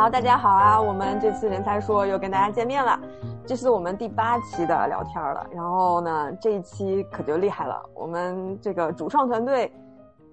[0.00, 0.80] 好，大家好啊！
[0.80, 2.98] 我们这次人才说又跟大家见面了，
[3.44, 5.46] 这是我们第八期的聊天了。
[5.52, 9.70] 然后呢，这一期可就厉害了，我们这个主创团队，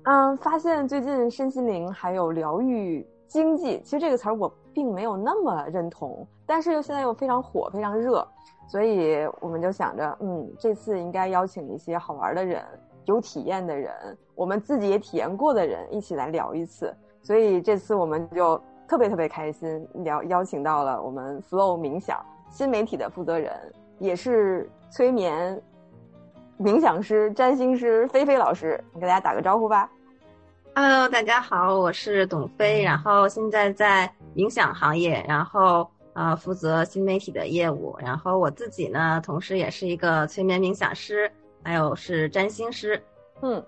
[0.03, 8.25] 嗯，发现最近身心灵还有疗愈经济，其实这个词儿我并没有那么认同，但是又现在又非常火，非常热，
[8.69, 12.63] 所以我们就想着，嗯，这次应该邀请一些好玩的人、
[13.03, 16.95] 有体验的人，我们自己也体验过的人一起来聊一次。
[17.21, 18.57] 所以这次我们就。
[18.87, 23.51] 特别特别开心，邀邀请到了我们 Flow 冥想新媒体的负责人，
[23.99, 25.61] 也是催眠
[26.57, 29.89] 冥想师、占星师菲菲老师，你给大家打个招呼吧。
[30.73, 41.29] Hello，大家好，我是董飞，然后现在在冥想行业，然后呃负责新媒体的业务，然后我自己呢，同时也是一个催眠冥想师，
[41.61, 43.03] 还有是占星师。
[43.41, 43.61] 嗯，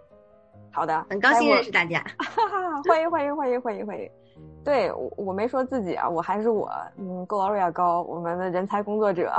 [0.72, 2.02] 好的，很高兴认识大家，
[2.88, 4.10] 欢迎欢迎欢迎欢迎欢迎。
[4.64, 9.34] 对我我没说自己啊，我还是我，嗯，Gloria 高，我们的人才工作者，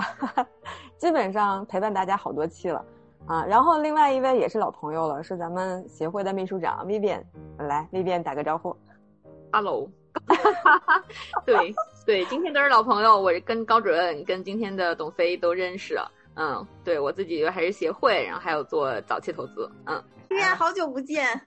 [0.96, 2.84] 基本上陪伴大家好多期了
[3.27, 3.44] 啊。
[3.44, 7.22] 然后另外一位也是老朋友了，是咱们协会的秘书长 Vivian，
[7.58, 8.74] 来，Vivian 打个招呼
[9.52, 9.88] ，Hello，
[11.44, 11.74] 对
[12.06, 16.00] 对，今天都是老朋友，我跟高主任跟今天的董飞都认识，
[16.34, 21.40] 嗯，对我自己还是协会，然后还有做早期投资，嗯，对呀，好久不见。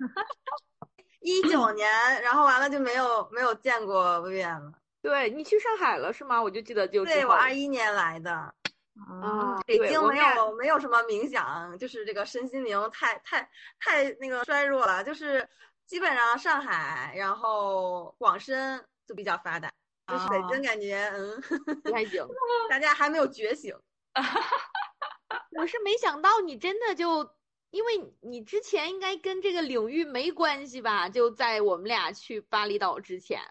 [1.24, 1.90] 一九年，
[2.22, 4.72] 然后完了就没有没有见过薇薇安了。
[5.02, 6.42] 对你去上海了是吗？
[6.42, 13.50] 我就记得就对我二一年来的啊，北京没有没有什么冥想，就是这个身心灵太太
[13.80, 15.48] 太那个衰弱了，就是
[15.86, 19.72] 基本上上海，然后广深就比较发达，
[20.08, 21.42] 就是北京感觉嗯
[21.82, 22.28] 不太行，
[22.70, 23.74] 大家还没有觉醒。
[25.58, 27.30] 我是没想到你真的就。
[27.74, 31.10] 因为你之前应该跟这个领域没关系吧？
[31.10, 33.42] 就在我们俩去巴厘岛之前，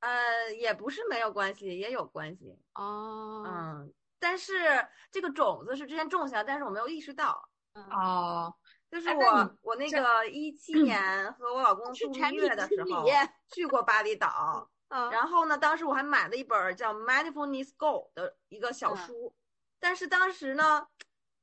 [0.00, 3.44] 呃，也不是没有关系，也有关系哦。
[3.46, 7.50] 嗯，但是这个种子是之前种下，但是我没有意识到。
[7.74, 8.54] 哦，
[8.90, 13.04] 就是我我那个一七年和我老公度蜜月的时候
[13.52, 19.34] 去过巴厘岛，然后呢，当时我还买了一本叫《Mindfulness Go》的一个小书，
[19.78, 20.88] 但是当时呢。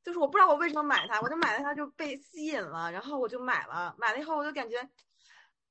[0.03, 3.95] 就是我不知道我为什么买它，我就买了它就被吸引了，然后我就买了。
[3.97, 4.81] 买了以后我就感觉，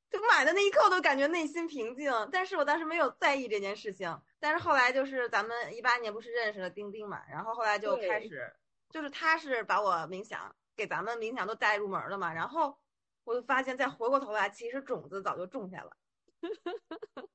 [0.08, 2.12] 就买的那一刻我都感觉内心平静。
[2.30, 4.20] 但是我当时没有在意这件事情。
[4.38, 8.54] 但是后来就是咱们一八年不是认识了钉钉嘛，然后后来就开始，
[8.88, 12.32] 就是他是把我冥想给咱们冥想都带入门了嘛。
[12.32, 12.78] 然后
[13.24, 15.96] 我就发现，再回过头来，其实种子早就种下了。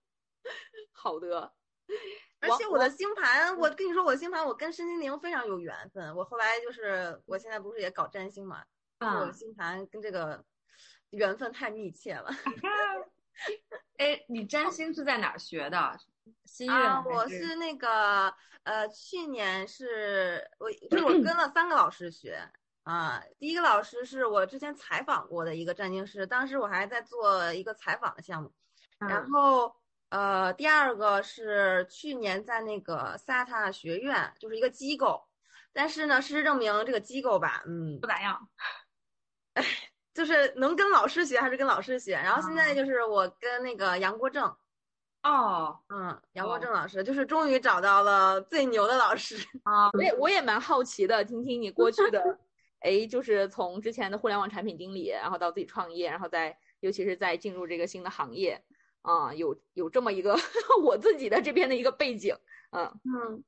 [0.92, 1.54] 好的。
[2.42, 6.16] 而且我的星盘，我跟你说，我的星盘我跟申金玲非常有缘分。
[6.16, 8.64] 我后来就是，我现在不是也搞占星嘛？
[9.00, 10.44] 啊，我的星盘跟这个
[11.10, 12.30] 缘分太密切了。
[13.98, 15.98] 哎，你占星是在哪儿学的？
[16.46, 16.74] 新月？
[17.06, 18.32] 我是那个
[18.64, 22.40] 呃，去年是我就是我跟了三个老师学
[22.84, 23.24] 啊。
[23.40, 28.54] 第一个老师是我之前采访过的一个占星师，当时我还在做一个采访的项目，
[29.00, 29.76] 然后。
[30.10, 35.28] 呃，第二个是去年在那个萨塔学院，就是一个机构，
[35.74, 38.48] 但是呢，事实证明这个机构吧，嗯，不咋样。
[39.56, 39.66] 哎，
[40.14, 42.14] 就是能跟老师学还是跟老师学。
[42.14, 44.46] 然后现在就是我跟那个杨国正，
[45.24, 49.90] 哦，嗯，杨国正老师，就是终于找到了最牛的老师啊。
[49.98, 52.40] 我也我也蛮好奇的，听听你过去的，
[52.80, 58.64] 哎，就是从之前的互联网产品经理，然后到自己创业，然后再尤其是在进入这个新的行业。
[59.06, 60.36] 啊，有有这么一个
[60.84, 62.36] 我自己的这边的一个背景，
[62.72, 63.44] 嗯嗯，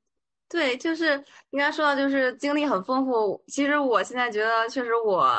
[0.47, 3.43] 对，就是应该说到就是经历很丰富。
[3.47, 5.35] 其实我现在觉得，确实我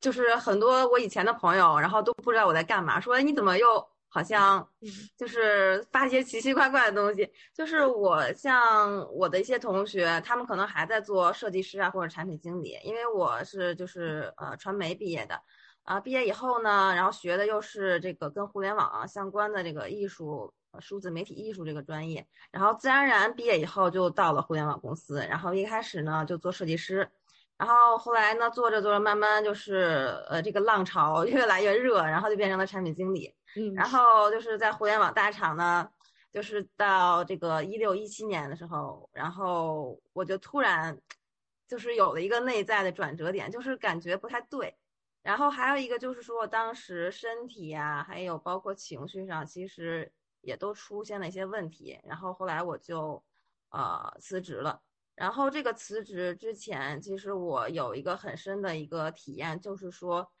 [0.00, 4.68] 就是很多我以前的朋友，然后都不知道我在干嘛，说你怎么又好像
[5.16, 7.30] 就是发一些奇奇怪怪的东西。
[7.54, 15.40] 就是我像我的一些同学，他们可能还在做设计师啊或者产品经理，因为我是就是呃传媒毕业的。
[15.82, 27.10] 啊，毕业以后呢，然后学的又是这个跟互联网相关的这个艺术、数字媒体艺术这个专业，然后自然而然毕业以后就到了互联网公司，然后一开始呢就做设计师，
[27.56, 35.90] 然后后来呢做着做着，慢慢就是呃这个浪潮 越来越热，然后就变成了产品经理，嗯，然后就是在互联网大厂呢，
[36.30, 40.96] 就是到这个一六一七年的时候，然后我就突然
[41.66, 44.76] 就是有了一个内在的转折点，就是感觉不太对。
[45.22, 52.00] 然后还有一个就是说，当时身体呀，还有包括情绪上，其实也都出现了一些问题。
[52.04, 53.22] 然后后来我就，
[53.68, 54.82] 呃，辞职了。
[55.14, 60.32] 然后这个辞职之前，其实我有一个很深的一个体验，就是说，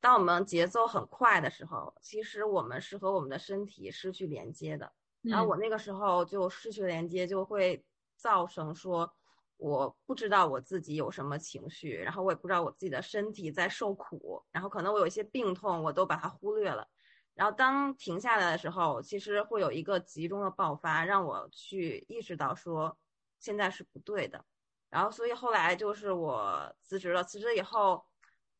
[0.00, 4.90] 当我们节奏很快的时候，其实我们是和我们的身体失去连接的。
[5.20, 7.84] 然后我那个时候就失去连接，就会
[8.16, 9.14] 造成说
[9.62, 16.88] 我不知道我自己有什么情绪，然后我也不知道我自己的身体在受苦，然后可能我有一些病痛我都把它忽略了。
[17.34, 22.98] 然后当停下来的时候，其实会有一个集中的爆发，让我去意识到说
[23.38, 24.44] 现在是不对的。
[24.90, 28.04] 然后所以后来就是我辞职了，辞职以后，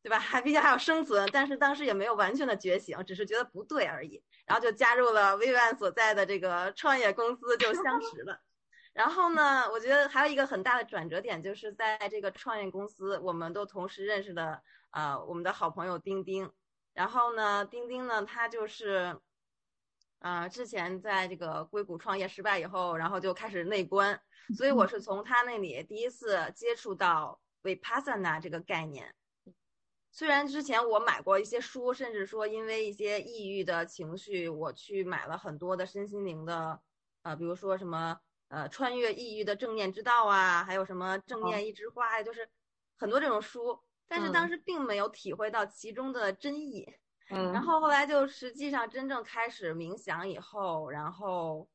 [0.01, 0.17] 对吧？
[0.17, 4.23] 还 毕竟还要生存，但是当时也没有完全的觉醒，只是觉得不对而已。
[4.45, 8.39] 然后就加入了薇安所在的这个创业公司，就相识了。
[8.93, 14.61] 然后呢，我觉得还有一个很大的转折点，就是在这个创业公司，我们都同时认识的，
[14.91, 16.51] 呃，我们的好朋友丁丁。
[16.93, 19.19] 然后呢，丁丁呢，他就是，
[20.19, 24.21] 呃，之前在这个硅谷创业失败以后，然后就开始内观，
[24.55, 29.15] 所以我是从他那里第一次接触到 vipassana 这个概念。
[30.11, 36.79] 虽然之前我买过一些书，甚至说因为一些抑郁的情绪，我去买了很多的身心灵的，
[37.23, 38.19] 呃，比如说什么
[38.53, 42.47] 呃穿越抑郁的正念之道啊，还有什么正念一枝花呀，就是
[42.95, 43.81] 很多这种书。
[44.07, 46.87] 但是当时并没有体会到其中的真意，
[47.31, 51.67] 嗯，然后后来就实际上真正开始冥想以后，然后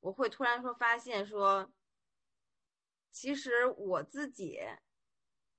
[0.00, 1.72] 我会突然说发现说，
[3.10, 4.60] 其实我自己，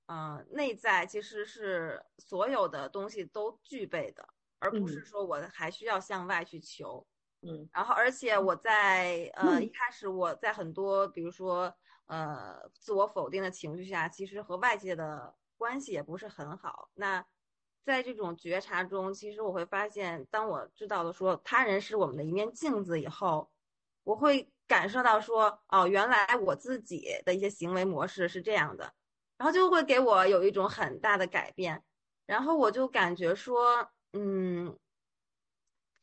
[0.06, 4.28] 嗯，内在其实是所有的东西都具备的，
[4.60, 7.04] 而不是说我还需要向外去求，
[7.42, 11.72] 嗯，然后而且我在呃一开始我在很多比如说
[12.06, 15.34] 呃自我否定的情绪下，其实和外界的。
[15.58, 16.88] 关系也不是很好。
[16.94, 17.26] 那
[17.84, 23.50] 在这种觉察中，其实我会发现，当我知道了说他人是我们的一面镜子以后，
[24.04, 28.94] 我会感受到说，哦，原来我自己的一些行为模式是这样的，
[29.36, 31.82] 然后就会给我有一种很大的改变。
[32.24, 34.78] 然后我就感觉说，嗯，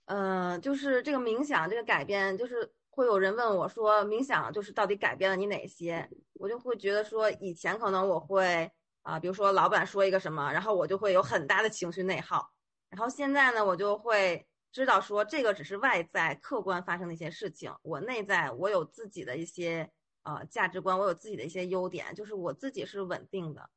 [0.06, 6.10] 呃，就是这个冥想这个改变，就是会有人问我说，冥想就是到底改变了你哪些？
[6.34, 8.72] 我就会觉得说，以前可能我会。
[9.06, 12.52] 啊，比如说老板说一个什么，然后我就会有很大的情绪内耗。
[12.90, 19.88] 然后现在呢，我就会知道说这个只是外在客观发生的一些事情，我内在我有自己的一些
[20.24, 23.70] 呃价值观，我有自己的一些优点，就是我自己是稳定的，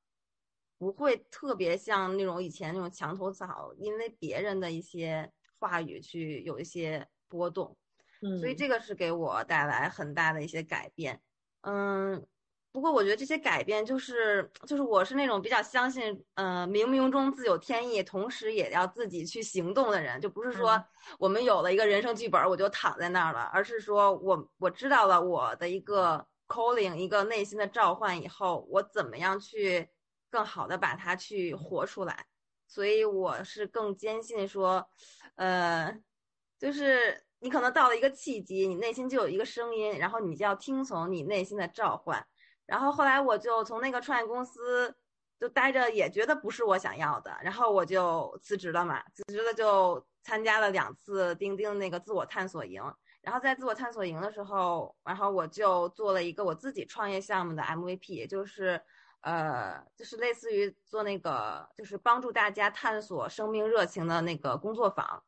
[0.78, 7.76] 不会特别像那种以前那种墙头草，因为别人的一些话语去有一些波动。
[8.22, 11.20] 嗯，所以这个是给我带来很大的一些改变。
[11.62, 12.26] 嗯。
[12.70, 20.80] 不过我觉得这些改变就是就是我是那种比较相信，呃，冥冥中自有天意，同时也要自己去行动的人，就不是说
[21.18, 29.88] 我们有了一个人生剧本，我就躺在那儿了，而是说我我知道了我的一个 calling，一个内心的召唤以后，我怎么样去
[30.30, 32.26] 更好的把它去活出来，
[32.68, 34.86] 所以我是更坚信说，
[35.38, 35.96] 呃，
[36.58, 42.26] 就是你可能到了一个契机，你内心就有一个声音，然后你就要听从你内心的召唤。
[42.66, 44.92] 然后后来我就从那个创业公司
[45.38, 49.00] 就待着，也觉得不是我想要的，然后我就辞职了嘛。
[49.14, 52.82] 辞职了就参加了两次钉钉那个自我探索营。
[53.22, 58.80] 然后在自我探索营的时候，然后我就做了一个我自己创业项目的 MVP，就是
[59.20, 65.22] 呃，就是类似于做那个，就是帮助大家探索生命热情的那个工作坊。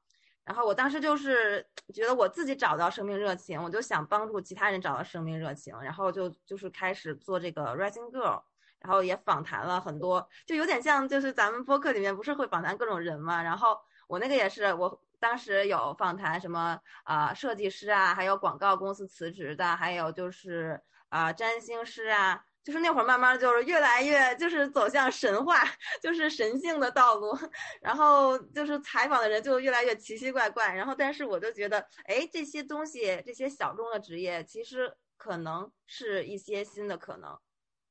[0.50, 1.64] 然后我当时就是
[1.94, 8.42] 觉得我自己找到生命热情，我就想帮助其他人找到生命热情，然后就就是开始做这个 Rising Girl，
[8.80, 13.78] 然后也访谈了很多，就有点像就是咱们播客里面不是会访谈各种人嘛，然后
[14.08, 22.44] 我那个也是，我当时有访谈什么啊设计师啊，还有广告公司辞职的，还有就是啊占星师啊。
[22.62, 25.62] 就是那会儿慢慢就是越来越就是走向神话，
[26.02, 27.36] 就是神性的道路，
[27.80, 37.38] 然后就是采访的人就越来越奇奇怪怪，然后但是我就觉得，哎，这些东西这些小众的职业其实可能是一些新的可能，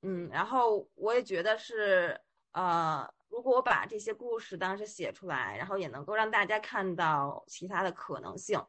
[0.04, 2.20] 嗯，然后我也觉得是，
[2.52, 8.64] 呃，如果我把这些故事当时写出来，然后也能够让大家看到其他的可能性。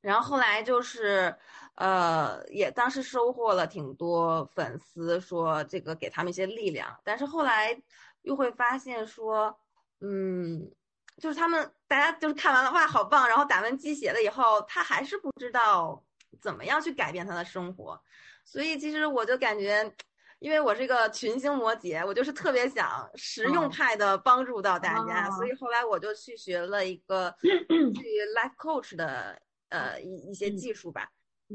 [0.00, 1.34] 然后后来就是，
[1.74, 6.98] 呃，也当时收获了挺多粉丝，说这个给他们一些力量。
[7.04, 7.78] 但是后来
[8.22, 9.54] 又会发现说，
[10.00, 10.70] 嗯，
[11.18, 16.02] 就是他们大家就是看完了哇好棒，然后打完鸡血了以后，他还是不知道
[16.40, 18.00] 怎么样去改变他的生活。
[18.42, 19.94] 所以其实我就感觉，
[20.38, 29.38] 因为我是一个群星摩羯，我就是特别想实用派的帮助到大家，所以后来我就去学了一个 去 life coach 的。
[29.70, 31.10] 呃，一一些技术吧，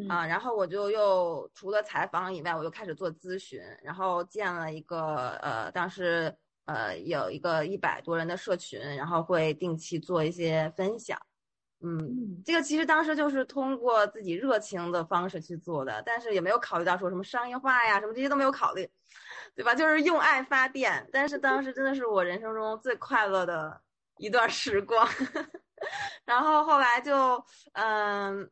[0.09, 11.17] 啊，然后我就又除了采访以外，我又开始做咨询，然后建了一个呃，当时呃有一个一百多人的社群，然后会定期做一些分享，
[11.81, 18.89] 嗯，这个其实当时就是通过自己热情的方式去做的，但是也没有考虑到说什么商业化呀，什么这些都没有考虑，
[19.55, 19.75] 对吧？
[19.75, 21.07] 就是用爱发电。
[21.11, 23.81] 但是当时真的是我人生中最快乐的
[24.17, 25.07] 一段时光。
[26.25, 28.49] 然后后来就嗯，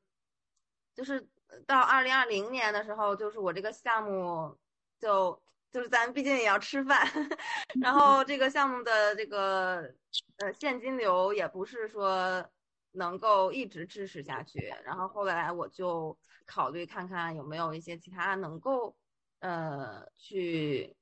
[0.94, 1.28] 就是
[1.66, 4.58] 到二零二零年的时候，就是我这个项目
[5.00, 7.08] 就就是咱毕竟也要吃饭，
[7.82, 9.94] 然后这个项目的这个
[10.38, 12.46] 呃现金流也不是说。
[12.96, 16.16] 能够一直支持下去，然后后来我就
[16.46, 18.96] 考虑看看有没有一些其他能够，
[19.40, 20.96] 呃，去，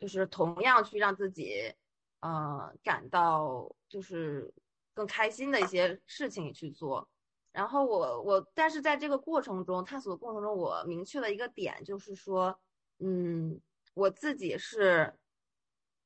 [0.00, 1.72] 就是同样去让自己，
[2.18, 4.52] 呃，感到就是
[4.94, 7.08] 更开心的一些事情去做。
[7.52, 12.58] 然后我我，但是在这个过程中探索的过程中，我明确了一个点，就是说，
[12.98, 13.60] 嗯，
[13.92, 15.14] 我自己是，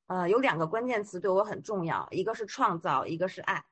[0.09, 3.65] 呃，有两个关键词对我很重要，一个是创造，一个是爱。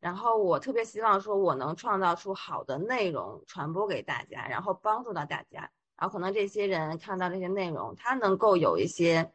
[0.00, 5.70] 然后我特别希望说，我能创造出好的内容传播给大家，然后帮助到大家。
[5.96, 9.32] 然后可能这些人看到这些内容，他能够有一些，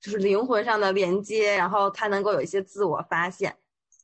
[0.00, 3.56] 就是灵魂上的连接，然后他能够有一些自我发现。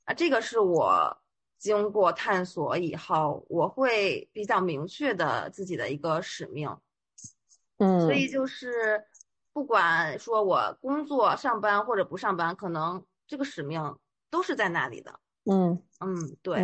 [0.05, 1.17] 啊，这个是我
[1.59, 6.77] 经过探索以后，我会比较明确的自己的一个使命。
[7.79, 9.05] 嗯，所以就是
[9.53, 13.99] 不管说我工作上班或者不上班，可能这个使命
[14.31, 15.19] 都是在那里的。
[15.45, 16.59] 嗯嗯，对。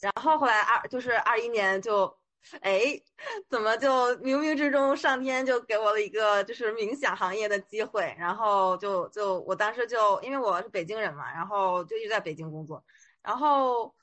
[0.00, 2.16] 然后后来二就是二一年就，
[2.62, 3.00] 哎，
[3.48, 12.82] 怎么就冥冥之中上天就给我了一个就是冥想行业的机会，然后就就我当时就因为我是北京人嘛，然后就一直在北京工作，
[13.22, 13.94] 然后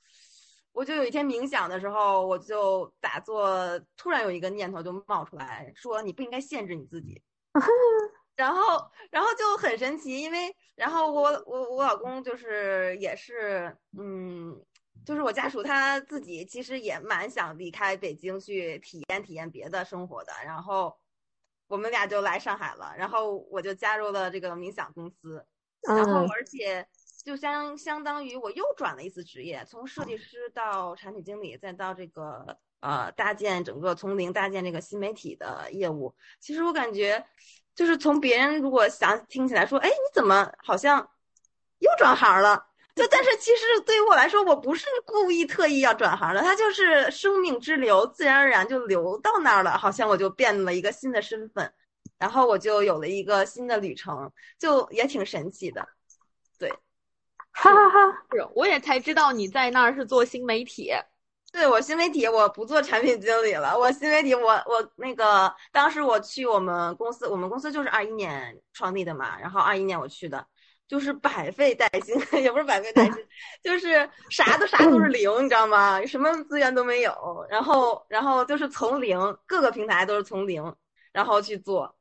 [0.71, 7.21] 我就有一天冥想的时候，我就打坐，突然有一个念头就冒出来说，你不应该限制你自己。
[8.35, 14.61] 然后，然后就很神奇，因为，然后我我我老公就是也是，嗯，
[15.05, 20.97] 就是我家属他自己其实也蛮想离开北京去体验体验别的生活的，然后
[21.67, 25.45] 我们俩就来上海了，然后我就加入了这个冥想公司，
[25.87, 26.85] 然后而且
[27.23, 37.25] 就相相当于我又转了一次职业，从设计师到产品经理，再到这个呃搭建整个从零搭建这个新媒体的业务，其实我感觉。
[37.75, 41.09] 就是从别人如果想听起来说，哎，你怎么好像
[41.79, 42.67] 又转行了？
[42.95, 49.77] 就但是其实对于我来说，我不是故意特意要转行的，它就是生命之流，自然而然就流到那儿了。
[49.77, 51.73] 好像我就变了一个新的身份，
[52.17, 55.85] 然后我就有了一个新的旅程，就也挺神奇的。
[56.57, 56.69] 对，
[57.51, 60.93] 哈哈哈，是，我也才知道你在那儿是做新媒体。
[61.51, 63.77] 对我新媒体，我不做产品经理了。
[63.77, 69.37] 我新媒体，我我那个当时我去我们公司，我们公司就是二一年创立的嘛。
[69.39, 70.45] 然后二一年我去的，
[70.87, 73.15] 就是百废待兴， 也不是百废待兴，
[73.63, 76.03] 就是啥都啥都是零，你知道吗？
[76.05, 77.13] 什么资源都没有。
[77.49, 80.75] 然后然后就是从零，各个平台都是从零，
[81.11, 81.95] 然后去做。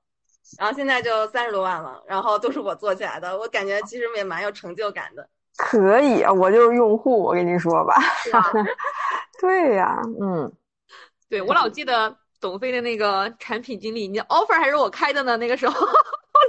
[0.59, 3.39] 然后现在就三十多万了，然后都是我做起来的。
[3.39, 5.27] 我感觉其实也蛮有成就感的。
[5.57, 7.95] 可以啊，我就是用户，我跟你说吧。
[9.41, 10.53] 对呀，嗯，
[11.31, 12.15] 对我老记得
[12.45, 15.35] 董飞的那个产品经理，你 offer 还是我开的呢？
[15.39, 15.89] 那个时候 我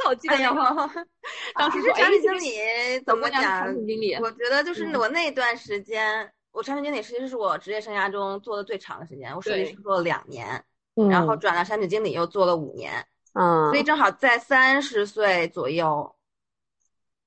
[0.04, 0.36] 老记得，
[1.56, 3.42] 当时是产品经理怎么讲？
[3.42, 9.34] 产品经理，我觉得就是我那段时间，我产品经理其实是我职业生涯中做的最长的时间。
[9.34, 10.62] 我设计师做了两年，
[11.10, 16.14] 然后转了产品经理又做了五年，嗯，所以正好在三十岁左右。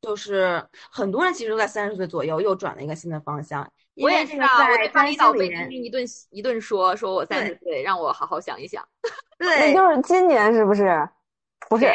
[0.00, 3.68] 就是很多人其实都在三十岁左右又转了一个新的方向。
[4.00, 8.86] 我也是啊，我对张领导被一顿一顿说，说我三十岁，让我好好想一想。
[9.38, 11.08] 对，那就是今年是不是？
[11.68, 11.94] 不是呀，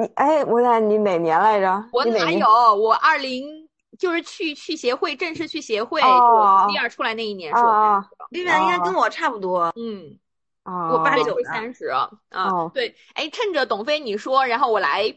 [0.00, 1.84] 你哎，我问你哪年来着？
[1.92, 2.48] 我哪有？
[2.74, 6.00] 我二零就是去去协会正式去协会，
[6.70, 8.04] 第二出来那一年说。
[8.30, 9.72] 丽媛应该跟我差不多。
[9.76, 10.18] 嗯，
[10.64, 12.10] 我八九三十啊。
[12.72, 15.14] 对，哎，趁着董飞你说，然后我来。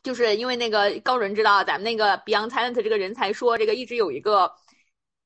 [0.00, 4.50] 就是因为那个高人知道咱们那个 Beyond Talent 这个人才说，这个一直有一个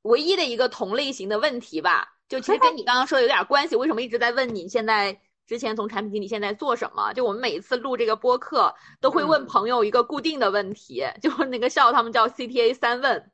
[0.02, 3.76] 唯一的一个同类型的问题吧，就其实跟你刚刚说的有点关系。
[3.76, 7.12] 为什么一直在问你现在之前从产品经理现在做什么？
[7.12, 13.30] 就我们每一次录这个播客都会问朋友一个固定的问题， 就是那个笑他们叫 CTA 三问，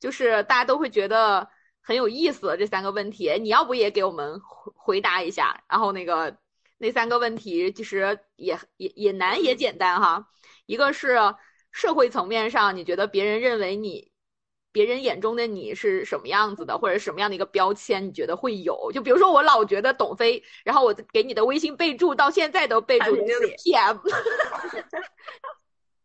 [0.00, 1.48] 就是大家都会觉得
[1.82, 3.38] 很有意思这三个问题。
[3.40, 5.62] 你要不也给我们回回答一下？
[5.68, 6.36] 然后那个
[6.78, 10.28] 那三个问题其实也也也难也简单哈。
[10.66, 11.18] 一个是
[11.72, 14.12] 社会层面上，你觉得别人认为你，
[14.74, 18.90] 别人眼中的你是什么样子的，或者什么样的一个标签，你觉得会有？
[18.92, 24.00] 就比如说，我老觉得董飞，然后我给你的微信备注到现在都备注的是 PM。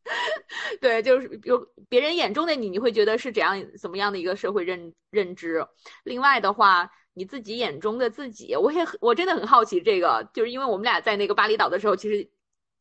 [0.79, 5.65] 对，就是比如别人眼中的你，你会觉得是怎样怎么样的一个社会认认知。
[6.03, 12.29] 另外的话，你自己眼中的自己，我也很我真的很好奇这个，就是因为我们俩在那个巴厘岛的时候，其实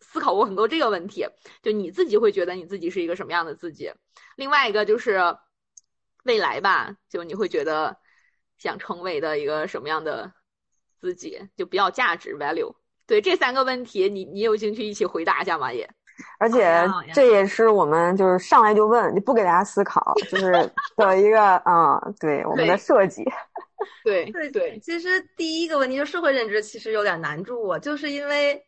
[0.01, 1.27] 思考过很多这个问题。
[1.63, 3.91] 就你自己会觉得你自己是一个什么样的自己？
[4.37, 5.19] 另外一个就是
[6.29, 7.97] 未来吧，就你会觉得
[8.59, 10.31] 想成为的一个什么样的
[11.01, 11.41] 自己？
[11.57, 12.73] 就比较价值 value。
[13.07, 15.73] 对这三个问题，你你有兴趣一起回答一下吗？
[15.73, 15.89] 也。
[16.41, 20.53] 而且这也是我们就是上来就问，你不给大家思考，就是
[20.97, 23.25] 的一个啊，对我们的设计。
[24.05, 28.61] 对对对，其实第一个问题就社会认知其实有点难住我，就是因为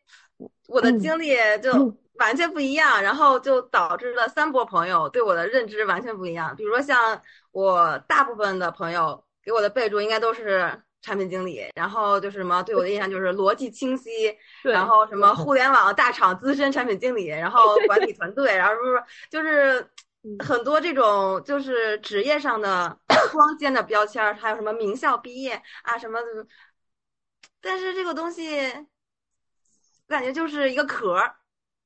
[0.69, 1.73] 我的经历就
[2.21, 6.55] 完全不一样，然后就导致了三波朋友对我的认知完全不一样。
[6.55, 10.81] 比如说像我大部分的朋友给我的备注应该都是。
[11.03, 19.91] 产品经理，然后就是什么对我的印象就是逻辑清晰， 然后什么互联网大厂资深产品经理，然后管理团队，然后是不是就是
[20.41, 22.95] 很多这种就是职业上的
[23.33, 26.47] 光鲜的标签，还有什么名校毕业啊什么的，
[27.63, 31.35] 但是这个东西我感觉就是一个壳儿，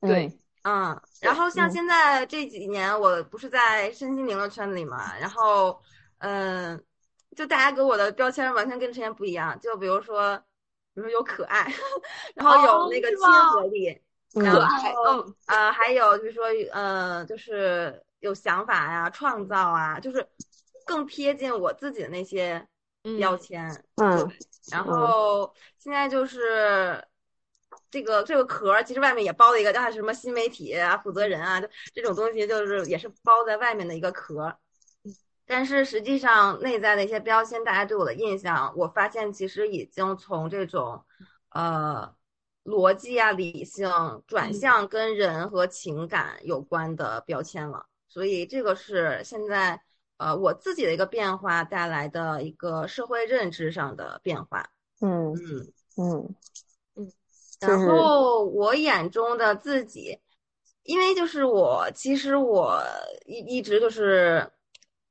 [0.06, 5.80] 对，嗯，然后像现在这几年，我不是在身心灵的圈子里嘛，然后
[6.18, 6.82] 嗯。
[7.36, 10.38] 就大家给我的标签完全跟之前不一样，就比如说，
[10.94, 11.66] 比如说有可爱，
[12.36, 13.18] 然后有那个亲
[13.50, 14.00] 和力，
[14.34, 14.62] 然后
[15.16, 20.24] 嗯呃还有就是说呃就是有想法呀、创造啊，就是
[20.86, 22.64] 更贴近我自己的那些
[23.18, 23.68] 标签。
[23.96, 24.30] 嗯，
[24.70, 27.04] 然后现在就是
[27.94, 34.52] 这个这个壳，其实外面也包了一个叫什么新媒体啊、负责人啊，就这种东西就是也是包在外面的一个壳。
[35.46, 41.04] 但是实际上，内在的一些标签，大家对我的印象，我发现其实已经从这种，
[41.50, 42.12] 呃，
[42.64, 43.88] 逻辑啊、理性
[44.26, 47.86] 转向跟人和情感有关的标签了。
[48.08, 49.80] 所以这个是现在，
[50.16, 54.68] 呃，我自己的一个变化带来的一个社会认知上的变化。
[55.00, 56.34] 嗯嗯嗯嗯。
[57.66, 60.18] 然后我眼中的自己，
[60.82, 62.82] 因为就是我，其实我
[63.26, 64.50] 一一直就是。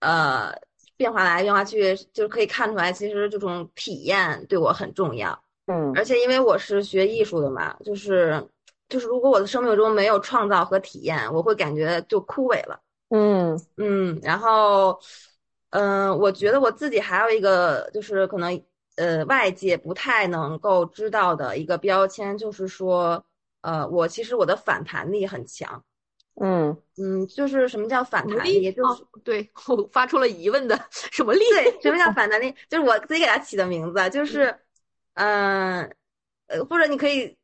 [0.06, 0.54] 呃，
[0.98, 5.42] 变化来变化去，就是可以看出来，其实这种体验对我很重要。
[5.68, 8.46] 嗯，而且因为我是学艺术的嘛，就是
[8.90, 12.78] 就是，如果我的生命中没有创造和体验，我会感觉就枯萎了。
[13.12, 15.00] 嗯嗯，然后，
[15.70, 18.62] 嗯，我觉得我自己还有一个，就是可能
[18.96, 23.26] 呃，外界不太能够知道的一个标签，就是说，
[23.62, 25.84] 呃，我其实我的反弹力很强。
[26.42, 28.72] 嗯嗯，就是什么叫反弹力？
[28.72, 31.40] 就是对我发出了疑问的什么力？
[31.52, 32.54] 对， 什么叫反弹力？
[32.70, 34.56] 就是我自己给它起的名字，就是，
[35.14, 35.84] 嗯，
[36.48, 37.38] 呃，或者你可以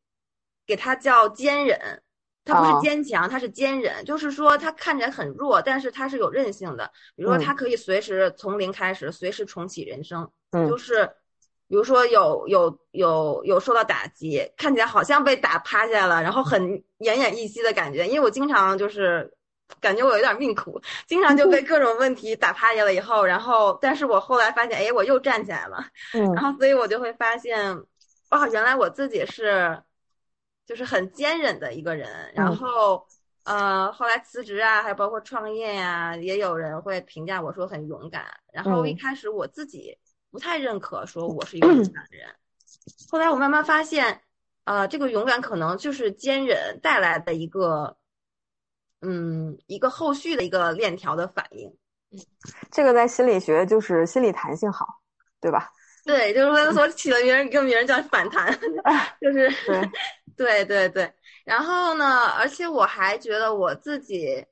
[0.65, 2.01] 给它叫坚忍，
[2.45, 4.05] 它不是坚强，它是坚忍。
[4.05, 6.91] 就是说，它看起来很弱，但是它是有韧性的。
[7.15, 10.31] 比如说，它可以随时从零开始，随时重启人生。
[10.51, 11.09] 嗯，就是。
[11.69, 16.61] 比如说有有有有受到打击，看起来好像被打趴下了，然后很
[16.97, 18.07] 奄奄一息的感觉。
[18.07, 19.31] 因为我经常就是
[19.79, 25.77] 感觉我有点命苦，经常就被各种问题打趴下了以后，然后但是我后来发现，哎，我又站起来了。
[26.17, 27.79] 嗯，然后所以我就会发现，
[28.31, 29.79] 哇，原来我自己是
[30.65, 32.09] 就是很坚韧的一个人。
[32.33, 33.05] 然后
[33.43, 38.25] 呃，后来辞职啊，还有包括创业呀，也有人会评价我说很勇敢。
[38.51, 39.95] 然后一开始我自己。
[40.31, 42.29] 不太认可说我是一个勇敢的人，
[43.09, 44.21] 后来我慢慢发现，
[44.63, 47.97] 呃，这个勇敢可能就是坚韧带来的一个，
[49.01, 51.69] 嗯，一个后续的一个链条的反应。
[52.11, 52.19] 嗯，
[52.71, 54.85] 这个在心理学就是心理弹性好，
[55.41, 55.71] 对吧？
[56.05, 58.51] 对，就是说起了名儿，一个名儿叫反弹，
[59.19, 59.89] 就是对，
[60.37, 61.13] 对对对。
[61.43, 64.45] 然后呢，而且我还觉得我自己。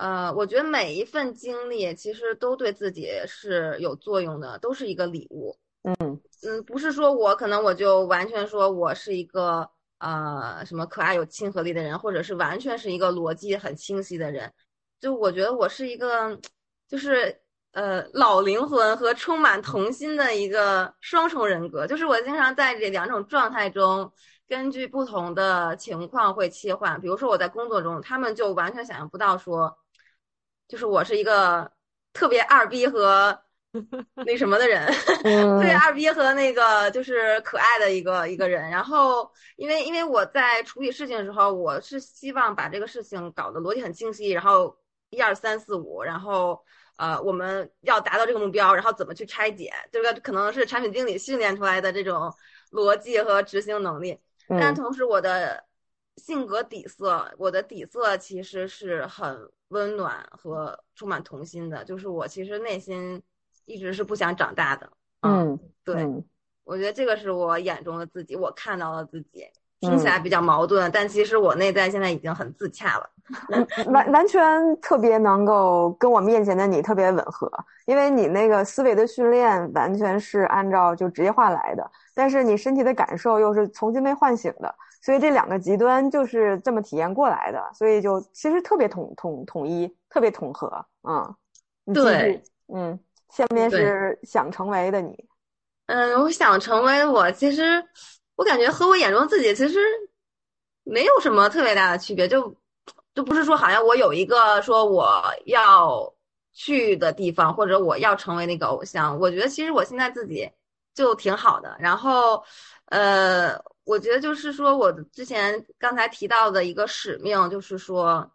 [0.00, 5.54] 呃，我觉得每一份经历其实都对自己是有作用的，都是一个礼物。
[5.82, 5.94] 嗯
[6.42, 14.50] 嗯，不是说我可能我就完全说我是一个呃什么可爱有亲和力的人，或者是完全是一个逻辑很清晰的人。
[14.98, 16.40] 就我觉得我是一个，
[16.88, 17.38] 就是
[17.72, 21.86] 呃老灵魂和充满童心的一个双重人格。
[21.86, 24.10] 就是我经常在这两种状态中，
[24.48, 26.98] 根据不同的情况会切换。
[27.02, 29.76] 比如说我在工作中，他们就完全想象不到说。
[30.70, 31.70] 就是我是一个
[32.12, 33.36] 特别二逼和
[34.26, 34.86] 那什么的人，
[35.22, 38.70] 特别二逼和那个就是可爱的一个一个人。
[38.70, 44.76] 然后，因为因为我在处理事情的时候，我是希望把这个事情搞得逻辑很清晰，然后
[45.10, 46.60] 一二三四五，然后
[46.96, 52.32] 呃我们要达到这个目标，然后怎么去拆解，这个可能是产品经理训练出来的这种
[52.72, 54.18] 逻辑和执行能力。
[54.58, 55.64] 但同时，我的
[56.20, 63.22] 性格底色，我的底色其实是很温暖和充满童心的，就是我其实内心
[63.64, 64.88] 一直是不想长大的。
[65.22, 66.24] 嗯，对，嗯
[66.64, 69.44] 我觉得这个是我眼中的自己，我看到了自己，
[69.80, 73.10] 听起来比较矛盾，但其实我内在现在已经很自洽了。
[73.86, 77.50] 完完全特别能够跟我面前的你特别吻合，
[77.86, 91.34] 因为你那个思维的训练完全是按照就职业化来的，但是你身体的感受又是重新被唤醒的，所以这两个极端就是这么体验过来的，所以就其实特别统统统一，特别统合，嗯，
[91.94, 92.98] 对，嗯，
[93.30, 95.24] 下面是想成为的你，
[95.86, 97.84] 嗯，我想成为我，其实
[98.36, 99.78] 我感觉和我眼中自己其实
[100.84, 102.54] 没有什么特别大的区别，就
[103.14, 106.12] 就不是说好像我有一个说我要
[106.52, 109.18] 去的地方，或者我要成为那个偶像。
[109.18, 110.50] 我觉得其实我现在自己
[110.94, 111.76] 就挺好的。
[111.78, 112.42] 然后，
[112.86, 113.56] 呃，
[113.90, 118.30] 我觉得就是说我之前刚才提到的一个使命，就是说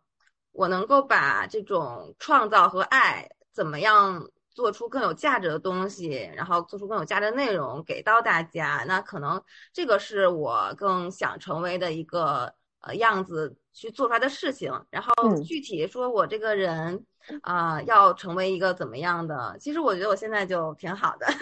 [0.52, 8.84] 我能够把这种创造和爱怎么样做出更有价值的东西，然后做出更有价值的内容给到大家。
[8.86, 9.42] 那可能
[9.72, 14.70] 这个是我更想成为的一个呃样子去做出来的事情。
[14.90, 17.06] 然后嗯具体说我这个人
[17.42, 21.26] 啊、要成为一个怎么样的，其实我觉得我现在就挺好的。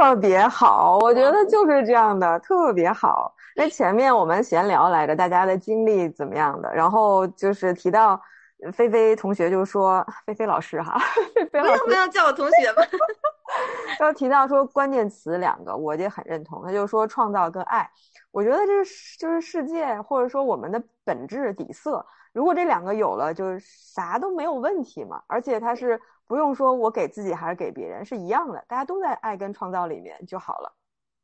[0.00, 3.34] 特别好，我觉得就是这样的，特别好。
[3.54, 8.20] 因为前面我们闲聊来着，大家的经历怎么样的，然后就是提到
[8.64, 10.98] 呃菲菲同学就说，菲菲老师哈，
[11.34, 12.82] 菲菲老师不要不要叫我同学吧。
[13.98, 16.62] 然后提到说关键词两个，我也很认同。
[16.64, 17.88] 他就说创造跟爱，
[18.30, 22.04] 我觉得这是就是世界或者说我们的本质底色。
[22.32, 25.22] 如果这两个有了，就是啥都没有问题嘛。
[25.26, 30.72] 而且它是不用说我给自己还是给别人是一样的，大家都在爱跟创造里面就好了。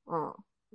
[0.07, 0.35] 嗯，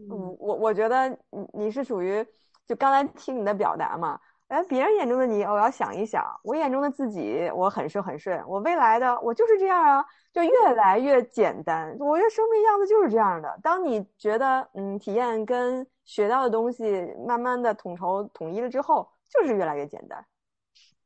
[0.09, 2.25] 我我我觉得你你是属于
[2.67, 11.95] 就刚才听你的表达嘛，哎，别人眼中的你，我要想一想，我眼中的自己，我很顺很顺，我未来的我就是这样啊，就越来越简单。
[11.99, 13.59] 我觉得生命样子就是这样的。
[13.61, 20.25] 当你觉得嗯，体验跟学到的东西慢慢的统筹统一了之后，就是越来越简单。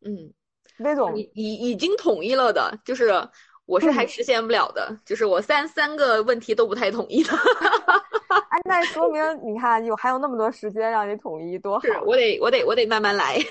[0.05, 0.33] 嗯，
[0.79, 3.11] 魏总，已已已经统一了的，就是
[3.65, 7.31] 我是还嗯实现不了的，就是我三三个问题都不太统一的，
[8.49, 11.81] 哎，那说明你看有还有那么多时间让你统一，多好。
[11.81, 13.37] 是我得我得我得慢慢来。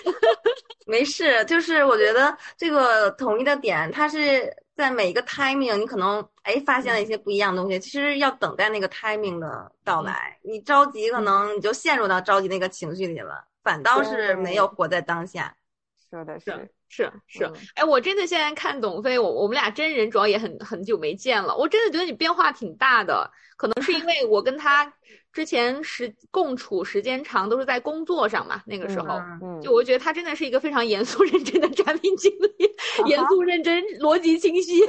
[0.84, 10.36] 没事，就是我觉得这个统一的点，它是在每一个 timing，你可能哎发现了一些不一样的东西，其实要等待那个 timing 的到来。
[10.42, 15.54] 你着急，可能你就陷入到着急那个情绪里了，反倒是没有活在当下。
[16.10, 24.92] 说的是是，是哎，我真的现在看董飞，我我们俩真人主要也很很久没见了，我真的觉得你变化挺大的，可能是因为我跟他
[25.32, 29.14] 之前时共处时间长，都是在工作上嘛，那个时候。
[29.14, 34.82] 嗯嗯，就我觉得他真的是一个非常严肃 认真的产品经理，严肃认真，逻辑清晰。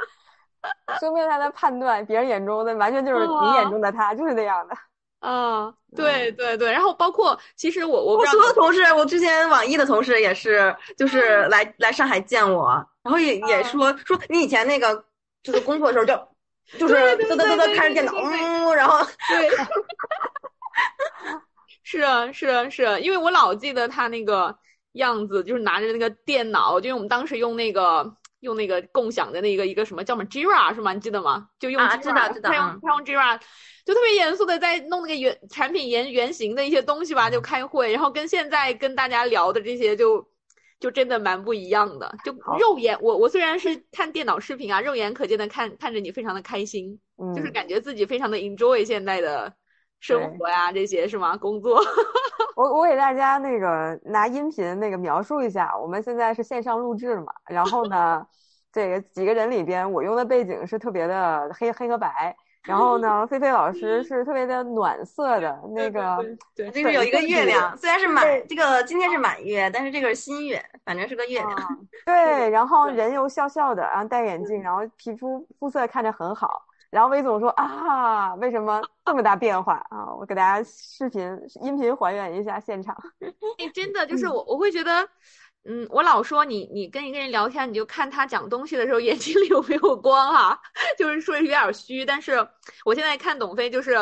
[1.00, 4.76] 说明他的判断，别人眼中的完全就是你眼中的他，就是那样的。
[5.20, 12.68] 啊，对对对，然后包括其实我我不我所有同事，我之前网易的同事也是，就是来来上海见我，
[13.02, 15.04] 然后也也说说你以前那个
[15.42, 16.14] 就是工作的时候就
[16.78, 18.98] 就是嘚嘚嘚嘚对开着电脑，嗯，然后。
[19.28, 19.50] 对，
[21.82, 24.56] 是啊，是啊，是啊，因为我老记得他那个
[24.92, 30.92] 样子，就是拿着那个电脑，就因为我们当时用那个用那个共享的那个一个什么叫什么 Jira 是吗？
[30.92, 31.48] 你记得吗？
[31.58, 33.40] 就用啊 Jira，他用他用 Jira，
[33.84, 40.26] 就特别严肃的在弄那个原产品原原型的一些东西吧，就开会，然后跟现在跟大家聊的这些就。
[40.78, 49.50] 就真的蛮不一样的，就肉眼我我虽然是看电脑视频啊，肉眼可见的看看着你非常的开心，嗯，就是感觉自己非常的 enjoy 现在的
[50.00, 51.36] 生活呀，这些是吗？
[51.36, 51.80] 工作。
[52.56, 58.26] 我我给大家那个拿音频那个描述一下，我们现在是线上录制嘛，然后呢，
[58.72, 66.16] 这个几个人里边，我用的背景是特别的黑黑和白，然后呢，菲菲老师是特别的暖色的那个，
[66.54, 71.52] 对这个有一个月亮，虽然是满这个今天是满月，但是这个是新月，反正是个月亮。
[71.52, 71.68] 啊，
[72.06, 76.62] 对，然后人又笑笑的，然后戴眼镜，然后皮肤肤色看着很好。
[76.90, 80.14] 然后魏总说啊，为什么这么大变化啊？
[80.18, 81.20] 我给大家视频、
[81.62, 82.96] 音频还原一下现场。
[83.58, 85.08] 哎，真的就是我我会觉得，
[85.64, 90.60] 嗯，我老说你你跟一个人聊天，你就看他讲东西的时候 眼睛里有没有光哈、
[90.98, 92.46] 就是说有点虚，但是
[92.84, 93.96] 我现在看董飞就是。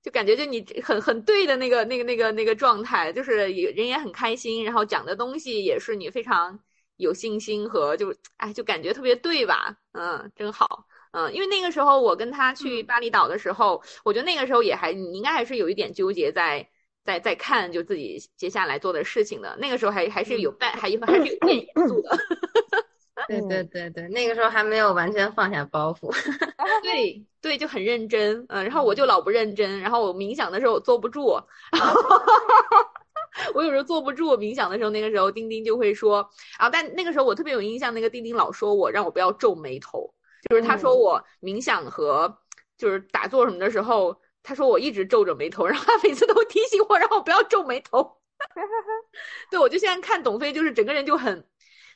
[0.00, 6.56] 就感觉就你很很对的那个那个那个那个状态，就是也人也很开心，然后讲的东西也是你非常
[6.98, 9.76] 有信心和就哎就感觉特别对吧？
[9.92, 10.86] 嗯，真好。
[11.12, 16.68] 嗯，因为那个时候我跟他去巴厘岛的时候，我觉得那个时候也还你应该还是有一点纠结在
[17.04, 19.56] 在在看就自己接下来做的事情的。
[19.58, 22.16] 那个时候还还是有带，还还是有点严肃的。
[23.26, 26.08] 对对对对，那个时候还没有完全放下包袱。
[26.82, 28.46] 对对，就很认真。
[28.48, 31.36] 嗯，然后我就老不认真，然后我冥想的时候我坐不住。
[33.54, 40.14] 我有时候坐不住冥想的时候，那个时候丁丁就会说啊，但那个时候我特别有印象，那个丁丁老说我让我不要皱眉头，
[40.48, 42.38] 就是他说我冥想和
[42.76, 48.16] 就是打坐什么的时候，他说我一直皱着眉头，然后他每次都提醒我让我不要皱眉头。
[49.50, 51.44] 对，我就现在看董飞，就是整个人就很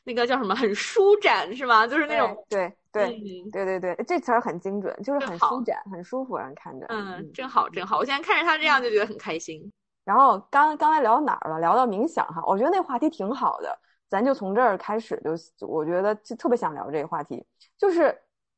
[0.05, 1.87] 那个叫什么，很舒展是吗？
[1.87, 3.17] 就是那种对对
[3.53, 6.85] 对对对，这词儿很精准，就是很舒展，很舒服，让人看着。
[6.89, 9.73] 嗯，真好真好，我现在看着他这样就觉得很开心。
[10.05, 11.61] 然后刚刚才聊到哪儿了？
[11.61, 13.79] 聊到冥想哈，我觉得那话题挺好的，
[14.11, 15.17] 咱就从这儿开始
[15.57, 17.47] 就，我觉得就特别想聊这个话题，
[17.79, 18.13] 就是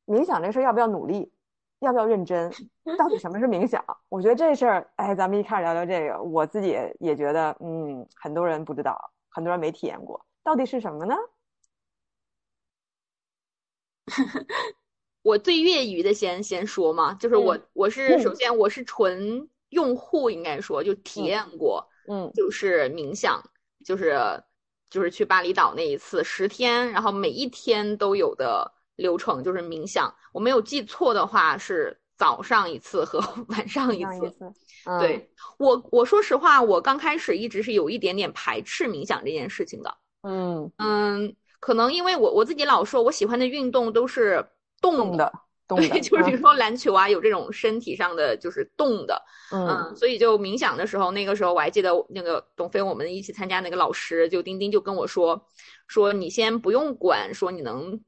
[0.05, 1.31] 冥想这事儿要不要努力，
[1.79, 2.51] 要不要认真？
[2.97, 3.83] 到底什么是冥想？
[4.09, 11.15] 我觉得这事儿，哎，咱们一开始聊聊这个，我自己也觉得，嗯，很多人不知道，很多人没体验过，到底是什么呢？
[15.23, 19.49] 我最业余的先先说嘛，就是我我是首先我是纯。
[19.69, 23.43] 用户应该说就体验过，嗯，就是冥想，
[23.83, 24.41] 就是
[24.89, 30.13] 就是去巴厘岛那一次十天，然后每一天都有的流程就是冥想。
[30.31, 34.33] 我没有记错的话是早上一次和 晚上一次。
[34.99, 39.97] 对我我说实话，我刚开始一直是有一点点排斥冥想这件事情的。
[40.21, 44.47] 嗯嗯，可能因为我我自己老说我喜欢的运动都是
[44.81, 45.31] 动的。
[45.67, 49.19] 对，就是比如说篮球啊，有这种身体上的就是动的，
[49.51, 55.43] 嗯，所以就冥想的时候，那个时候我还记得那个董飞，我们一起参加那个老师，就丁丁就跟我说，
[55.87, 57.99] 说你先不用管，说你能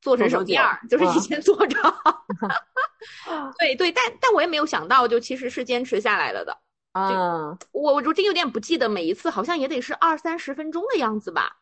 [0.00, 1.76] 做成什么样，就是以前做着。
[3.58, 6.56] 对对，但但我也没有想到，就其实是坚持下来了的。
[6.92, 11.56] 啊，我我真有点不记得每一次，好像也得是二三十分钟的样子吧。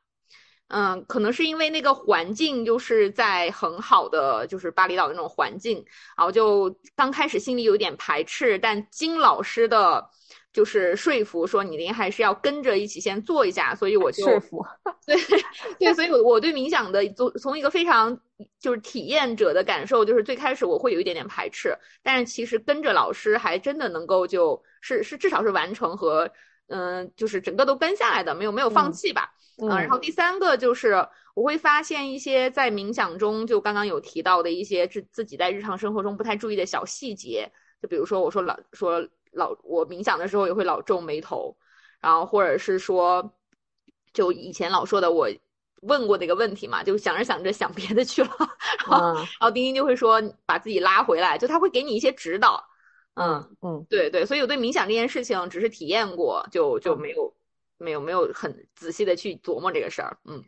[0.68, 5.85] 嗯，可能是因为那个环境就是在很好的，就是巴厘岛的那种环境，
[6.16, 10.11] 然后就刚开始心里有点排斥，但金老师的，
[10.57, 14.64] 就是说服说你您还是要跟着一起先做一下，所以我就说服，
[15.07, 15.14] 对
[15.79, 18.19] 对，所以我我对冥想的从从一个非常
[18.59, 26.31] 就是体验者的感受，就是最开始我会有一点点排斥，但是其实跟着老师还真的能够就是是至少是完成和
[26.69, 29.35] 嗯，就是整个都跟下来的，没有没有放弃吧。
[29.62, 41.57] 嗯，然后第三个就是我会发现一些在冥想中，就刚刚有提到的一些自自己在日常生活中不太注意的小细节，就比如说我说老说老我冥想的时候也会老皱眉头，
[42.01, 43.33] 然后或者是说，
[44.12, 45.29] 就以前老说的我
[45.83, 48.31] 问过的一个问题嘛，就想着想着想别的去了，
[48.88, 52.64] 然后然后丁丁就会说把自己拉回来，就他会给你一些指导，
[53.14, 57.33] 嗯嗯，对对，所以我对冥想这件事情只是体验过，就就没有。
[57.79, 60.42] 没有没有很仔细的去琢磨这个事儿，嗯，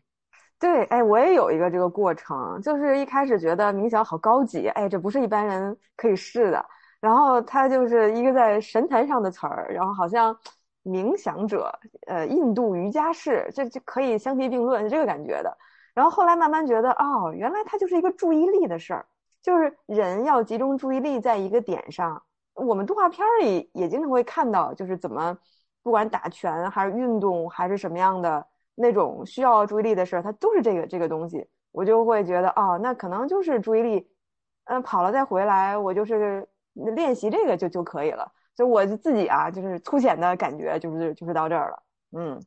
[0.58, 6.64] 对，哎，我也有一个这个过程，就是一开始觉得冥想好高级，哎，这不是一般人可以试的。
[7.00, 10.36] 然后它就是一个在神坛上的词儿，然后好像
[10.84, 11.72] 冥想者，
[12.06, 15.56] 呃，印度瑜伽士，这就可以相提并论，是这个感觉的。
[15.94, 19.06] 然后后来慢慢觉得，哦，原来它就是一个注意力的事儿，
[19.42, 22.22] 就是人要集中注意力在一个点上。
[22.54, 25.36] 我们动画片里也经常会看到，就是怎么。
[25.80, 34.10] 不管打拳还是运动还是什么样的那种需要注意力的事儿，它都是这个这个东西，我就会觉得哦，那可能就是注意力，
[34.64, 38.30] 嗯，跑了再回来，我就是练习这个就就可以了。
[38.56, 41.82] 就我自己啊，就是粗浅的感觉，就是就是到这儿了。
[42.12, 42.44] 嗯，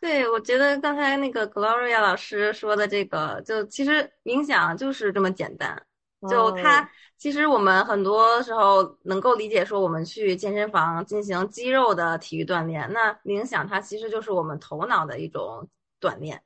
[0.00, 5.86] 对，我觉得刚才那个 Gloria 老师说的这个，就其实冥想就是这么简单。
[6.26, 15.68] 就它，其实我们很多时候能够理解说，我们去健身房进行肌肉的体育锻炼，那冥想它其实就是我们头脑的一种
[16.00, 16.42] 锻炼，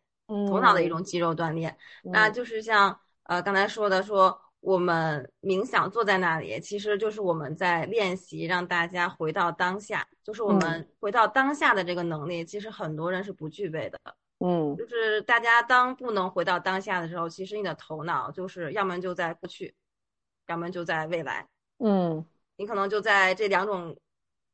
[0.49, 1.77] 头脑的一种肌肉锻炼。
[2.03, 13.99] 那就是像呃刚才说的，说我们冥想坐在那里，其实就是我们在练习让大家回到当下，就是我们回到当下的这个能力，其实很多人是不具备的。
[14.41, 19.75] 嗯，就是大家当不能回到当下的时候，其实你的头脑就是要么就在过去，
[20.47, 21.49] 要么就在未来。
[21.79, 22.25] 嗯，
[22.57, 23.97] 你可能就在这两种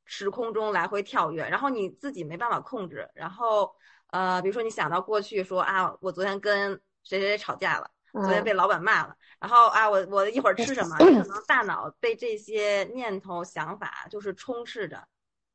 [0.04, 3.08] 时空中来回跳跃，然后你自己没办法控制。
[3.14, 3.74] 然后，
[4.08, 7.90] 呃，比如说你想到过去，说啊，我昨天跟谁谁谁吵架了，
[8.22, 10.96] 昨天被老板骂了，然后啊，我我一会儿吃什么？
[10.98, 15.07] 可能大脑被这些念头、想法就是充斥着。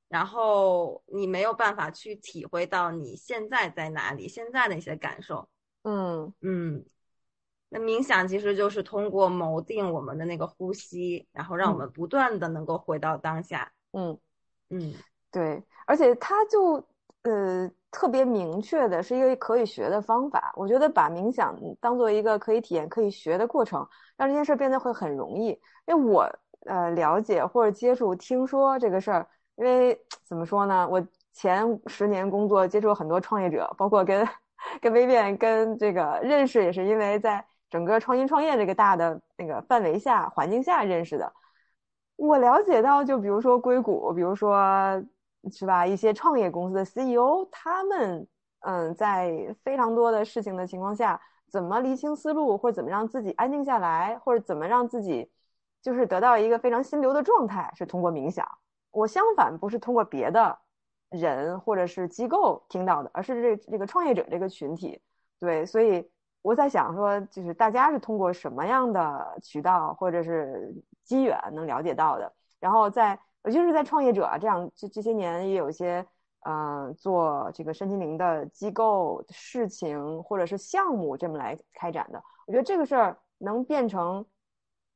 [0.10, 5.48] 然后你没有办法去体会到你现在在哪里，现在的一些感受。
[5.84, 6.84] 嗯嗯，
[7.70, 13.72] 那冥想其实就是通过锚定我们的那个呼吸，然后让我们不断的能够回到当下。
[13.92, 14.20] 嗯
[14.72, 14.96] 嗯，
[15.32, 16.89] 对，而且它就
[17.24, 20.54] 呃特别明确的是一个可以学的方法。
[20.56, 25.48] 我觉得把冥想当做一个可以体验、可以学的过程，让这件事变得会很容易。
[25.86, 26.30] 因为我
[26.66, 31.04] 呃了解或者接触、听说这个事儿，因为怎么说呢，我
[31.34, 34.28] 前十年工作接触很多创业者，包括跟
[34.82, 41.32] 跟微变、跟这个认识，也是因为在整个创新创业这个大的那个范围下、环境下认识的。
[42.18, 45.02] 我了解到，就比如说硅谷，比如说
[45.52, 48.28] 是吧，一些创业公司的 CEO，他们
[48.60, 55.32] 嗯，在非常多的事情的情况下，怎么厘清思路，或者怎么让自己安静下来，或者怎么让自己
[55.82, 58.46] 就是得到一个非常心流的状态，是通过冥想。
[58.92, 60.58] 我相反不是通过别的
[61.10, 65.02] 人或者是机构听到的，而是这这个创业者这个群体。
[65.40, 66.06] 对，所以
[66.42, 70.76] 我在想说，就是大家是通过什么样的渠道或者是
[71.06, 72.34] 机缘能了解到的？
[72.60, 76.06] 然后在，尤其是在创业者啊，这样这这些年也有一些，
[76.42, 82.22] 嗯，做这个身心灵的机构事情或者是项目这么来开展的。
[82.48, 84.26] 我觉得这个事儿能变成，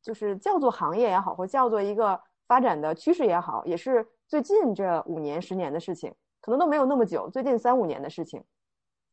[0.01, 8.43] 就是叫做行业也好，或叫做一个发展的趋势也好，也是最近这五年、十年的事情，可能都没有那么久，最近三五年的事情。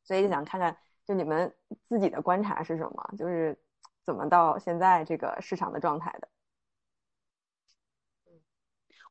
[0.02, 1.54] 所以想看看，就你们
[1.88, 3.10] 自己的观察是什么？
[3.16, 3.56] 就是
[4.04, 6.28] 怎么到现在这个市场的状态的？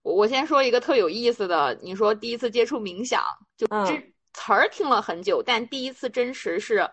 [0.10, 3.24] 我我先说一个特有意思的，你说第一次接触冥想，
[3.56, 3.94] 就这
[4.34, 6.90] 词儿听了很久，但第一次真实是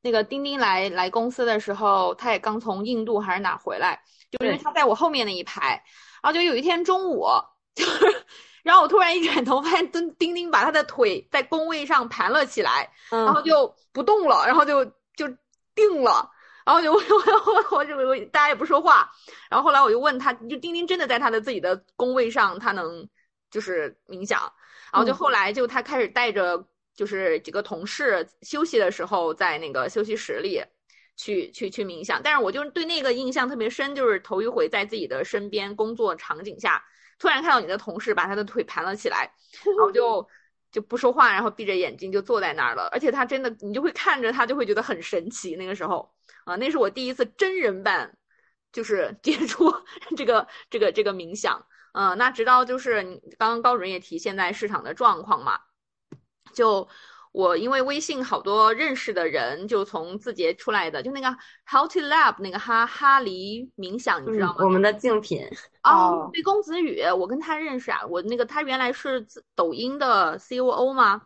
[0.00, 5.84] 那个丁丁来来公司的时候，他也刚从印度还是哪回来，就因为他在我后面那一排，
[6.22, 7.26] 然后就有一天中午，
[7.74, 8.24] 就是
[8.62, 14.82] 然后我突然一转头，发现丁丁丁把他的腿在工位上盘了起来，然后就不动了，然后就
[15.16, 15.28] 就
[15.74, 16.30] 定了。
[16.68, 19.10] 然后就我我我就 我大家也不说话，
[19.48, 23.08] 然后后来我就问他，就丁丁真的在他的自己的工位上，他能
[23.50, 24.38] 就是冥想，
[24.92, 26.62] 然后就后来就他开始带着
[26.94, 30.62] 就是几个同事休息的时候，在那个休息室里
[31.16, 36.84] 去去去冥想，但是我就对那个印象特别深，就是头一回在自己的身边工作场景下，
[37.18, 39.32] 突然看到你的同事把他的腿盘了起来，
[39.64, 40.28] 然后就
[40.70, 46.12] 就不说话，然后闭着眼睛就坐在那儿了，而且他真的你就会看着他就会觉得很神奇，那个时候。
[46.48, 48.16] 啊，那是我第一次真人版，
[48.72, 49.70] 就是 接触
[50.16, 51.62] 这个这个这个冥想。
[51.92, 55.58] 嗯，那直到就是你刚刚高主任也提现在市场的状况嘛，
[56.54, 56.88] 就
[57.32, 61.28] 我因为微信好多认识的人就从字节出来的，就那个
[61.66, 64.56] How to Lab 那个哈哈黎冥想，你知道吗？
[64.60, 65.46] 我们的竞品
[65.82, 71.22] 哦，对，公子宇，我跟他认识啊，我那个他原来是抖音的 COO 吗？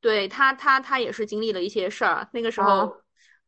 [0.00, 2.96] 对他，他他也是经历了一些事儿，那个时候。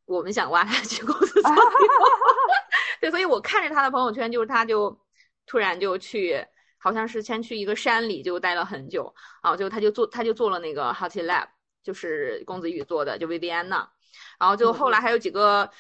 [0.07, 1.51] 我们想挖他去公司做，
[3.01, 4.99] 对，所以我看着他的朋友圈，就是他就
[5.47, 6.45] 突然就去，
[6.79, 11.47] 好像是先去一个山里就待了很久，啊，就他就做他就做了那个 Healthy Lab，
[11.83, 13.89] 就是公子宇做的，就 Viviana，
[14.39, 15.71] 然后就后来还有几个，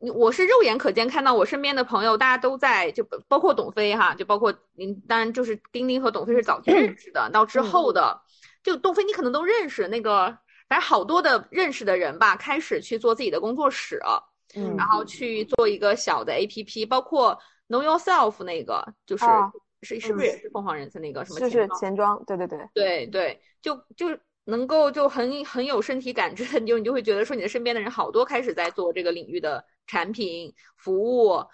[0.00, 8.20] 我是肉眼可见看到我身边的朋友，大家都在，就包括董飞哈，就包括您，当然就是丁丁和董飞是早就认 识的，到之后的，
[8.64, 10.38] 就董飞你可能都认识那个。
[10.70, 14.00] 反正好多的认识的人吧，开始去做自己的工作室，
[14.54, 17.36] 嗯，然后去做一个小的 A P P，包括
[17.68, 19.24] Know Yourself 那个，就是
[19.82, 21.40] 是是不是也是凤凰人才那个什么？
[21.40, 31.44] 就是钱庄，对对对对对，就就能够就很很有身体感知的，你就你就会觉得说你的身边的人好多开始在做这个领域的产品服务，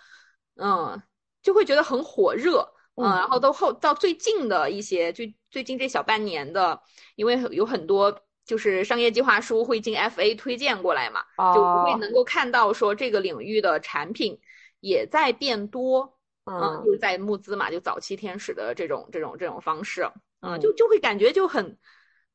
[0.56, 1.02] 嗯，
[1.40, 6.82] 就会觉得很火热，嗯，然后都后到最近的一些，就最近这小半年的，
[7.14, 8.14] 因为有很多。
[8.46, 11.20] 就是商业计划书会经 FA 推荐过来嘛，
[11.52, 14.38] 就会能够看到说这个领域的产品
[14.80, 20.08] 也在变多，嗯，就是在募资嘛，就早期天使的这种这种这种方式，
[20.42, 21.76] 嗯，就就会感觉就很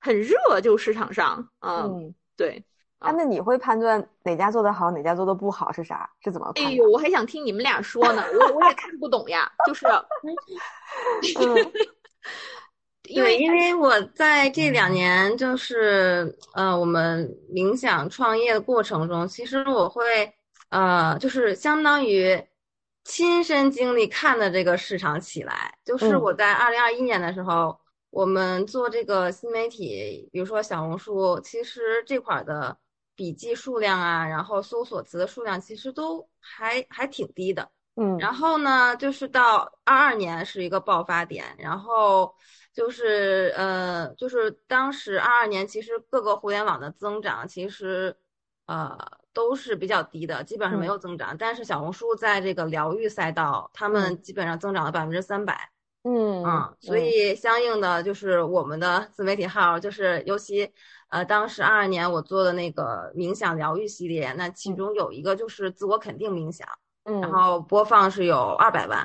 [0.01, 2.61] 很热，就市场上，嗯，对，
[2.99, 6.09] 啊，那你会判断哪家做的好，哪家做的不好是啥？
[6.21, 6.51] 是怎么？
[6.55, 9.85] 哎呦，我还想听你们俩说呢，我我也看不懂呀，就是。
[11.23, 11.71] 对，
[13.11, 20.33] 因为我在这两年就是，呃，我们冥想创业的过程中，其实我会，
[20.69, 22.41] 呃，就是相当于
[23.03, 25.77] 亲身经历看的这个市场起来。
[25.83, 27.77] 就是我在二零二一年的时候，
[28.09, 32.77] 我们做这个新媒体，比如说小红书，其实这块的
[33.15, 37.69] 笔记数量啊，然后搜索词的数量，其实都还还挺低的。
[37.95, 42.33] 嗯，然后呢，就是到二二年是一个爆发点，然后。
[42.73, 48.15] 就是呃，就是当时二二年，其实各个互联网的增长其实
[48.65, 48.97] 呃
[49.33, 51.35] 都是比较低的，基本上没有增长。
[51.37, 55.69] 但是小红书在这个疗愈赛道，他们基本上增长了百分之三百。
[56.03, 56.43] 嗯。
[56.43, 60.67] 啊，所以相应的就是我们的自媒体号，就是尤其
[61.09, 66.67] 呃，当时二二年我做的那个冥想疗愈系列，那其中有一个就是自我肯定冥想，
[67.03, 68.99] 嗯，然后播放是有二百万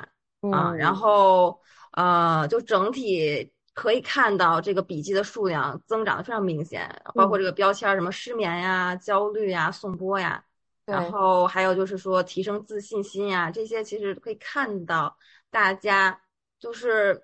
[0.51, 1.59] 啊，然后
[1.91, 10.43] 呃，就整体可以看到这个笔记的数量增长的非常明显，包括这个标签什么失眠呀、焦虑呀、颂钵呀，
[10.85, 15.15] 然后还有就是说提升自信心呀，这些其实可以看到
[15.51, 16.19] 大家。
[16.59, 17.21] 就是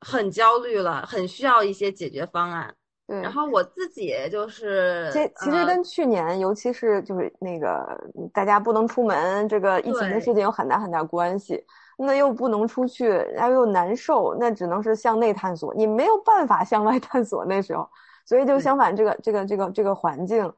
[0.00, 2.74] 很焦虑了，很需要一些解决方案。
[3.06, 7.96] 对，然后我自己就是，其其实跟去年，尤其是就是那个
[8.34, 11.64] 大家不能出门，这个疫情的事情有很大很大关系。
[12.02, 17.88] 那又不能出去，然后又难受，那只能是向内探索，你没有办法向外 探索那时候。
[18.24, 20.52] 所以就相反，这个这个这个这个环境，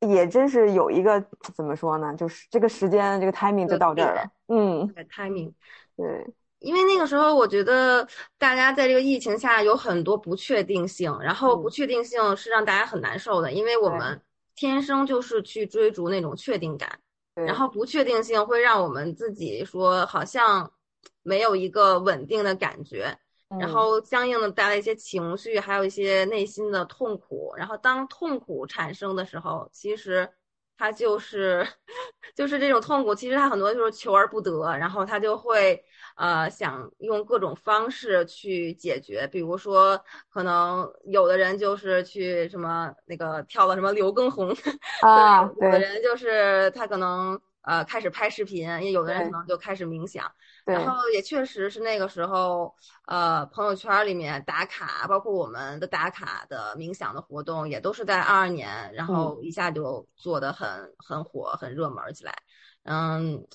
[0.00, 1.22] 也真是有一个
[1.54, 2.14] 怎么说呢？
[2.14, 4.22] 就是这个时间，这个 timing 就到这儿了。
[4.48, 5.52] 嗯，timing，
[5.96, 6.26] 对。
[6.58, 8.08] 因为那个时候，我觉得
[8.38, 14.18] 大家在这个疫情下有很多不确定性，然后不确定性是让大家很难受的，因为我们
[14.54, 16.98] 天生就是去追逐那种确定感，
[17.44, 20.72] 然后不确定性会让我们自己说好像
[21.22, 23.16] 没有一个稳定的感觉，
[23.60, 30.28] 然后相应的带来一些情绪，还有一些内心的痛苦，然后当痛苦产生的时候，其实
[30.78, 31.66] 它就是
[32.34, 35.84] 就是这种痛苦，其实它很多就是求而不得，然后它就会。
[36.16, 44.48] 呃，想用各种方式去解决，比如说，可能有的人就是去什么那个跳了什么刘畊宏
[45.02, 50.24] 啊，有的人就是他可能呃开始拍视频，也有的人可能就开始冥想，
[50.64, 52.74] 然后也确实是那个时候，
[53.06, 62.34] 呃，朋友圈里面打卡，包括我们的打卡的冥想的活动，也都是在二二年，然后一下就做的很很火，很热门起来，
[62.84, 63.46] 嗯。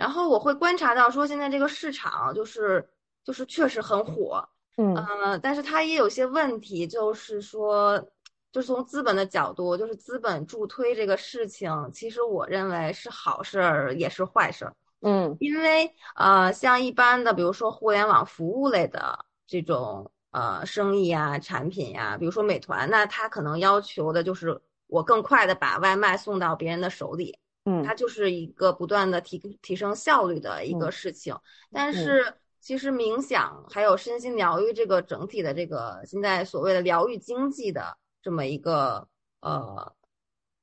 [0.00, 2.88] 然后我会观察到，说现在这个市场就是
[3.22, 4.48] 就是确实很火，
[4.94, 8.02] 嗯但是它也有些问题，就是说，
[8.50, 27.38] 就是从资本的角度，就是资本助推这个事情，其实我认为是好事儿也是坏事儿，嗯，因为呃，像一般的，比如说互联网服务类的这种呃生意啊、产品呀，比如说美团，那它可能要求的就是我更快的把外卖送到别人的手里。
[27.64, 31.36] 嗯，它就是一个不断的提提升效率的一个事情，
[31.70, 39.08] 但是其实冥想还有身心疗愈这个整体的这个现在所谓的疗愈经济的这么一个
[39.40, 39.94] 呃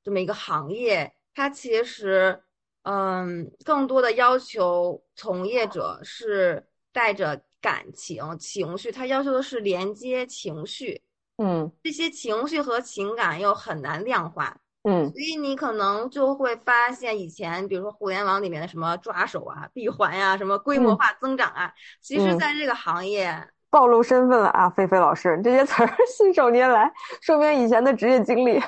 [0.02, 2.42] 这么一个行业，它其实
[2.82, 11.02] 嗯更多的要求从业者是带着感情情绪，它要求的是连接情绪，
[11.36, 14.60] 嗯，这些情绪和情感又很难量化。
[14.88, 21.70] 嗯，所以你可能就会发现，以前比如说互联网里面的什么抓手啊、闭环呀、什么规模化增长啊，
[22.00, 28.58] 其实在这个行业暴露身份了啊，菲菲老师这些词儿 信手拈来，说明以前的职业经历。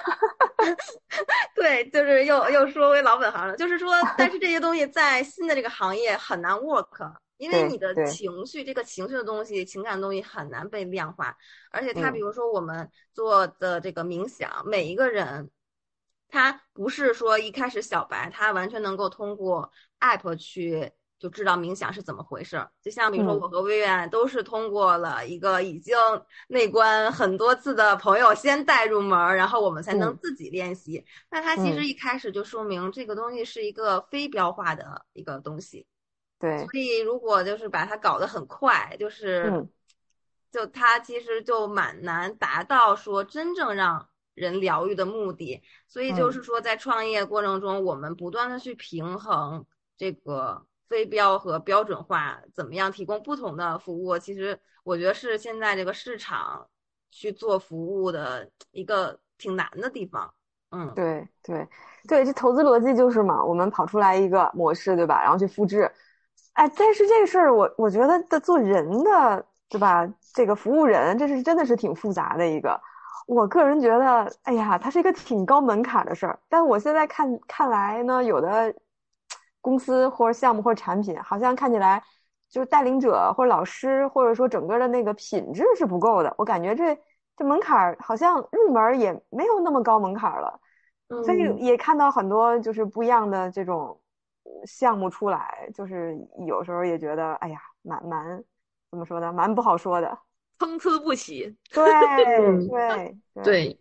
[1.56, 11.34] 对，就是又又说回老本行了，就是说，但是这些东西在新的这个行业很难 work，因为你的情绪，这个情绪的东西、情感的东西很难被量化，
[11.70, 15.48] 而且它比如说我们做的这个冥想，每一个人。
[16.30, 19.70] 他不是说一开始小白，他完全能够通过
[20.00, 22.70] app 去就知道冥想是怎么回事儿。
[22.82, 25.96] 就像比如说我和薇薇都是通过了一个已经
[26.48, 31.04] 内观很多次的朋友先带入门，然后我们才能自己练习。
[31.30, 35.86] 那他其实一开始就说明这个东西是一个非标化的一个东西。
[36.38, 39.68] 对，所以如果就是把它搞得很快，就是
[40.50, 44.06] 就它其实就蛮难达到说真正让。
[44.40, 49.66] 人疗愈的目的，所以就是说，在创业过程中，我们不断的去平衡
[49.98, 54.18] 这个非标和标准化，怎么样提供不同的服务？
[54.18, 56.66] 其实我觉得是现在这个市场
[57.10, 60.32] 去做服务的一个挺难的地方。
[60.70, 61.68] 嗯，对对
[62.08, 65.22] 对，这投资逻辑就是嘛，我们跑出来一个模式，对吧？
[65.22, 65.92] 然后去复制。
[66.54, 70.08] 哎，但是这个事儿，我我觉得的做人的，对吧？
[70.32, 72.80] 这个服务人，这是真的是挺复杂的一个。
[73.26, 76.38] 我个人觉得，哎呀，它是一个挺高门槛的事儿。
[76.48, 78.74] 但我现在看看来呢，有的
[79.60, 82.02] 公司或者项目或者产品，好像看起来
[82.48, 86.34] 就是带领者或者老师，或者说整个的那个品质是不够的。
[86.38, 86.98] 我感觉这
[87.36, 90.60] 这门槛儿好像入门也没有那么高门槛了。
[91.24, 94.00] 所以也看到很多就是不一样的这种
[94.64, 98.44] 项目出来，就是有时候也觉得，哎呀，蛮蛮
[98.90, 100.18] 怎么说呢，蛮不好说的。
[100.60, 101.82] 参差不齐，对
[102.70, 103.80] 对对。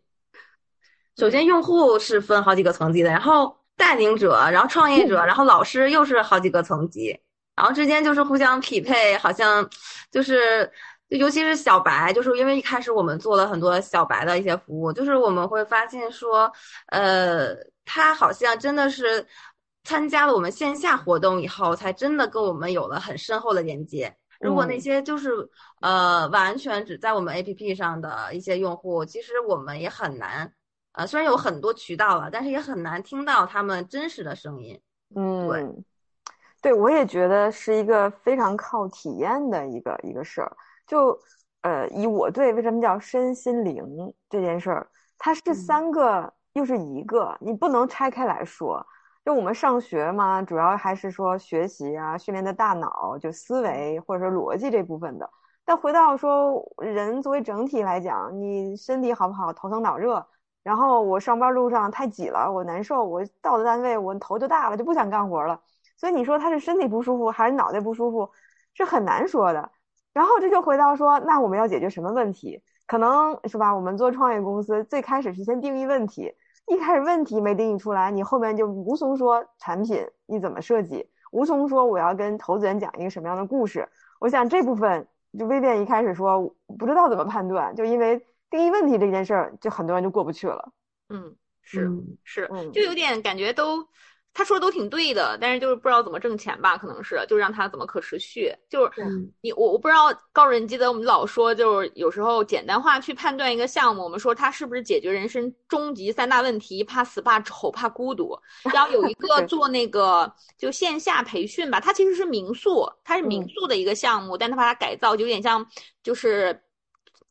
[1.17, 7.19] 首先，用户是分好几个层级的，然后带领者，然后创业者，然后老师又是好几个层级
[7.55, 9.69] 然后之间就是互相匹配，好像
[10.09, 10.71] 就是。
[11.09, 16.53] 尤其是小白，就是因为一开始我们做了很多小白的一些服务，就是我们会发现说，
[16.89, 17.47] 呃，
[17.83, 19.25] 他好像真的是
[19.83, 24.15] 参加了我们线下活动以后，才真的跟我们有了很深厚的连接。
[24.39, 25.31] 如果那些就是、
[25.81, 30.51] 呃完全只在我们 APP 上的一些用户，其实我们也很难，
[30.93, 34.79] 呃，虽然有很多渠道了，但是也很难听到他们真实的声音。
[35.15, 35.83] 嗯，
[36.61, 40.55] 对，我也觉得是一个非常靠体验的一个一个事儿。
[40.87, 41.19] 就
[41.61, 48.85] 呃，以我对为什么叫身心灵这件事儿，它是三个又是一个，你不能拆开来说。
[49.29, 55.29] 就我们上学嘛，主要还是说学习啊，训练的大脑，就思维或者说逻辑这部分的。
[55.63, 60.25] 但回到说人作为整体来讲，你身体好不好，头疼脑热，
[60.63, 65.61] 然后我上班路上太挤了，我难受，我到了单位我头就大了，就不想干活了。
[65.95, 68.31] 所以你说他是身体不舒服还是脑袋不舒服，
[68.73, 69.71] 是很难说的。
[70.11, 72.63] 然后这就回到说，那我们要解决什么问题？
[72.87, 73.75] 可能是吧？
[73.75, 76.33] 我们做创业公司，最开始是先定义问题，
[76.69, 83.89] 一开始问题没定义出来，你后面就无从说产品你怎么设计，无从说我要跟投资人讲一个什么样的故事。
[84.19, 85.07] 我想这部分
[85.37, 90.71] 就微店一开始说不知道怎么判断，就因为定义问题这件事儿，就很多人就过不去了。
[91.09, 93.87] 嗯，是嗯是，嗯就有点感觉都。
[94.39, 98.49] 他说的都挺对的，但是就是不知道怎么挣钱吧，可能是就让他怎么可持续。
[98.69, 108.33] 就是嗯你我我不知道高人记得我们老说，就是有时候简单化去判断一个项目，我们说它是不是解决人生终极三大问题：怕死、怕丑、怕孤独。
[108.73, 115.65] 然后有一个做那个就线下培训吧，它其实是民宿，它是民嗯宿的一个项目，但它把它改造，就有点像
[116.01, 116.63] 就是。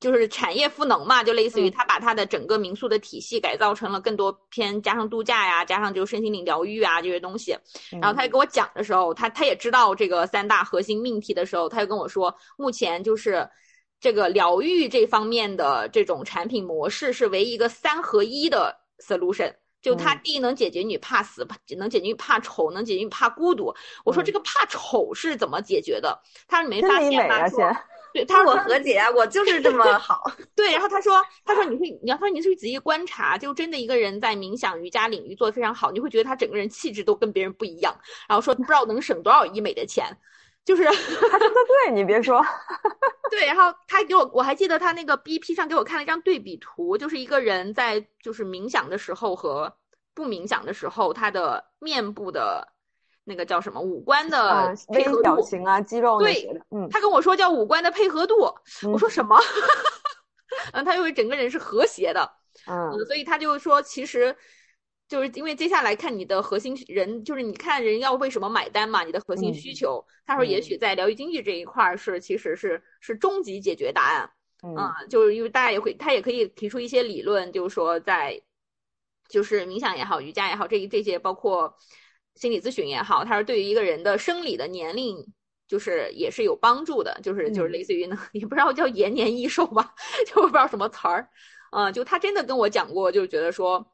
[0.01, 7.57] 就是产业赋能嘛，就类似于嗯他把他的整个民宿的体系改造成了更多偏加上度假呀，加上就是身心灵疗愈啊这些东西。
[8.01, 13.49] 然后他就给我讲的时候，他他也知道这个三大核心命题的时候，他就跟我说，目前就是
[14.01, 19.53] 这个疗愈这方面的这种产品模式是唯一一个三合一的 solution。
[19.81, 23.73] 就它嗯第一能解决你怕死，怕能解决你怕丑，能解决你怕孤独。
[24.05, 26.21] 我说嗯这个怕丑是怎么解决的？
[26.49, 27.49] 他说你没发现吗？
[27.49, 27.85] 说啊先
[28.19, 30.23] 对，他说我和解，我就是这么好。
[30.55, 37.95] 对，然后他说，他说你会，你要他说你去仔细观察，就真的一个人在冥想、瑜伽领域做的非常好，你会觉得他整个人气质都跟别人不一样。
[38.29, 40.17] 然后说不知道能省多少医美的钱，
[40.65, 41.55] 就是他说的
[41.87, 42.45] 对，你别说，
[43.31, 43.47] 对。
[43.47, 49.73] 然后他给我，我还记得他那个 BP 上给我看了一张对比图，就是一个人在就是冥想的时候和
[50.15, 52.67] 不冥想的时候，他的面部的
[53.29, 55.23] 那个叫什么五官的配合度。
[55.23, 58.35] 表情啊，肌肉那对些的，嗯，他跟我说叫五官的配合度，
[58.85, 59.39] 嗯我说什么？
[60.73, 62.29] 嗯，他认为整个人是和谐的。
[62.67, 64.35] 嗯嗯，所以他就说，其实
[65.07, 70.07] 就是因为接下来看你的核心人，就是你看人要为什么买单嘛，你的核心需嗯求。
[70.27, 74.31] 他说，也嗯许在疗愈经济这一块儿是其实是是终极解决答案。
[74.63, 78.43] 嗯嗯，就是因为大家也会，他也可以提出一些理论，就是说在
[79.29, 81.77] 就是冥想也好，瑜伽也好，这这些包括
[82.39, 85.17] 心理咨询也好，他是对于一个人的生理的年龄。
[85.69, 89.95] 就是也是有帮助的，就是就是嗯类似于呢，也不知道叫延年益寿吧，
[90.27, 91.29] 就不知道什么词儿，
[91.73, 93.87] 嗯，就他真的跟我讲过，就觉得说，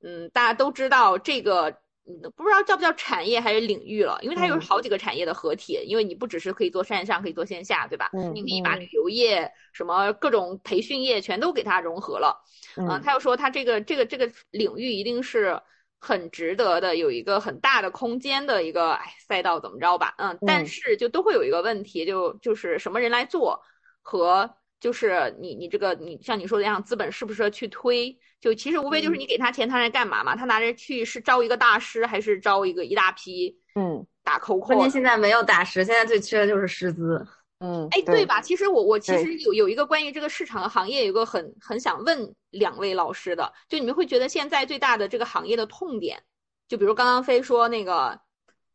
[0.00, 1.70] 嗯，大家都知道这个，
[2.06, 8.08] 嗯，不知道叫不叫产业还是领域了，因为它有嗯好几个产业的合体，因为你不只是可以做线上，可以做线下，对吧？
[8.12, 12.44] 嗯你可以把嗯旅游业、什么各种培训业全都给它融合了。
[12.76, 15.60] 嗯，嗯他又说他这个这个这个领域一定是
[16.00, 20.14] 很值得的，有一个很大的空间的一个哎赛道，怎么着吧？
[20.18, 23.60] 嗯，但嗯是就都会有一个问题，就就是什么人来做
[24.02, 24.48] 和
[24.80, 28.16] 就是你你这个你像你说的这样，资本适不适合去推？
[28.40, 30.36] 就其实无非就是嗯你给他钱，他来干嘛嘛？
[30.36, 34.60] 他拿着去是招一个大师，还是招一个一大批嗯打 COCO？
[34.60, 37.26] 关键现在没有大师，现在最缺的就是师资。
[37.60, 38.40] 嗯，哎，对吧？
[38.40, 46.22] 其实我我其实有有一个关于这个市场的行业有个很很想问两位老师的，就你们会觉得现在最大的这个行业的痛点，
[46.68, 48.18] 就比如刚刚飞说那个，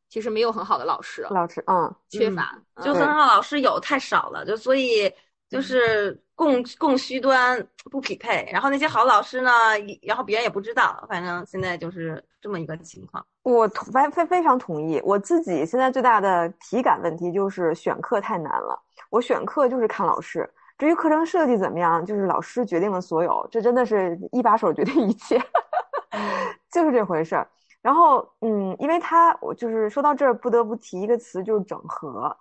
[0.10, 5.10] 其实没有很好的老师，老师，嗯嗯缺乏，嗯就很好老师有太少了，就所以
[5.50, 9.50] 就是供供需端不匹配，然后那些好老师呢，
[10.02, 13.26] 然后别人也不知道，反正现在就是这么一个情况。
[13.44, 15.02] 我同非非非常同意。
[15.06, 18.78] 我自己现在最大的体感问题就是选课太难了。
[19.10, 25.42] 我选课就是看老师，至于课程设计怎么样，就是老师决定了所有，这真的是一把手决定一切，
[26.70, 27.48] 就是这回事儿。
[27.82, 32.36] 然后，嗯，因为他我就是说到这儿，不得不提一个词，就是整合。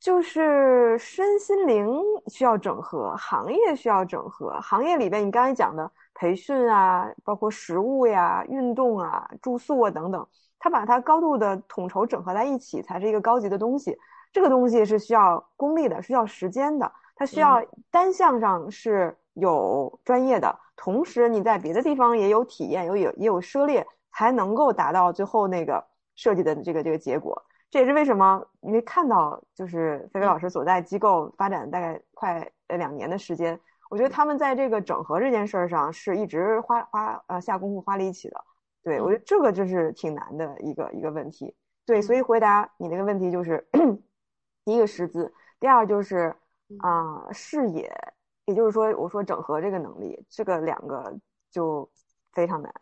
[0.00, 1.96] 就是身心灵
[2.26, 4.60] 需要整合，行业需要整合。
[4.60, 5.88] 行业里边，你刚才讲的
[6.22, 10.24] 培训啊，包括食物呀、运动啊、住宿啊等等，
[10.56, 13.98] 它把它高度的统筹整合在一起，才是一个高级的东西。
[14.32, 17.60] 这个东西是需要功力的，需要时间的，它需要
[17.90, 27.42] 单项上是有专业的，同时你在别的地方也有体验，有有也有涉猎，才能够达到最后那个设计的这个这个结果。
[27.68, 33.58] 这也是为什么，因为看到就是菲菲老师所在机构发展大概快呃两年的时间，
[33.92, 38.44] 我觉得他们在这个整合这件事儿上是一直花花呃下功夫花力气的。
[38.82, 41.54] 对我觉得这个就是挺难的一个一个问题。
[41.84, 43.68] 对，所以回答你那个问题就是。
[44.64, 46.32] 第一个师资，第二就是
[46.78, 47.92] 啊视野，
[48.44, 51.12] 也就是说，我说整合这个能力，这个两个
[51.50, 51.90] 就
[52.32, 52.72] 非常难。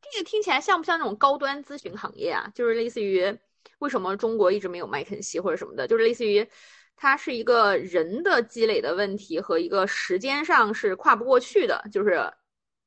[0.00, 2.48] 这个听起来像不像那种高端咨询行业啊？
[2.54, 3.36] 就是类似于
[3.80, 5.88] 为什么中国一直没有麦肯锡或者什么的？
[5.88, 6.48] 就是类似于
[6.96, 12.32] 它是一个人的积累的问题和一个时间上是跨不过去的，就是。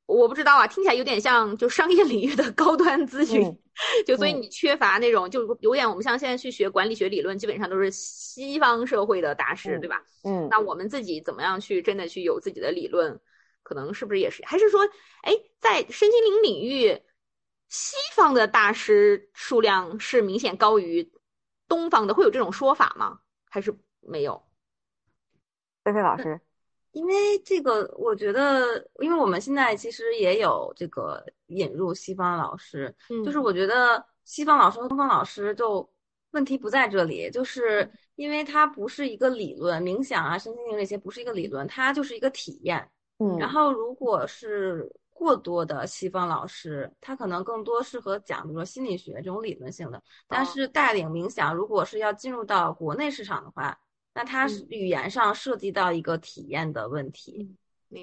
[0.06, 3.56] 我不知道啊，听起来有点像就商业领域的高端咨询，
[4.04, 10.02] 就所以你缺乏那种就有点我们像现在去学管理学理论，基本上都是西方社会的大师，对吧？
[10.24, 13.20] 嗯，那我们自己怎么样去真的去有自己的理论？
[13.62, 14.44] 可能是不是也是？
[14.44, 14.80] 还是说，
[15.22, 17.00] 哎，在身心灵领域，
[17.68, 21.08] 西方的大师数量是明显高于
[21.68, 22.14] 东方的？
[22.14, 23.20] 会有这种说法吗？
[23.48, 24.42] 还是没有？
[25.84, 26.40] 菲菲老师。
[26.92, 32.92] 因为这个，我觉得，因为我们现在其实也有这个引入西方老师，
[33.24, 35.88] 就是我觉得西方老师和东方老师就
[36.32, 42.90] 问题不在这里，就是因为它不是一个理论，冥想啊、身心灵这些不是一个理论，它就是一个体验。
[43.18, 53.78] 嗯，然后如果是过多的西方老师，他可能更多适合讲，比如说心理学这种理论性的，但是带领冥想，如果是要进入到国内市场的话。
[54.12, 57.56] 那它是语言上涉及到一个体验的问题，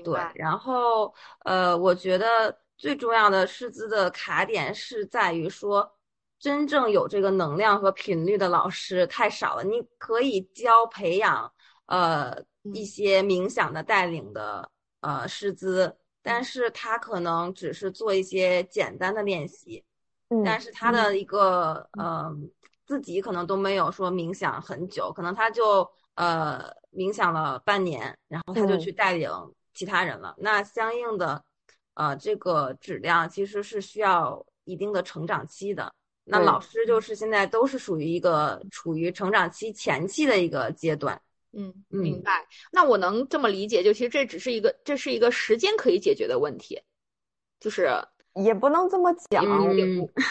[0.03, 0.19] 对。
[0.35, 5.97] 然后，呃，我觉得最重要的师资的卡点是在于说，
[6.39, 9.63] 真正有这个能量和频率的老师太少了。
[9.65, 11.51] 你可以教培养，
[11.87, 12.41] 呃，
[12.73, 19.83] 一些冥想的带领的呃师资，但是他可能只是做一些简单的练习，
[20.45, 22.33] 但是他的一个呃。
[22.87, 29.29] 自己可能都没有说冥想很久，可能他就呃冥想了半年，然后他就去带领
[29.73, 30.33] 其他人了。
[30.37, 31.43] 那相应的，
[31.95, 35.93] 呃，这个质量其实是需要一定的成长期的。
[36.23, 41.21] 那老师就是现在都是属于一个处于成长期前期的一个阶段。
[41.51, 42.47] 嗯，明白。
[42.71, 46.81] 那我能这么理解，就其实这只是一个，这是一个时间可以解决的问题，
[47.59, 47.89] 就是。
[48.37, 49.43] 也不能这么讲，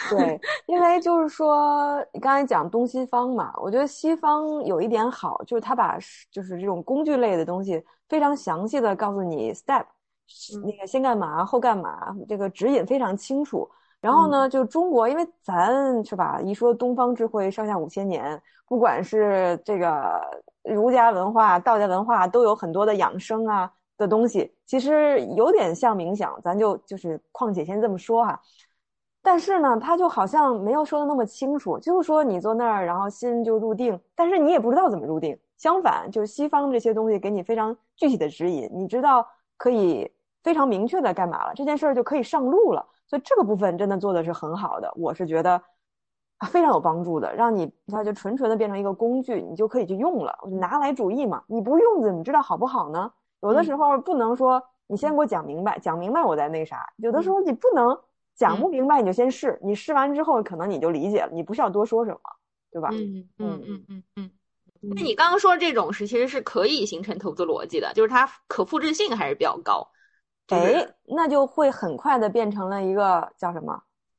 [0.09, 5.97] 对，因为就是说，你刚才讲东西方嘛，我觉得西方有一点好，就是他把
[6.31, 9.85] 就是这种工具类的东西非常详细的告诉你 step，
[10.63, 13.69] 那个先干嘛后干嘛，这个指引非常清楚。
[13.99, 20.21] 然后呢，就中国，因为咱是吧，一说东方智慧上下五千年，不管是这个
[20.63, 23.71] 儒家文化、道家文化，都有很多的养生啊。
[23.97, 28.39] 的东西其实有点像冥想，咱就就是况且先这么说哈。
[29.21, 35.37] 但是呢，他就好像没有说的那么清楚，就是说你坐那儿，然后心就入定，但是你也不知道怎么入定。
[35.57, 39.27] 相反，就西方这些东西给你非常具体的指引，你知道
[39.57, 40.09] 可以
[40.43, 42.85] 非常明确的干嘛了，这件事儿就可以上路了。
[43.07, 45.61] 所以这个部分真的做的是很好的，我是觉得
[46.51, 51.43] 非常有帮助的，让你它就纯纯的变成一个工具，你就可以去用了，拿来主义嘛。
[51.47, 53.11] 你不用怎么知道好不好呢？
[53.41, 56.85] 有的时候不能说你先给我讲明白，讲明白我再那啥。
[56.97, 57.97] 有的时候你不能
[58.35, 59.59] 讲不明白，你就先试。
[59.63, 62.19] 你试完之后，可能你就理解了，你不需要多说什么，
[62.71, 62.89] 对吧？
[62.91, 64.31] 嗯嗯嗯嗯嗯。
[64.95, 69.87] 那你刚刚说这种是其实是可以形成投资逻辑的，就是它可复制性还是比较高。
[70.49, 73.77] 哎，那就会很快的变成了一个叫什么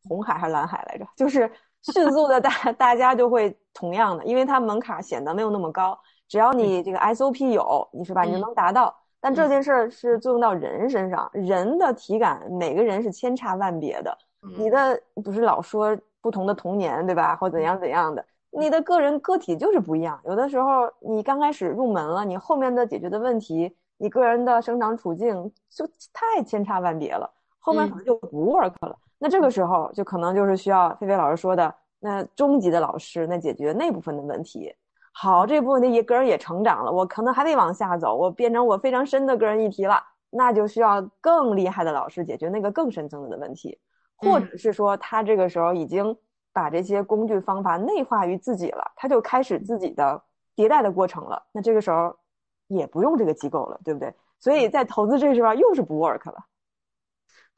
[0.09, 1.07] 红海还是蓝海来着？
[1.16, 1.51] 就是
[1.83, 5.99] 迅速的大 大家就会同样的，因为它门槛显得没有那么高，
[6.29, 8.23] 只要你这个 SOP 有，你是吧？
[8.23, 8.95] 你就能达到。
[9.21, 14.16] 但这件事儿是作用到人身上，人的体感每个人是千差万别的。
[14.57, 17.35] 你的不是老说不同的童年，对吧？
[17.37, 20.21] 或怎样怎样的，你的个人个体就是不一样。
[20.25, 28.97] 有的时候你刚开始入门了，你后面的解决的问题，你个人的生长处境就太千差万别了，后面可能就不 work 了。
[29.19, 34.73] 那这个时候就可能就是需要菲菲老师说的那中级的老师，那解决那部分的问题。
[35.21, 40.01] 好，这部分的一个人也成长了，我可能还得往下走，我变成我非常深的个人议题了，
[40.31, 43.77] 那就需要更厉害的老师解决那个更深层次的问题，
[44.14, 46.16] 或者是说他这个时候已经
[46.53, 50.23] 把这些工具方法内化于自己了，他就开始自己的
[50.55, 52.16] 迭代的过程了，那这个时候
[52.69, 54.14] 也不用这个机构了，对不对？
[54.39, 56.45] 所以在投资这地方又是不 work 了。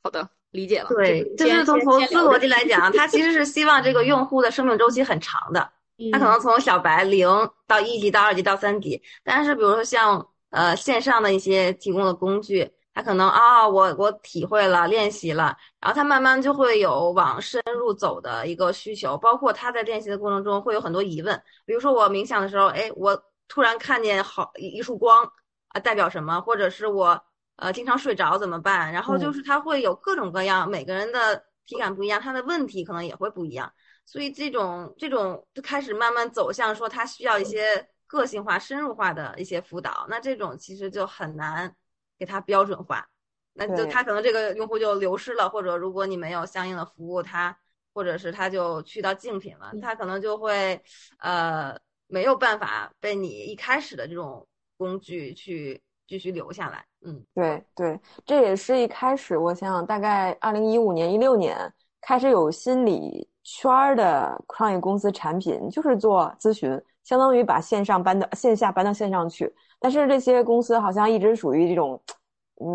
[0.03, 0.89] 好的，理解了。
[0.89, 5.71] 对，就是从投资逻辑来讲， 他其实是希望这个用户的生命周期很长的，
[6.13, 7.29] 他可能从小白零
[7.67, 12.71] 到一级到二级到三级，但是比如说像呃线上的一些提供的工具。
[12.93, 25.25] 他可能啊，我我体会了，练习了，然后他慢慢就会有往深入走的一个需求，包括他在练习的过程中会有很多疑问，比如说我冥想的时候，哎，我突然看见好一束光
[25.69, 26.41] 啊，代表什么？
[26.41, 27.19] 或者是我
[27.57, 28.93] 呃经常睡着怎么办？
[28.93, 33.73] 然后就是他会有各种各样，每个人的体感不一样，他的问题可能也会不一样，
[34.05, 41.75] 所以这种这种就开始慢慢走向说他需要一些个性化、深入化的一些辅导，那这种其实就很难。
[42.21, 43.09] 给他标准化，
[43.55, 47.57] 那就他可能这个用户就流失了，或者如果你没有相应的服务，他
[47.95, 50.79] 或者是他就去到竞品了，他可能就会
[51.21, 51.75] 呃
[52.09, 54.47] 没有办法被你一开始的这种
[54.77, 56.85] 工具去继续留下来。
[57.07, 61.73] 嗯，对对，这也是一开始我想想，大概二零一五年一六年
[62.03, 69.53] 开始有心理圈的创业公司产品，就是做咨询，相当于把线上搬到线下搬到线上去。
[69.81, 72.01] 但是这些公司好像一直属于这种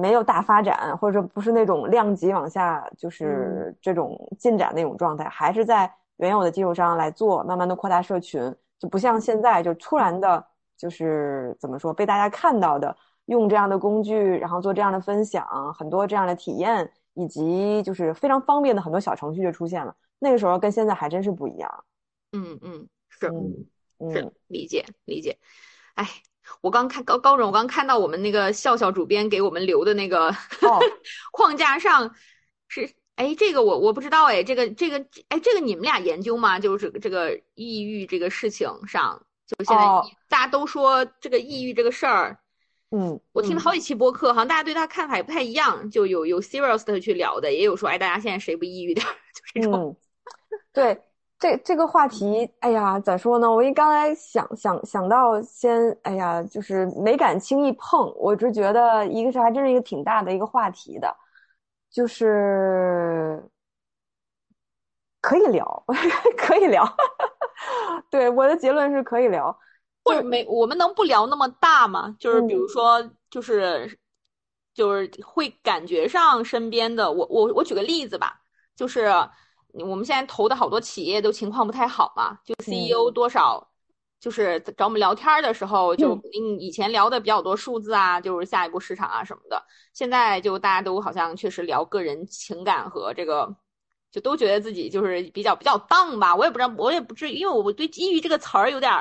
[0.02, 10.46] 没有大发展，或者说不是那种量级往下就是这种进展那种状态，还是在原有的基础上来做，慢慢的扩大社群，就不像现在就突然的，
[10.76, 12.94] 就是怎么说被大家看到的，
[13.28, 19.96] 用这样的工具，然后做这样的分享，很多这样的体验，以及就是非常方便的很多小程序就出现了。
[20.20, 21.86] 那个时候跟现在还真是不一样。
[22.32, 23.28] 嗯嗯，是，
[24.00, 25.38] 嗯是理解理解，
[25.96, 26.08] 哎。
[26.62, 30.32] 我刚看高高总，我刚看到我们那个笑笑主编给我们留的那个
[31.34, 32.14] 框架上
[32.68, 36.60] 是哎，这个我我不知道哎，这个这个哎，这个你们俩研究吗？
[36.60, 39.84] 就是这个抑郁这个事情上，就现在
[40.30, 42.38] 大家都说这个抑郁这个事儿，
[42.92, 49.98] 嗯，我听了好几期播客，好像大家对他看法也不太一样，就有有 serious 的去聊的，也有说哎，大家现在谁不抑郁点儿， 就这种，
[50.74, 51.02] 对。
[51.38, 53.52] 这这个话题，哎呀，咋说呢？
[53.52, 58.10] 我一刚才想想想到，先，哎呀，就是没敢轻易碰。
[58.16, 61.14] 我就觉得，一个是还真是一个挺大的一个话题的，
[61.92, 63.44] 就是
[65.20, 65.84] 可以聊，
[66.38, 66.86] 可以聊。
[68.10, 69.56] 对，我的结论是可以聊，
[70.06, 72.16] 或者没，我们能不聊那么大吗？
[72.18, 74.00] 就是比如说，就是
[74.74, 78.40] 就是会感觉上身边的，我我我举个例子吧，
[78.74, 79.12] 就是。
[79.80, 83.68] 我们现在投的好多企业都情况不太好嘛，就 CEO 多少，
[84.20, 86.22] 就是找我们聊天的时候，就嗯。
[86.60, 89.62] 以前聊的比较多数字啊，就是下一步市场啊什么的，
[89.94, 93.54] 现在就大家都好像确实聊个人情感和这个，
[94.12, 98.92] 就都觉得自己就是比较比较荡吧，我也不知道，我也不至于，因为我对“抑郁”这个词儿有点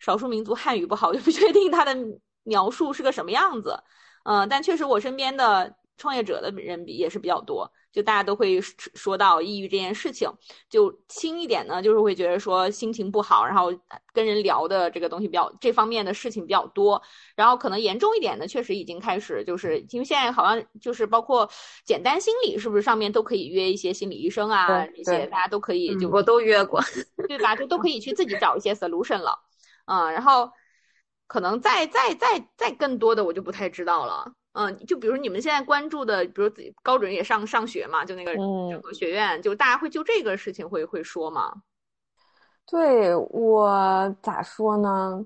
[0.00, 1.96] 少数民族汉语不好，就不确定它的
[2.42, 3.80] 描述是个什么样子，
[4.24, 7.70] 嗯，但确实我身边的创业者的人比也是比较多。
[7.92, 10.30] 就大家都会说到抑郁这件事情，
[10.68, 13.72] 就轻一点呢，就是会觉得说心情不好，然后
[14.12, 17.00] 跟人聊的这个东西比较这方面的事情比较多，
[17.34, 21.48] 然后可能严重一点的，确实已经开始就是因为现在好像就是包括
[21.86, 26.78] 简单心理是不是上面都可以约一些心理医生啊，这些大家都可以就我都约过，
[27.26, 27.56] 对吧？
[27.56, 29.38] 就都可以去自己找一些 solution 了，
[29.86, 30.50] 嗯，然后
[31.26, 34.34] 可能再再再再更多的我就不太知道了。
[34.58, 36.50] 嗯，就比如你们现在关注的，比如
[36.82, 41.52] 高准也上上学嘛，就那个整个学院，就大家会就这个事情会会说吗？
[42.66, 45.22] 对我咋说呢？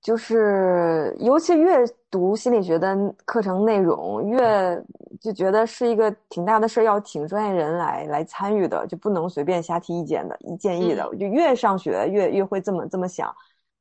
[0.00, 2.96] 就是尤其越读心理学的
[3.26, 4.82] 课程内容，越
[5.20, 11.04] 就觉得是一个挺大的事儿，要请专业人来来参与的，就不能随便瞎提意见的、一建议的。
[11.16, 13.30] 就越上学越越会这么这么想，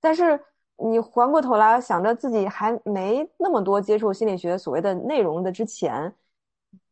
[0.02, 0.38] 但是。
[0.80, 6.14] 你回过头来想着自己还没那么多接触心理学所谓的内容的之前，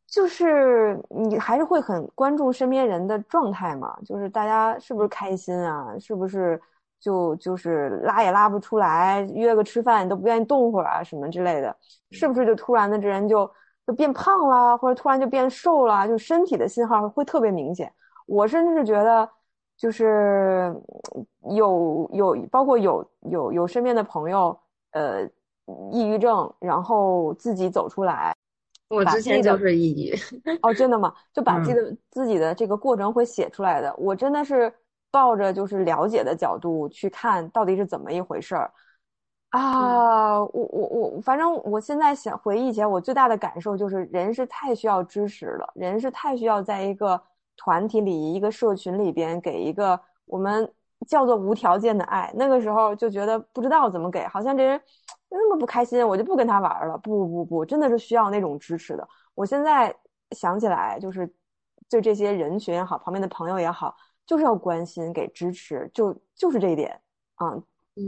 [0.08, 3.96] 就是你还是会很关注身边人的状态嘛？
[4.04, 5.96] 就是大家是不是开心啊？
[6.00, 6.60] 是不是
[7.00, 11.76] 就就是拉也拉不出来，约个吃饭都不愿意动会儿啊什么之类的？
[12.10, 13.50] 是不是就突然的这人就
[13.86, 16.08] 就变胖了，或者突然就变瘦了？
[16.08, 17.94] 就身体的信号会特别明显。
[18.26, 19.30] 我甚至是觉得。
[19.78, 20.74] 就是
[21.56, 24.58] 有有包括有有有身边的朋友，
[24.92, 25.24] 呃，
[25.92, 28.34] 抑郁症，然后自己走出来。
[28.88, 30.16] 我之前就是抑郁。
[30.64, 31.14] 哦，真的吗？
[31.34, 33.94] 就把自己的自己的这个过程会写出来的。
[33.98, 34.74] 我真的是
[35.12, 38.72] 抱着就是了解的角度去看到底是怎么一回事儿
[39.50, 40.40] 啊！
[40.40, 47.22] 我我我，反正我现在想回忆起来，我最大的感受就是人是太需要支持了，人是太需要在一个。
[47.58, 50.72] 团体里一个社群里边给一个我们
[51.08, 52.32] 叫做无条件的爱。
[52.36, 54.82] 那个时候就觉得不知道怎么给，好像这人
[55.30, 56.98] 那么不开心，我就不跟他玩了。
[57.00, 59.08] 不不不，真的是需要那种支持的。
[59.34, 59.94] 我现在
[60.32, 61.30] 想起来，就是
[61.90, 63.96] 对这些人群也好，旁边的朋友也好，
[64.26, 67.00] 就是要关心、给支持，就就是这一点
[67.36, 67.54] 啊，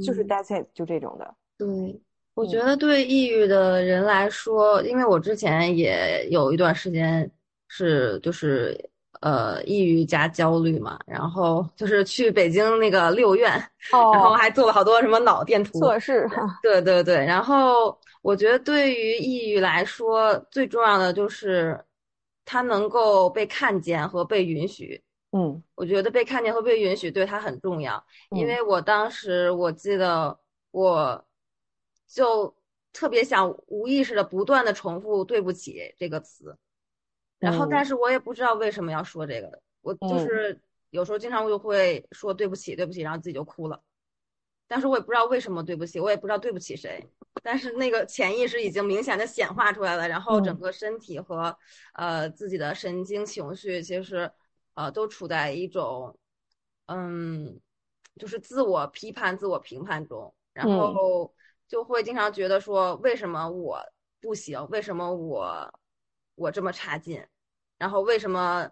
[0.05, 1.35] 就是 that's it，就这种的。
[1.57, 2.01] 对，
[2.33, 7.29] 我觉得对抑郁的人来说，因为我之前也有一段时间
[7.67, 8.89] 是就是
[9.22, 13.51] 呃抑郁加焦虑嘛，然后就是去北京那个六院，
[13.91, 16.30] 哦，然后还做了好多什么脑电图测试。
[16.61, 21.84] 对对对，然后我觉得对于抑郁来说，最重要的就是
[22.45, 25.01] 他能够被看见和被允许。
[25.32, 30.39] 嗯我觉得被看见和被允许对他很重要，因嗯为我当时我记得
[30.72, 31.24] 我
[32.07, 32.55] 就
[32.93, 36.57] 特别想无意识的不断的重复“对不起”这个词，
[37.39, 40.17] 然后但嗯是我也不知道为什么要说这个，我就嗯。
[40.17, 40.59] 是
[40.89, 43.81] 有时候经常就会说对不起对不起，然后自己就哭了，
[44.67, 47.05] 但是我也不知道为什么对不起，我也不知道对不起谁，
[47.43, 50.59] 但是那个潜意识已经明显的显化出来了，然后整嗯。
[50.59, 51.55] 个身体和
[51.93, 54.31] 呃自己的神经情绪其实
[54.75, 56.17] 呃都处在一种
[56.88, 57.59] 嗯
[58.15, 60.69] 就是自我批判、自我评判中，然嗯。
[60.69, 61.33] 后
[61.67, 63.79] 就会经常觉得说为什么我
[64.21, 65.79] 不行，为什么我
[66.38, 67.21] 我这么差劲，
[67.77, 68.71] 然后为什么？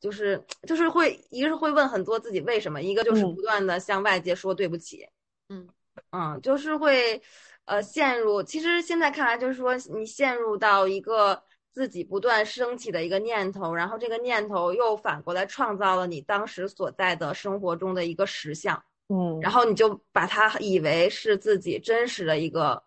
[0.00, 5.08] 就是就是会，一个是会问很多自己为什么，一个就是嗯不断的向外界说对不起，
[5.48, 5.66] 嗯
[6.10, 7.22] 嗯，就是会，
[7.64, 8.42] 呃，陷入。
[8.42, 22.82] 其实现在看来，就是说你陷入到一个自己不断升起的一个念头，然后这个念头又反过来创造了你当时所在的生活中的一个实相，嗯，然后你就把它以为是自己真实的一个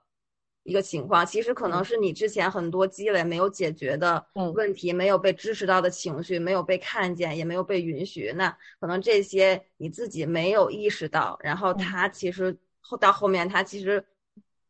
[0.67, 8.33] 一个情况，其实可能嗯是你之前很多积累没有解决的嗯问题，没有被支持到的情绪，没有被看见，也没有被允许。
[8.35, 8.49] 那
[8.81, 14.05] 可能这些你自己没有意识到，然后嗯它其实后到后面，它其实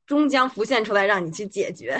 [0.05, 1.97] 终将浮现出来，让你去解决。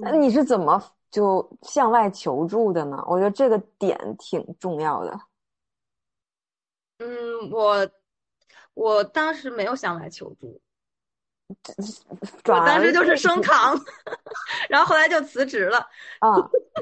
[0.00, 0.80] 那你是怎么
[1.10, 3.04] 就向外求助的呢？
[3.08, 5.20] 我觉得这个点挺重要的。
[6.98, 7.90] 嗯，我
[8.74, 10.60] 我当时没有向外求助，
[12.46, 13.78] 我当时就是生扛，
[14.68, 15.78] 然后后来就辞职了。
[16.20, 16.30] 啊，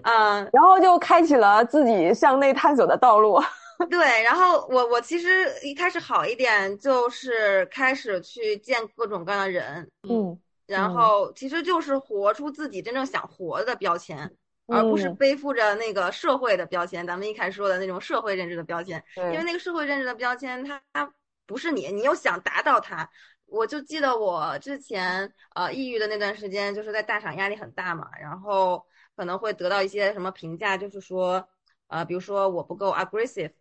[0.04, 3.40] 嗯， 然后就开启了自己向内探索的道路。
[3.90, 14.30] 对，然后我我其实一开始好一点，就是开始去见各种各样的人，嗯然嗯后其实就是活出自己真正想活的标签，
[14.68, 17.04] 而不是嗯背负着那个社会的标签。
[17.04, 21.12] 咱们一开始说的那种社会认知的标签，因为，那个社会认知的标签它它
[21.46, 23.08] 不是你，你又想达到它。
[23.52, 28.84] 我就记得我之前呃抑郁的那段时间，就是在大厂压力很大嘛，然后
[29.14, 31.46] 可能会得到一些什么评价，就是说
[31.88, 33.52] 呃，比如说我不够 aggressive。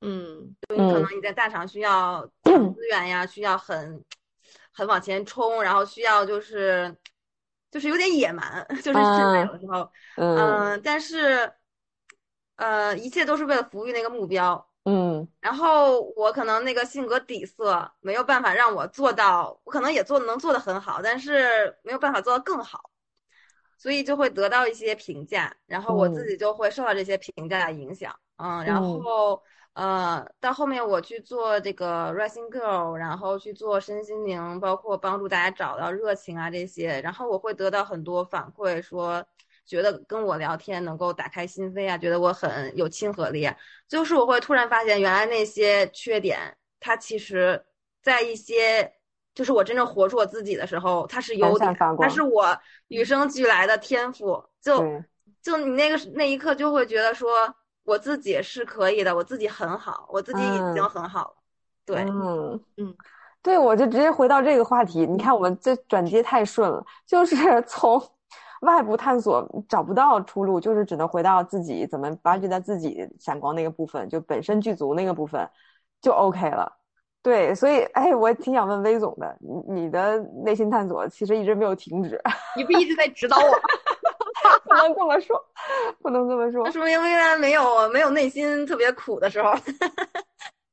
[0.00, 4.04] 嗯就你可嗯能你在大厂需要资源呀，需要很
[4.72, 6.94] 很往前冲，然后需要就是
[7.70, 11.52] 就是有点野蛮， 就是有的时候，嗯嗯，但是
[12.56, 14.70] 呃，一切都是为了服务于那个目标。
[15.24, 22.90] 嗯然后我可能那个性格底色没有办法让我做到，我可能也做能做得很好，但是没有办法做到更好，
[23.78, 29.42] 所以就会得到一些评价，然后我自嗯己就会受到这些评价的影响，嗯，然嗯后
[29.74, 39.26] 呃，到后面我去做这个 Rising Girl，然后去做身心灵，包括帮助大家找到热情啊这些，然后我会得到很多反馈，说
[39.64, 43.56] 觉得跟我聊天能够打开心扉啊，觉得我很有亲和力啊，
[43.88, 47.64] 就是我会突然发现，原来那些缺点，它其实
[48.02, 48.92] 在一些。
[49.34, 52.56] 就是我真正活出我自己的时候，它是优点，它是我
[52.86, 54.40] 与生俱来的天赋。
[54.62, 54.78] 就，
[55.42, 57.52] 就你那个那一刻就会觉得说，
[57.82, 61.34] 我自己是可以的，我自己很好，我自己已经嗯很好了。
[61.84, 62.94] 对，嗯嗯，
[63.42, 65.04] 对，我就直接回到这个话题。
[65.04, 67.34] 你看，我们这转接太顺了，就是
[67.66, 68.00] 从
[68.64, 75.48] 外部探索找不到出路，就是只能回到自己怎么挖掘到自己闪光那个部分，就本身具足那个部分，
[76.00, 76.70] 就 OK 了。
[77.22, 82.20] 对，所以哎，我挺想问威总的，你你的内心探索其实一直没有停止，
[82.56, 83.42] 你不一直在指导我？
[84.64, 85.42] 不能这么说，
[86.02, 86.70] 不能这么说。
[86.70, 89.54] 说明薇薇没有没有内心特别苦的时候。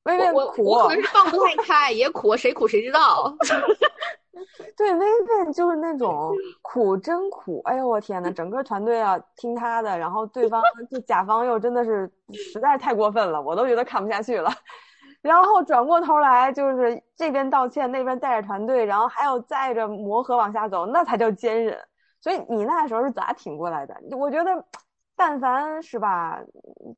[0.03, 3.35] 微微我苦，我可能是放不太开，也苦，谁苦谁知道。
[4.75, 5.05] 对，薇
[5.45, 7.61] 薇就是那种苦，真苦。
[7.65, 14.51] 哎呦，我天呐，整个团队啊听他的，然后对方就甲方又真的是实在是太过分了，我都觉得看不下去了。
[15.21, 21.77] 然后转过头来就是这边道歉，那边带着团队，然后还有载着磨合往下走，那才叫坚韧。
[22.19, 23.95] 所以你那时候是咋挺过来的？
[24.17, 24.65] 我觉得，
[25.15, 26.39] 但凡是吧，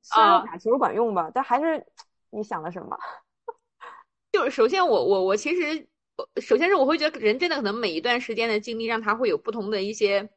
[0.01, 1.85] 虽然啊打球管用吧，但还是
[2.35, 2.97] 你想了什么？
[4.31, 5.87] 就是首先我我我其实，
[6.41, 10.29] 首先是我会觉得人真的可能每一段时间的经历让他会有不同的一些。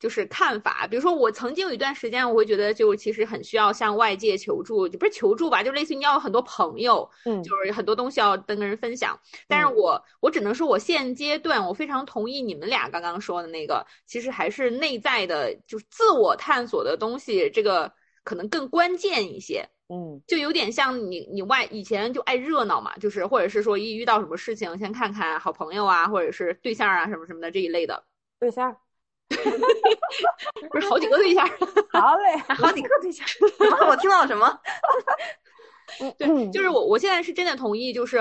[0.00, 9.18] 就是看法，比如说我曾经有一段时间，我会觉得就其实很需要向外界求助，就不是求助吧，就类似于你要有很多朋友，嗯就是很多东西要跟人分享。
[9.48, 17.92] 但是我我只能说，我现阶段我非常同意你们俩刚刚说的那个，其实还是内在的，就是自我探索的东西，这个
[18.22, 19.68] 可能更关键一些。
[19.88, 28.04] 嗯就有点像你你外以前就爱热闹嘛，就是或者是说一遇到什么事情先看看好朋友啊，或者是对象啊什么什么的这一类的，
[28.38, 28.76] 对象，
[30.70, 31.48] 不是好几个对象。
[31.90, 33.26] 好嘞，好几个对象，
[33.88, 34.60] 我听到了什么？
[36.18, 38.18] 对，就是我，我现在是真的同意，就是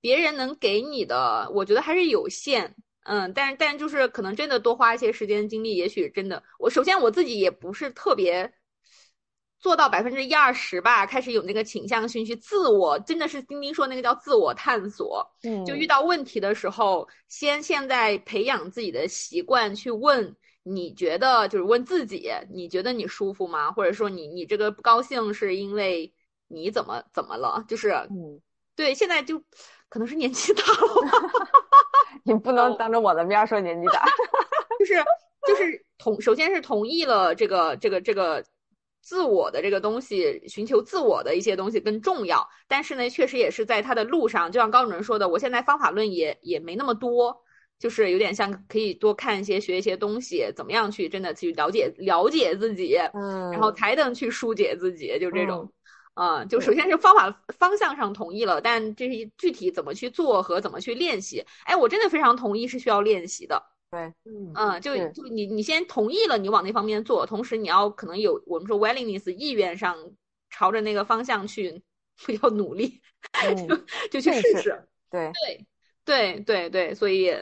[0.00, 8.50] 别人能给你的，我觉得还是有限，嗯，但是但就是可能真的多花一些时间精力，也许真的，我首先我自己也不是特别
[9.60, 20.36] 做到百分之一二十吧，开始有那个倾向性去自我，真的是丁丁说那个叫自我探索，嗯，就遇到问题的时候，先现在培养自己的习惯去问。
[20.62, 23.72] 你觉得就是问自己，你觉得你舒服吗？
[23.72, 26.12] 或者说你你这个不高兴是因为
[26.48, 27.64] 你怎么怎么了？
[27.66, 28.38] 就是，嗯，
[28.76, 29.42] 对，现在就
[29.88, 31.48] 可能是年纪大了吧，
[32.24, 34.04] 你不能当着我的面说年纪大，
[34.78, 35.02] 就是
[35.48, 38.44] 就是同首先是同意了这个这个这个
[39.02, 47.42] 自我的这个东西，寻求自我的一些东西更重要，但是呢，确实也是在他的路上，就像高主任说的，我现在方法论也也没那么多。
[47.78, 55.72] 就是有点像可以多看一些、学一些东西，怎么样去真的去了解了解自己，嗯，然后才能去疏解自己，就这种，
[56.12, 63.69] 嗯、啊，就首先是方法方向上同意了，但这是具体怎么去做和怎么去练习，哎，我真的非常同意是需要练习的。
[63.90, 69.96] 对，嗯嗯，就就你你先同意了，你往那方面做，同时你要可能有我们说 willingness 意愿上
[70.50, 71.82] 朝着那个方向去，
[72.26, 73.00] 比较努力，
[73.44, 73.68] 嗯、
[74.10, 74.88] 就就去试试。
[75.10, 75.32] 对。
[76.04, 77.34] 对对对对，所以。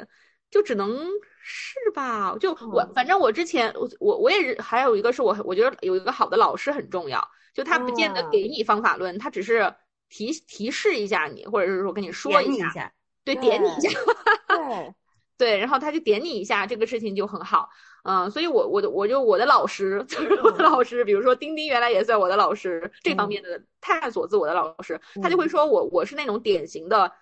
[0.51, 0.99] 就只能
[1.43, 2.83] 试吧，就我。
[2.95, 7.23] 反正我之前我我我也是，还有一个是我我觉得有一个好的老师很重要，
[7.53, 9.75] 就他不见得给你方法论，他只是
[10.09, 12.91] 提提示一下你，或者是说跟你说一下，
[13.25, 13.91] 对，点你一下，
[14.49, 14.95] 对
[15.39, 17.71] 对，然后他就点你一下，这个事情就很好，
[18.05, 27.13] 嗯，所以我我的我就我的老师 就是我的老师，比如说丁丁原来也算我的老师，这方面的探索自我的老师，他就会说我我是那种典型的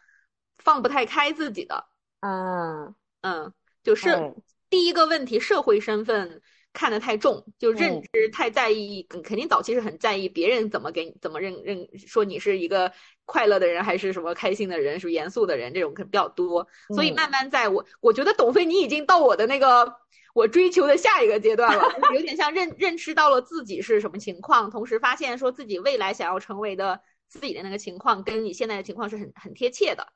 [0.58, 1.84] 放不太开自己的，
[2.20, 2.94] 嗯。
[3.22, 3.52] 嗯，
[3.82, 4.34] 就是
[4.70, 6.42] 第一个问题，社会身份
[6.76, 12.92] 看得太重，就认知太在意，肯肯定早期是很在意别人怎么给你怎么认认说你是一个
[13.24, 16.68] 快乐的人还是什么开心的人，是严肃的人，这种可能比较多。
[16.94, 19.90] 所以慢慢在我我觉得董飞你已经到我的那个
[20.34, 30.12] 我追求的下一个阶段了，有点像认认识到了自己是什么情况，同时发现说自己未来想要成为的自己的那个情况跟你现在的情况是很很贴切的。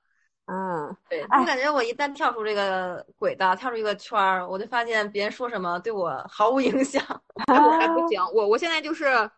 [0.50, 7.00] 嗯，对我感觉我一旦跳出这个轨道，跳出一个圈儿，我就发现别人说什么对我毫无影响。
[7.46, 9.30] 我还不行，我我现在就是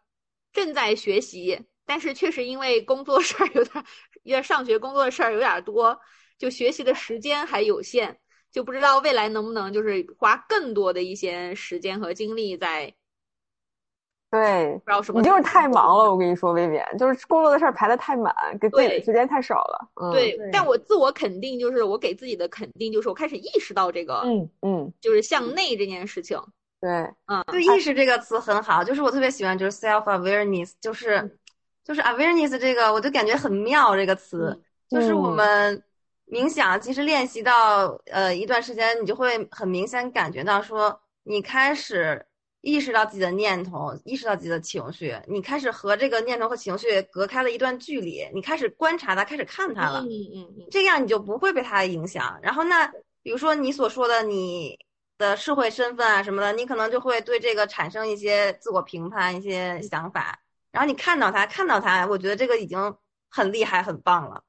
[0.55, 3.85] 正在学习，但是确实因为工作事儿有点，
[4.23, 6.01] 因为上学工作的事儿有点多，
[6.39, 8.19] 就学习的时间还有限，
[8.51, 12.95] 就不知道未来能不能就是花更多的一些时间和精力在。
[14.33, 16.11] 对，不知道什么，你就是太忙了。
[16.11, 19.89] 我跟你说，未免就是工作的事儿排的太满，给自己的时间太少了。
[19.97, 26.41] 嗯、对，但我自我肯定就是我给自己的肯定就是我开始意识到这个，嗯嗯，就是向内这件事情。
[26.81, 26.91] 对，
[27.27, 31.39] 嗯，对，意识这个词很好，就是我特别喜欢，就是 self awareness，就是、嗯、
[31.85, 35.85] 就是 awareness 这个，我就感觉很妙这个词，嗯、就是我们
[36.27, 42.25] 冥想其实练习到呃一段时间，你就会很明显感觉到说你开始。
[42.63, 52.39] 意识到自己的念头，意识到自己的情绪，你开始和这个念头和情绪隔开了一段距离，你开始观察它，开始看它了，嗯嗯嗯，这样你就不会被它影响。
[52.41, 52.87] 然后那
[53.23, 54.79] 比如说你所说的你
[55.19, 60.39] 的社会身份啊什么的，你可能就会对这个产生一些自我评判、一些想法。
[60.71, 62.97] 然后你看到它，看到它，我觉得这个已经
[63.29, 64.43] 很厉害、很棒了，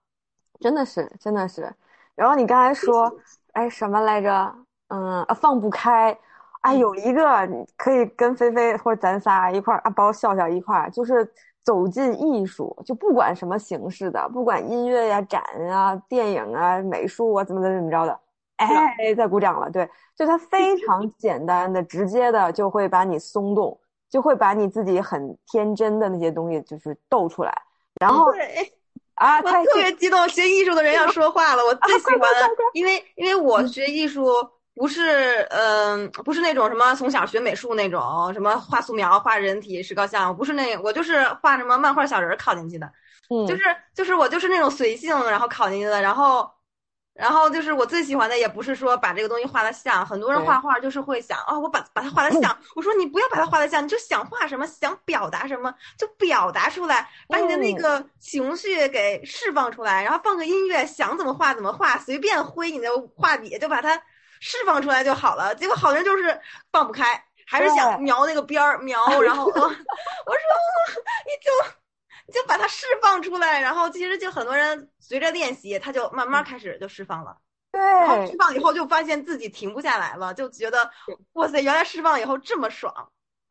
[0.59, 1.73] 真的是，真的是。
[2.15, 3.11] 然后你刚才说，
[3.53, 4.55] 哎，什么来着？
[4.89, 6.15] 嗯，啊，放不开。
[6.63, 11.29] 哎，有一个可以跟菲菲或者咱仨一块儿啊，包笑笑一块儿，就是
[11.61, 18.17] 走进艺术，就不管什么形式的，不管音乐呀、展啊、电影啊、美术啊，怎么怎么怎么着的，
[18.55, 19.69] 哎，再鼓掌了。
[19.69, 23.77] 对，就它非常简单的、直接的，就会把你松动，
[24.09, 27.53] 就会把你自己很天真的那些东西就是逗出来。
[27.99, 28.31] 然后
[29.15, 32.21] 啊，我特别激动，学艺术的人要说话了，我 最喜欢，
[32.71, 34.23] 因为因为我学艺术。
[34.75, 42.91] 不是，嗯、不是那种什么从小学美术那种，什么画素描、画人体、石膏像，不是那，我就是画什么漫画小人儿考进去的，
[43.29, 43.61] 嗯，就是
[43.93, 46.49] 就是我就是那种随性，然后考进去的，然后。
[47.15, 52.57] 然后就是我最喜欢的，也不是说把这个东西画的像，很多人画画就是会想，哦，我把把它画的像。
[52.75, 64.01] 我说你不要把它画的像，你就想画什么，想表达什么就表达出来，把你的那嗯个情绪给释放出来，然后放个音乐，想怎么画怎么画，随便挥你的画笔就把它
[64.43, 65.55] 释放出来就好了。
[65.55, 66.39] 结果好多人就是
[66.71, 71.51] 放不开，还是想对描那个边儿描，然后我 我说你就。
[72.31, 77.35] 就把它释放出来，然后其实就很多人随着练习，他就慢慢开始就释放了。
[77.73, 80.89] 然后释放以后就发现自己停不下来了，就觉得
[81.33, 82.93] 哇塞，原来释放以后这么爽。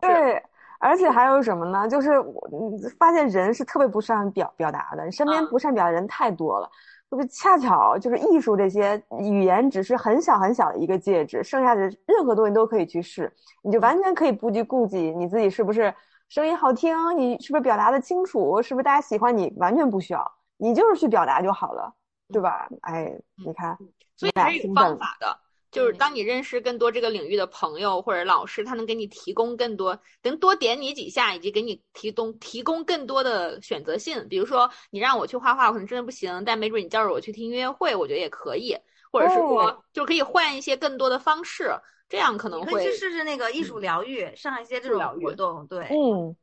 [0.01, 0.43] 对，
[0.81, 1.87] 而且还有什么呢？
[1.87, 6.69] 就是我嗯发现人是特别不善表表达的，身边嗯不善表达的人太多了。
[7.13, 13.31] 就是恰巧就是艺术这些语言只是很小很小的一个介质，剩下的任何东西都可以去试，
[13.63, 15.95] 你就完全可以不去顾及你自己是不是
[16.31, 21.93] 声音好听，你是不是表达的清楚，是不是大家喜欢你，完全不需要，你就是去表达就好了，
[22.33, 22.67] 对吧？
[22.81, 23.13] 哎，
[23.45, 23.77] 你看，
[24.17, 25.39] 所以是有方法的。
[25.73, 34.29] 就是嗯当你认识更多这个领域的朋友或者老师，他能给你提供更多，能多点你几下，以及给你提供提供更多的选择性。
[34.29, 38.77] 比如说，你让我去画画，我可能真的不行，但没准你叫着我去听音乐会，我觉得也可以。
[39.11, 41.71] 或者是说，就可以换一些更多的方式，
[42.09, 45.67] 这样可能会可以去试试那个艺术疗愈，上一些这种活动。
[45.67, 46.37] 对，嗯，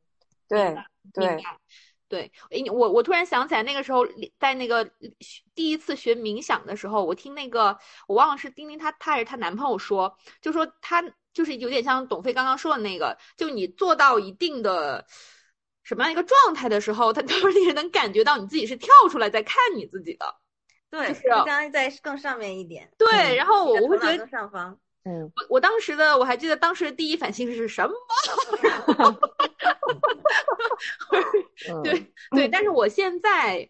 [0.48, 0.76] 对
[1.14, 1.42] 对。
[2.10, 4.04] 对，诶，我我突然想起来，那个时候
[4.36, 4.84] 在那个
[5.20, 11.00] 学第一次学冥想的时候，我听那个我忘了是丁丁她她还是她男朋友说，就说她
[11.32, 15.06] 就是有点像董飞刚刚说的那个，就你做到一定的
[15.84, 20.34] 什么样一个状态的时候，他当时能感觉到你自己是跳出来在看你自己的。
[20.90, 24.76] 对，就是比刚才在更上面一点，对，嗯然后我会觉得上方。
[25.04, 27.94] 嗯，我我当时的我还记得当时的第一反应是什么？
[31.70, 33.68] 嗯对对，但是我现在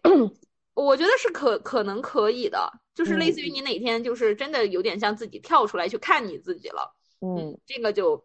[0.73, 7.57] 我觉得是可可能可以的，就是类似于你哪天就是真的有点像自己跳出来去看你自己了，嗯。
[7.65, 8.23] 这个就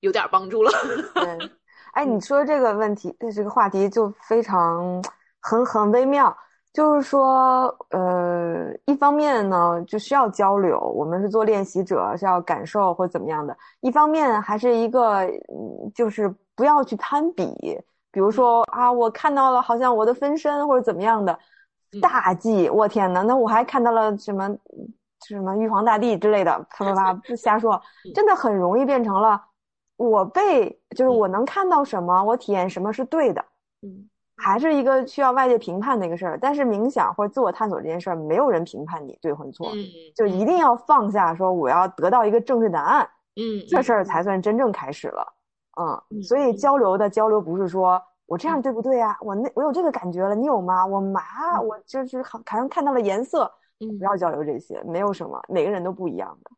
[0.00, 0.70] 有点帮助了。
[1.14, 1.50] 对，
[1.94, 5.02] 哎，嗯你说这个问题，这个话题就非常
[5.40, 6.36] 很很微妙。
[6.78, 17.52] 就是说，呃，一方面呢，就需要交流，我们是做练习者，是要感受或怎么样的；一方面还是一个，嗯就是不要去攀比。
[18.12, 21.36] 比如说啊，我看到了好像我的分身或者怎么样的
[21.94, 22.00] 嗯。
[22.00, 24.48] 大忌，我天呐，那我还看到了什么
[25.26, 27.82] 什么玉皇大帝之类的，啪啪啪，不瞎说，
[28.14, 29.42] 真的很容易变成了
[29.96, 33.44] 我被，就是我能看到什么，我体验什么是对的，
[33.82, 34.08] 嗯
[34.38, 36.38] 还是一个需要外界评判的一个事儿。
[36.40, 39.84] 但是冥想或者自我探索这件事儿，没有人评判你对或错，嗯，
[40.14, 45.34] 就一定要放下，说我要得到一个正确答案，嗯这事儿才算真正开始了。
[45.80, 49.16] 嗯，嗯所以交流的交流不是说我这样对不对啊？
[49.20, 50.86] 我那我有这个感觉了，你有吗？
[50.86, 56.50] 我麻，我就是好好像看到了颜色，嗯不要交流这些，没有什么，每个人都不一样的。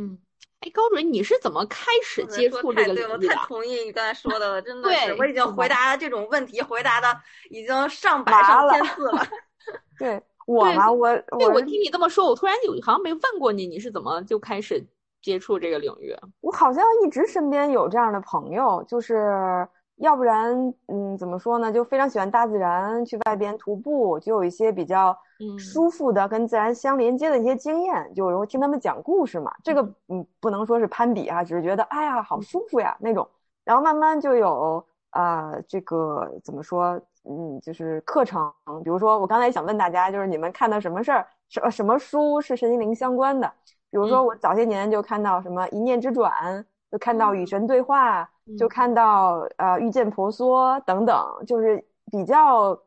[0.00, 0.18] 嗯。
[0.60, 3.34] 哎，高主任，你是怎么开始接触这个说太对，我太领域的？
[3.46, 7.06] 同意你刚才说的了， 真的是，对我已经回答了这种问题，回答的
[7.50, 9.24] 已经上百上了千次了。
[9.98, 14.84] 对我对嘛，我对，我我听你这么说，我突然就好像没问过你，你是怎么就开始
[15.22, 16.16] 接触这个领域？
[16.40, 21.70] 我好像一直身边有这样的朋友，就是要不然，嗯，怎么说呢？
[21.70, 25.16] 就非常喜欢大自然，去外边徒步，就有一些比较嗯
[25.58, 29.52] 舒服的、跟自然相连接的一些经验，就有人会听他们讲故事嘛。
[29.62, 33.28] 这个嗯，不能说是攀比啊，只是觉得哎呀，好舒服呀那种。
[33.64, 37.00] 然后慢慢就有啊、呃这个怎么说？
[37.24, 38.50] 嗯，就是课程，
[38.82, 43.46] 比如说我刚才想问大家，就是你们看到什么事儿，什么什么书是身心灵相关的？
[43.90, 46.32] 比如说嗯我早些年就看到什么《一念之转》，
[46.90, 48.26] 就看到与神对话，
[48.58, 52.78] 就嗯看到呃遇见婆娑等等，就是比较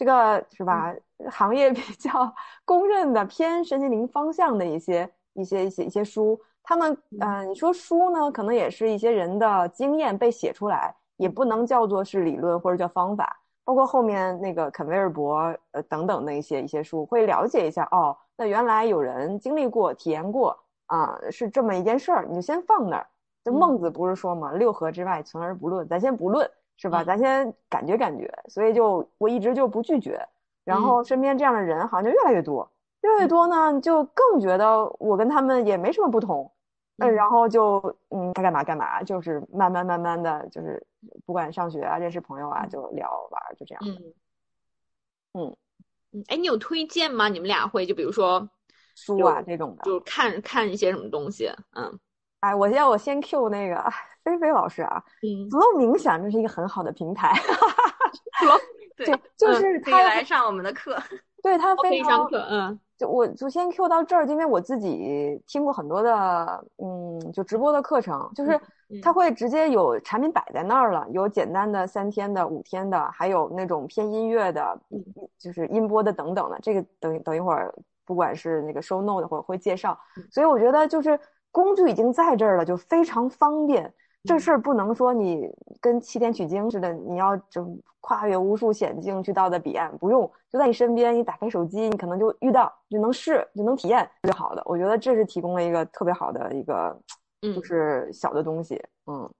[0.00, 0.94] 这个是吧？
[1.30, 13.42] 行业比较 公认的偏身心灵方向的一些一些一些一些书，他们嗯、呃你说书呢，可能也是一些人的经验被写出来，也不能叫做是理论或者叫方法。
[13.62, 23.06] 包括后面那个肯威尔伯呃等等的一些一些书，会了解一下哦，那原来有人经历过、体验过啊、是这么一件事儿，你就先放那儿。
[23.44, 26.50] 就孟子不是说嘛，六合之外存而不论，咱先不论，
[26.80, 27.02] 是吧？
[27.02, 30.26] 嗯咱先感觉感觉，所以就我一直就不拒绝。
[30.64, 32.70] 然后身边这样的人好像就越来越多，
[33.02, 36.50] 越来越多呢，就更觉得我跟他们也没什么不同，
[36.98, 40.86] 嗯，嗯然后就嗯该干嘛干嘛，就是慢慢慢慢的就是
[41.26, 43.82] 不管上学啊、认识朋友啊，就聊玩儿，就这样。
[43.84, 44.14] 嗯
[45.32, 45.56] 嗯
[46.12, 47.28] 嗯，哎，你有推荐吗？
[47.28, 48.48] 你们俩会就比如说，
[48.94, 49.84] 书啊这种的。
[49.84, 51.98] 就看看一些什么东西，嗯，
[52.40, 53.76] 哎，我要我先 Q 那个
[54.30, 57.32] 菲菲老师啊嗯，，Flow 冥想这是一个很好的平台，
[58.96, 60.96] 对，就就是可以来上我们的课。
[61.42, 68.60] 对他非常嗯就我就先 Q 到这儿，因为我自己听过很多的，嗯，就直播的课程，就是
[69.02, 75.02] 他会直接有产品摆在那儿了，有简单的三天的、五天的，还有那种偏音乐的，嗯
[75.38, 76.58] 就是音波的等等的。
[76.60, 77.74] 这个等等一会儿，
[78.04, 81.18] 不管是那个 show note 或者会介绍，嗯所以我觉得就是
[81.50, 83.90] 工具已经在这儿了，就非常方便。
[84.24, 85.48] 这嗯事儿不能说你
[85.80, 87.66] 跟七天取经似的，你要就
[88.00, 94.62] 跨越无数险境去到的彼岸，不用，就在你身边，你打开手机，你可能就遇到，就能试，就能体验，就好的。
[94.66, 96.94] 我觉得这是提供了一个特别好的一个，
[97.40, 99.30] 就嗯是小的东西，嗯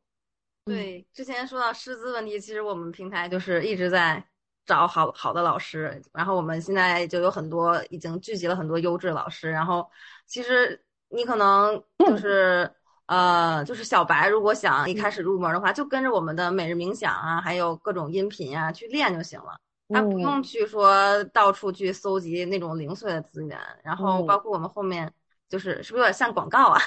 [0.64, 4.24] 对，之前说到师资问题，其实我们平台就是一直在
[4.64, 9.86] 找好好的老师，然后我们现在就有很多已经聚集了很多优质老师，然后
[10.26, 12.74] 其实你可能就是。
[13.10, 19.58] 呃，就是小白，如果想一开始入门的话，就跟着我们的每日冥想啊，还有各种音频啊去练就行了。
[19.88, 25.12] 他不嗯用去说到处去搜集那种零碎的资源，然后嗯包括我们后面
[25.48, 26.80] 就是是不是有点像广告啊？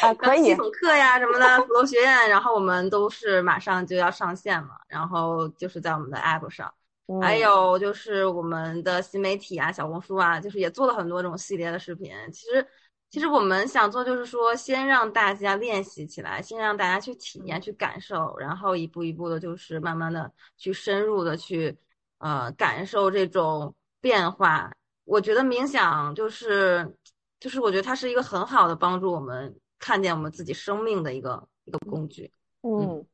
[0.00, 6.72] 啊，可 以系，统课呀什么的，普罗学院，然后我们都是马上就要上线嘛，然后就是在我们的 app 上，
[7.20, 12.12] 还嗯有就是我们的新媒体啊，小红书啊，就是也做了很多这种系列的视频。
[12.32, 12.64] 其实，
[13.12, 21.76] 其实我们想做就是说，先让大家练习起来，先让大家去体验、去感受，然后一步一步的，就是慢慢的去深入的去
[22.16, 24.72] 呃感受这种变化。
[25.04, 26.90] 我觉得冥想就是
[27.38, 32.32] 就是我觉得它是一个很好的帮助我们看见我们自己生命的一个一个工具。
[32.62, 33.04] 嗯，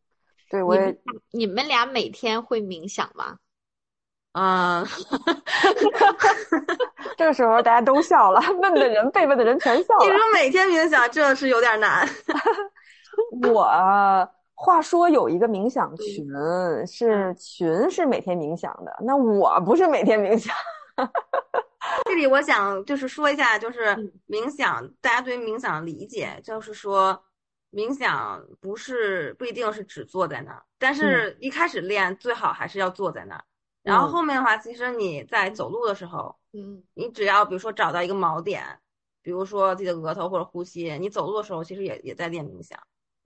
[0.49, 3.37] 对我也你们你们俩每天会冥想吗？
[4.41, 4.87] 嗯，
[7.19, 10.05] 这个时候大家都笑了，问的人被问的人全笑了。
[10.05, 12.09] 你说每天冥想，这是有点难。
[13.53, 13.67] 我
[14.55, 16.25] 话说有一个冥想群，
[16.87, 20.55] 是群是每天冥想的，那我不是每天冥想。
[22.05, 27.21] 这里我想就是说一下，就是嗯冥想，大家对于冥想的理解，就是说，
[27.73, 33.43] 冥想不是不一定是只坐在那儿，但是一开始练最好还是要坐在那儿。
[33.89, 38.79] 然后嗯后面的话，其实你在走路的时候，嗯你只要比如说找到一个锚点，
[39.23, 42.79] 比如说自己的额头或者呼吸，你走路的时候其实也也在练冥想。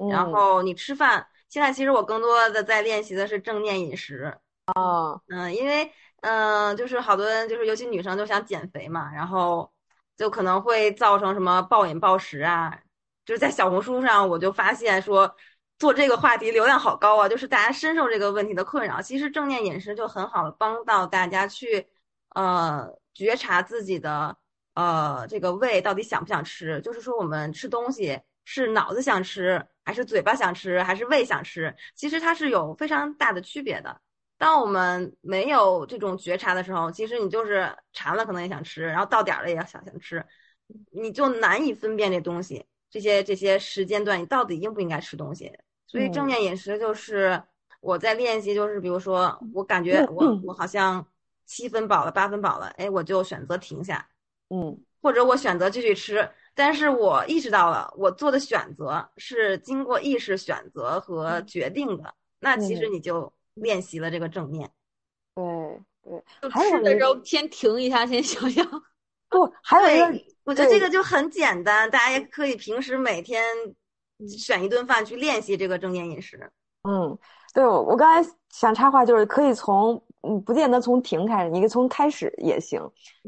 [0.06, 4.38] 然嗯后你吃饭，现在其实我更多的在练习的是正念饮食。
[4.74, 5.84] 哦，嗯，因为
[6.20, 9.70] 嗯、呃就是好多人就是尤其女生就想减肥嘛，然后
[10.16, 12.78] 就可能会造成什么暴饮暴食啊。
[13.24, 15.32] 就是在小红书上，我就发现说
[15.78, 19.02] 做这个话题流量好高啊，就是大家深受这个问题的困扰。
[19.02, 21.88] 其实正念饮食就很好的帮到大家去
[22.34, 24.36] 呃觉察自己的
[24.74, 34.00] 呃这个胃到底想不想吃，就是说我们吃东西是脑子想吃，还是嘴巴想吃，还是胃想吃，其实它是有非常大的区别的。
[34.38, 40.24] 当我们没有这种觉察的时候，其实你就是馋了可能也想吃，然后到点了也想想吃，
[40.92, 45.50] 你就难以分辨这东西，这些这些时间段你到底应不应该吃东西。
[45.88, 47.42] 所以正嗯念饮食就是
[47.80, 51.04] 我在练习，就是比如说我感觉我我好像
[51.44, 54.08] 七分饱了八分饱了，哎，我就选择停下，
[54.50, 64.70] 嗯或者我选择继续吃，但是我意识到了我做的选择是经过意识选择和决定的，那其实你就练习了这个正念。
[65.34, 65.44] 对
[66.02, 68.64] 对，就吃的时候先停一下，先想想。
[69.28, 73.42] 不，还有一个对，我觉得这个就很简单，大家也可以平时每天
[74.28, 76.50] 选一顿饭去练习这个正念饮食。
[76.82, 77.16] 嗯，
[77.54, 82.80] 对，我我刚才想插话，就是可以从嗯，不见得从停开始，你可以从开始也行。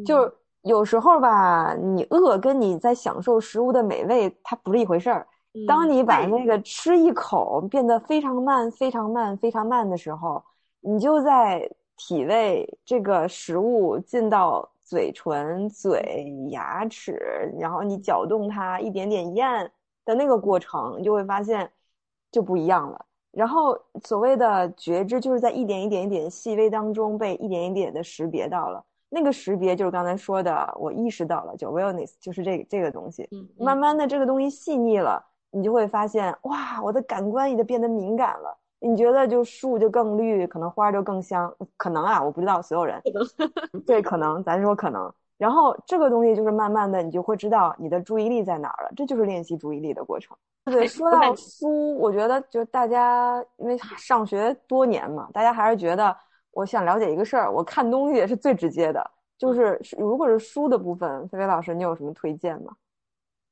[0.04, 0.32] 就是
[0.62, 5.26] 有时候吧，你饿跟你在享受食物的美味，它不是一回事儿。
[5.68, 10.42] 当你把那个吃一口变得非常慢、非常慢、非常慢的时候，
[10.80, 17.18] 你就在体味这个食物进到嘴唇、嘴、牙齿，
[17.58, 19.70] 然后你搅动它一点点咽
[20.04, 21.70] 的那个过程，你就会发现
[22.30, 23.06] 就不一样了。
[23.32, 28.84] 然后所谓的觉知，就是在一点一点一点细微当中被一点一点的识别到了。
[29.08, 33.28] 那个识别就是刚才说的，我意识到了，就 awareness，就是这个这个东西。
[33.32, 38.58] 嗯，慢慢的这个东西细腻了，你就会发现，哇，我的感官也就变得敏感了。
[38.80, 43.00] 你觉得就树就更绿，可能花就更香，可能啊，我不知道所有人，
[43.86, 45.12] 对，可能，咱说可能。
[45.36, 50.36] 然后这个东西就是慢慢的，你就会知道你的注意力在哪儿了，这就是练习注意力的过程。
[50.64, 56.16] 对，说到书，我觉得就大家因为上学多年嘛，大家还是觉得
[56.52, 59.10] 我想了解一个事儿，我看东西是最直接的。
[59.36, 62.72] 就是如果是书的部分，菲菲老师，你有什么推荐吗？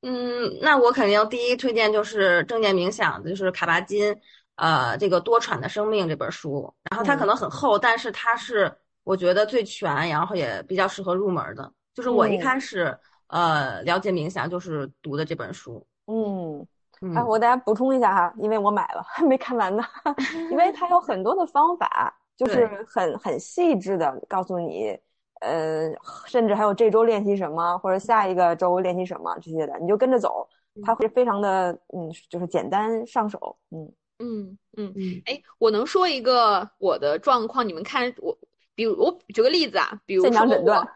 [0.02, 4.16] 嗯，那我肯定第一推荐就是正念冥想，就是卡巴金，
[4.56, 6.72] 呃，这个多舛的生命这本书。
[6.90, 8.72] 然后它可能很厚，但是它是
[9.04, 11.72] 我觉得最全，然后也比较适合入门的。
[11.94, 12.96] 就是我一开始
[13.28, 15.84] 呃了解冥想就是读的这本书。
[16.06, 16.66] 嗯，
[17.14, 19.82] 哎，我大家补充一下哈，因为我买了还 没看完呢，
[20.50, 24.98] 因为它有很多的方法，就是很很细致的告诉你。
[25.40, 25.90] 呃，
[26.26, 30.48] 甚至还有这周练习什么，或者下一个周练习什么这些的，你就跟着走，
[30.84, 33.92] 它会非常的，嗯，就是简单上手，嗯
[34.22, 35.22] 嗯嗯嗯。
[35.26, 38.38] 哎，我能说一个我的状况，你们看我，
[38.74, 40.88] 比如我举个例子啊，比如说诊断，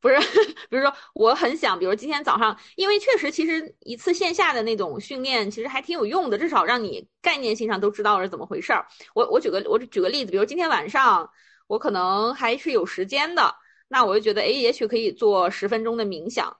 [0.00, 0.16] 不是，
[0.68, 8.86] 比如说我很想，比如今天早上，因为确实其实一次线下的那种训练其实还挺有用的，至少让你概念性上都知道是怎么回事儿。
[9.14, 11.30] 我我举个我举个例子，比如今天晚上
[11.66, 13.54] 我可能还是有时间的。
[13.86, 16.56] 那我就觉得，哎，也许可以做十分钟的冥想。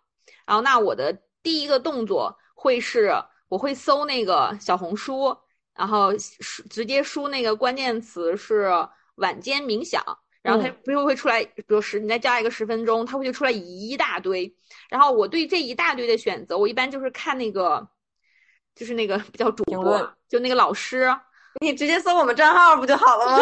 [0.46, 3.10] 然后，那我的第一个动作会是，
[3.48, 5.36] 我会搜那个小红书，
[5.76, 8.70] 然后输直接输那个关键词是
[9.16, 10.02] 晚间冥想，
[10.42, 14.54] 然后它不就会出来，比如十，你再加一个十分钟，它会就出来一大堆。
[14.88, 17.88] 然后我对这一大堆的选择，我一般就是看那个，
[18.74, 19.98] 就是那个比较主播，
[20.28, 21.08] 就那个老师，
[21.60, 23.38] 你直接搜我们账号不就好了吗？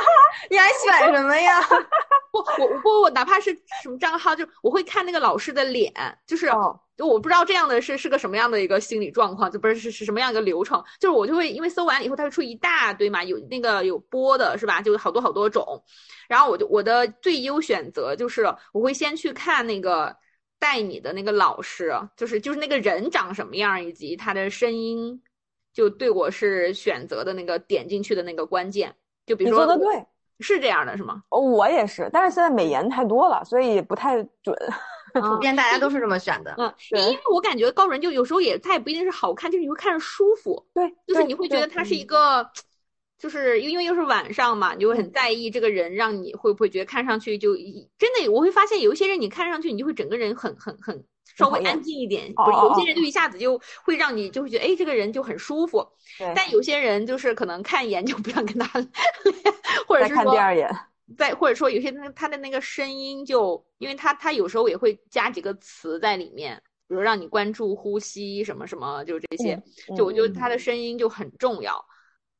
[0.50, 1.60] 你还选什么呀？
[2.32, 5.92] 不我不我哪怕是什么账号，就我会看那个老师的脸，
[6.26, 6.50] 就是
[6.96, 14.80] 就我不知道这样的是是个什么样的一个心理状况，就不是是是什么样一个流程，就是我就会因为搜完以后，它会出一大堆嘛，有那个有播的是吧？
[14.80, 15.82] 就好多好多种，
[16.28, 20.16] 然后我就我的最优选择就是我会先去看那个
[20.58, 25.22] 带你的那个老师，就是就是那个人长什么样，以及他的声音，
[25.74, 28.94] 就对我是选择的那个点进去的那个关键，
[29.26, 30.06] 就比如说你说的对。
[30.40, 31.22] 是这样的，是吗？
[31.30, 34.54] 哦，我也是，但是现在美颜太多了，所以不太准。
[35.20, 36.54] 普遍大家都是这么选的。
[36.58, 40.66] 嗯，因为我感觉高人就有时候也，他也不一定是好看，就是你会看着舒服。
[40.74, 42.50] 对，就是你会觉得他是一个，
[43.18, 51.04] 就是因为又是晚上嘛，你就会很在意这个人，让你会不会觉得看上去就真的，我会发现有一些人你看上去你就会整个人很很很。
[51.36, 55.86] 稍微安静一点，不是有些人就一下子就会让你就会觉得，哎，这个人就很舒服。
[56.34, 58.66] 但有些人就是可能看一眼就不想跟他，
[59.86, 60.70] 或者是看第二眼。
[61.16, 69.62] 再或者说有些他他的那个声音就，因为他他有时候也会加几个词在里面，比如让你关注呼吸什么什么，就这些。
[69.96, 71.84] 就我觉得他的声音就很重要。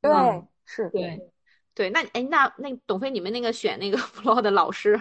[0.00, 0.12] 对，
[0.64, 1.20] 是，对，
[1.74, 1.90] 对。
[1.90, 5.00] 那哎，那那董飞，你们那个选那个 flog 的老师。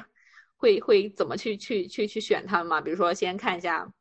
[0.58, 2.80] 会会怎么去去去去选他们吗？
[2.80, 3.92] 比如说先看一下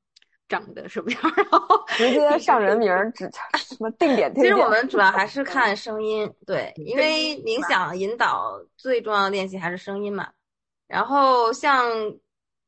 [0.48, 4.34] 长得什么样，然后直接上人名儿， 指什么定点。
[4.34, 10.28] 其实我们主要还是 看声音，对，因为冥想引导最重要的练习还是声音嘛。
[10.86, 11.90] 然后像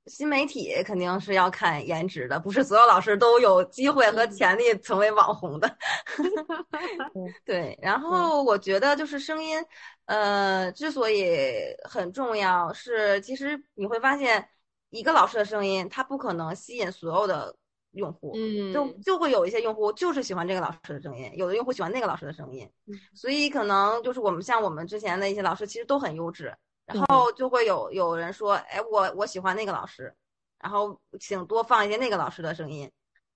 [0.07, 5.77] 新媒体肯定是要看颜值的，不是所有老师都有机会和潜力成为网红的。
[7.45, 9.63] 对，然后我觉得就是声音。
[10.07, 14.49] 呃，之所以很重要，是其实你会发现，
[14.91, 17.57] 一个老师的声音，他不可能吸引所有的
[17.97, 22.71] 用户，嗯，就就会有一些用户就是喜欢这个老师的声音，有的用户喜欢那个老师的声音，
[23.13, 30.15] 所以可能就是我们像我们之前的一些老师，其实都很优质，然后就会有有人说，哎，我我喜欢那个老师，
[30.61, 32.91] 然后请多放一些那个老师的声音，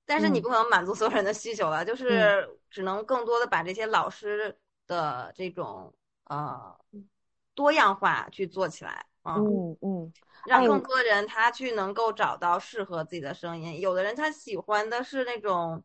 [0.06, 4.56] 但是你不可能满足所有人的需求了，就是只能更多的把这些老师
[4.86, 5.92] 的这种。
[6.30, 6.76] 呃，
[7.56, 10.12] 多样化去做起来，嗯嗯，
[10.46, 13.80] 让更多人他去能够找到适合自己的声音。
[13.80, 15.82] 有的人他喜欢的是那种，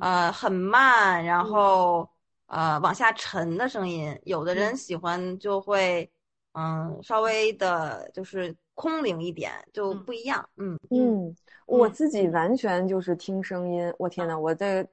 [0.00, 2.08] 呃，很慢，然后
[2.46, 6.10] 呃往下沉的声音；有的人喜欢就会，
[6.52, 10.48] 嗯，稍微的就是空灵一点，就不一样。
[10.56, 11.36] 嗯嗯，
[11.66, 13.92] 我自己完全就是听声音。
[13.98, 14.86] 我天呐，我这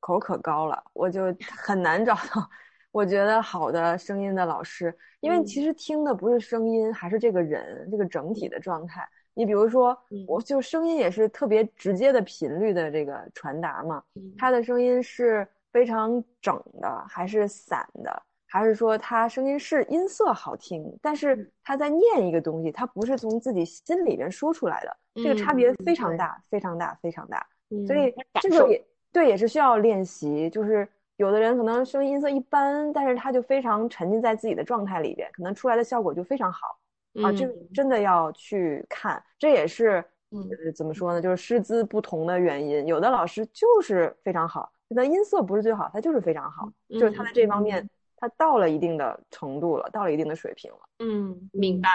[0.00, 2.50] 口可高了，我就很难找到。
[2.94, 9.04] 我觉得好的声音的老师，因为其实听的不是声音，还是这个人这个整体的状态。
[9.34, 9.98] 你比如说，
[10.28, 14.00] 我就声音也是特别直接的频率的这个传达嘛。
[14.38, 27.44] 他的声音是非常整的，还是散的，还是说他声音是音色好听，但是他在念一个东西，他不是从自己心里边说出来的，这个差别非常大，非常大，非常大。
[27.88, 30.88] 所以这个也对，也是需要练习，就是。
[31.16, 36.78] 有的人可能声音音色一般，但是他就非常沉浸在自己的状态里边，可能出来的效果就非常好
[37.22, 37.30] 啊！
[37.32, 41.22] 这真的要去看，这也是嗯怎么说呢？
[41.22, 42.86] 就是师资不同的原因。
[42.86, 50.78] 有的老师就是非常好，他的音色不是最好，他就是非常好，就是他在这方面他到了一定的程度了，到了一定的水平了。
[50.98, 51.88] 嗯，明白。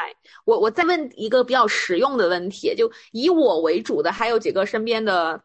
[0.46, 5.42] 我我再问一个比较实用的问题，就以我为主的，还有几个身边的，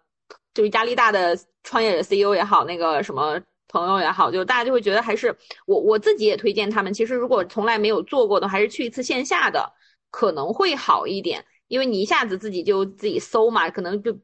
[0.52, 3.40] 就是压力大的创业者 CEO 也好，那个什么
[3.74, 5.36] 朋友也好，就大家就会觉得还是
[5.66, 9.70] 我我自己也推荐他们，其实如果从来没有做过的，还是去一次线下的
[10.10, 14.16] 可能会好一点，因为你一下子自己就自己搜嘛，可能就。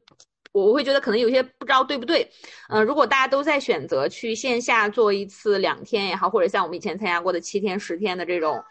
[0.53, 2.29] 我会觉得可能有些不知道对不对，
[2.67, 8.61] 嗯，如果大家都在选择去线下做一次两天也好，或者像我们以前参加过的七天、十天的这种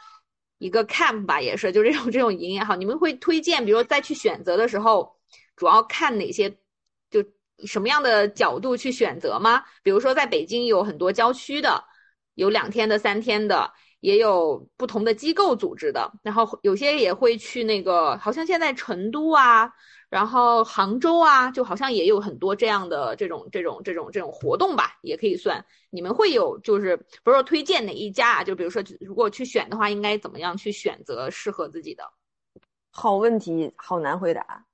[0.59, 5.17] 一个 camp 吧，也是就这种这种营也好，你们会推荐，比如说再去选择的时候，
[5.57, 6.55] 主要看哪些，
[7.67, 9.63] 什么样的角度去选择吗？
[9.83, 11.85] 比如说在北京有很多郊区的，
[12.35, 19.71] 有两天的、三天的，也有不同的机构组织的，然后有些也会去那个，好像现在成都啊。
[20.11, 25.65] 然后杭州啊，就好像也有很多这样的这种这种这种这种活动吧，也可以算。
[25.91, 28.43] 你们会有就是不是说推荐哪一家啊？
[28.43, 32.03] 就比如说如果去选的话，应该怎么样去选择适合自己的？
[32.91, 34.65] 好问题，好难回答，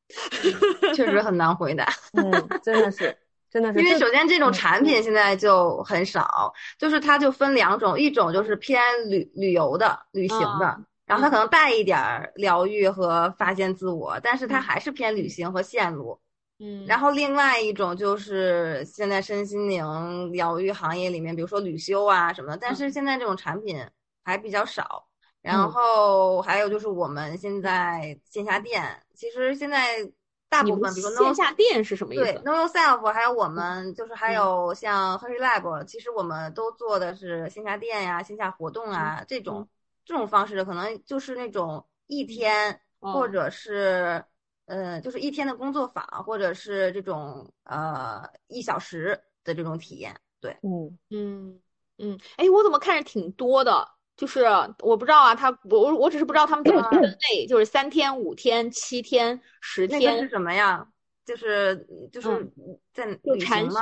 [0.94, 1.86] 确实很难回答。
[2.14, 2.32] 嗯，
[2.62, 3.16] 真的是，
[3.51, 3.78] 真的是。
[3.78, 10.80] 因为首先这种产品现在就很少，就是它就分两种，一种就是偏旅旅游的、旅行的。
[11.06, 16.18] 然后它可能带一点儿疗愈和发现自我，但是它还是偏旅行和线路。
[16.59, 23.86] 嗯，然后另外一种就是现在身心灵疗愈行业里面，比如说旅修啊什么的，但是现在这种产品
[24.24, 25.06] 还比较少。
[25.47, 30.10] 然后还有就是我们现在线下店，其实现在
[30.48, 32.24] 大部分，比如说线下店是什么意思？
[32.32, 39.68] 对，Know Yourself，还有我们就是还有像 Hurry Lab，其实我们都做的是线下店呀、线下活动啊这种。
[40.09, 44.24] 这种方式可能就是那种一天，或者是，
[44.66, 50.14] 呃，就是一天的工作坊，或者是这种呃一小时的这种体验。
[50.40, 51.60] 对，嗯嗯
[51.98, 53.95] 嗯，哎，我怎么看着挺多的？
[54.16, 54.44] 就是
[54.80, 57.01] 我不知道啊，他我我只是不知道他们怎么分
[57.34, 60.86] 类，就是三天、五天、七天、十天是什么呀？
[61.24, 62.48] 就是就是
[62.93, 63.78] 在就禅修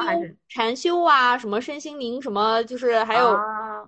[0.49, 3.37] 禅修啊，什么身心灵什么，就是还有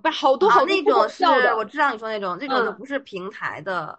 [0.02, 1.24] 不是好多好多那种是
[1.54, 3.98] 我知道你说那种，那种就不是平台的，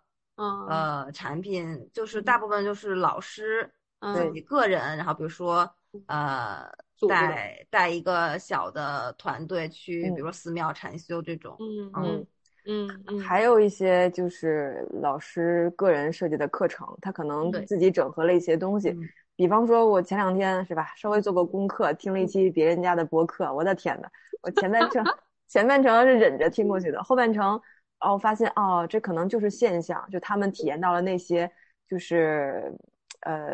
[0.68, 3.70] 呃，产品就是大部分就是老师
[4.14, 5.70] 自己个人，然后比如说
[6.06, 6.70] 呃
[7.08, 12.28] 带带一个小的团队去，比如说寺庙禅修这种，嗯嗯
[12.68, 18.94] 嗯，还有一些就是老师个人设计的课程，他可能自己整合了一些东西。
[19.36, 23.54] 比方说，我前两天是吧，稍微做过功课，听了一期别人家的播客。
[23.54, 24.08] 我的天呐，
[24.42, 25.06] 我前半程
[25.48, 27.62] 前半程是忍着听过去的，后半程
[28.00, 31.50] 哦发现哦，这可能就是现象，就他们体验到了那些，
[31.88, 32.74] 就是
[33.22, 33.46] 呃，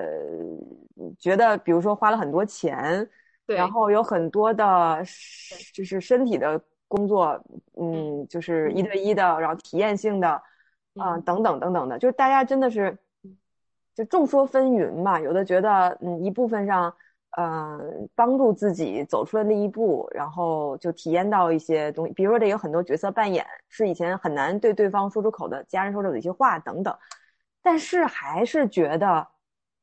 [1.20, 3.08] 觉得比如说花了很多钱，
[3.46, 5.04] 然后有很多的，
[5.74, 6.60] 就是身体的
[6.96, 7.44] 工作，
[7.80, 8.84] 嗯，就是一。
[8.84, 10.30] 对一的，然后体验性的，
[10.96, 12.98] 啊，等等等等的，就是大家真的是。
[13.96, 16.92] 就众说纷纭吧，有的觉得，嗯，一部分上，
[17.38, 17.80] 呃，
[18.16, 26.98] 帮助自己走出了那一步，然后就体验到一些东西，比如说这有很多角色扮演，是以前很难对对方说出口的家人说的一些话等等，
[27.62, 29.28] 但是还是觉得，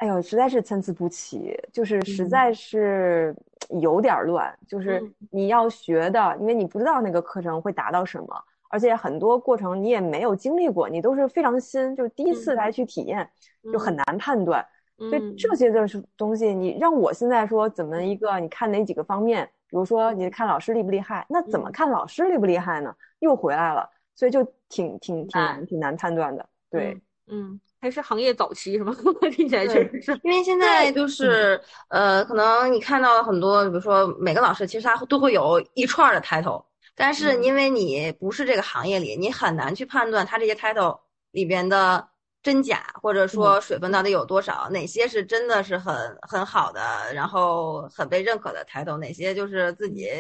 [0.01, 3.36] 哎呦，实在是参差不齐，就是实在是
[3.81, 8.27] 有点乱，就是你要学的，因为你不知道那个课程会达到什么。
[8.70, 13.28] 而且很多过程你也没有经历过，你都是非常新，就是第一次来去体验，
[13.70, 14.64] 就很难判断。
[14.97, 19.44] 所以这些就是东西，你让我现在说怎么一个，你看哪几个方面？
[19.68, 22.94] 比如说你看老师厉不厉害，那怎么看老师厉不厉害呢？
[23.18, 26.48] 又回来了，所以就挺挺挺难挺难判断的。
[26.70, 28.95] 对，嗯，还是行业早期是吗？
[29.33, 30.21] 听起来确实是。
[30.25, 36.65] 因为现在就是呃，可能你看到了很多，比如说每个老师其实他都会有一串的 title。
[36.97, 42.07] 但是因为你不是这个行业里，你很难去判断他这些 title 里边的
[42.43, 46.81] 真假，或者说水分到底有多少，哪些是真的是很很好的，
[47.15, 50.11] 然后很被认可的 title，哪些就是自己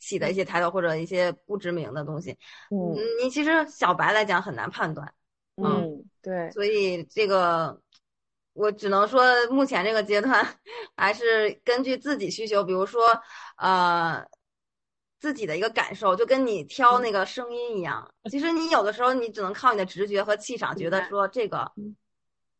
[0.00, 2.36] 起的一些 title 或者一些不知名的东西。
[2.70, 5.12] 嗯，你其实小白来讲很难判断。
[5.64, 6.50] 嗯，对。
[6.52, 7.80] 所以这个
[8.52, 10.46] 我只能说，目前这个阶段
[10.96, 13.20] 还是根据自己需求，比如说
[13.56, 14.26] 呃。
[15.20, 18.08] 自己的一个感受，就跟你挑那个声音一样。
[18.30, 21.72] 其实你有的时候，你只能靠你的直觉和气场，觉得说这个，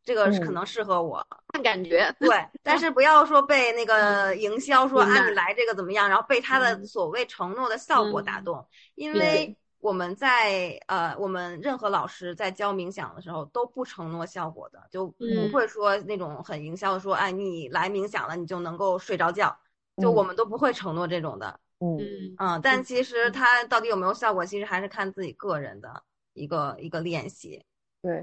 [0.02, 2.12] 这个可能适合我，看感觉。
[2.18, 2.28] 对，
[2.64, 8.66] 但是不要说被那个营销说啊，你来这个怎么样，然后被他的所谓承诺的效果打动。
[8.96, 19.56] 因为我们在呃，我们任何老师在教冥想的时候都不承诺效果的，就不会说那种很营销的说，哎，你来冥想了，你就能够睡着觉，
[20.02, 21.60] 就我们都不会承诺这种的。
[21.80, 26.02] 嗯嗯嗯，但其实它到底有没有效果，其实还是看自己个人的
[26.34, 27.64] 一个一个练习。
[28.02, 28.20] 对。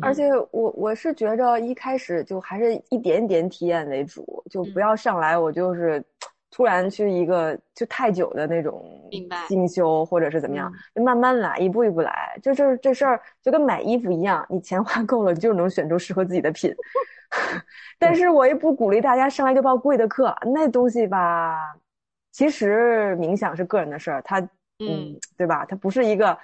[0.00, 6.02] 而且我我是觉着一开始就还是一点点体验为主，就不嗯要上来我就是
[6.56, 8.82] 突然去一个就太久的那种
[9.46, 12.34] 进修或者是怎么样，就慢慢来，一步一步来。
[12.42, 16.74] 就是这事儿就跟买衣服一样，你钱花够了，你就能选出适合自己的品。
[18.00, 21.76] 但是我也不鼓励大家上来就报贵的课，那东西吧，
[22.32, 24.40] 其实冥想是个人的事儿，它
[24.78, 25.66] 嗯，对吧？
[25.66, 26.38] 它不是一个，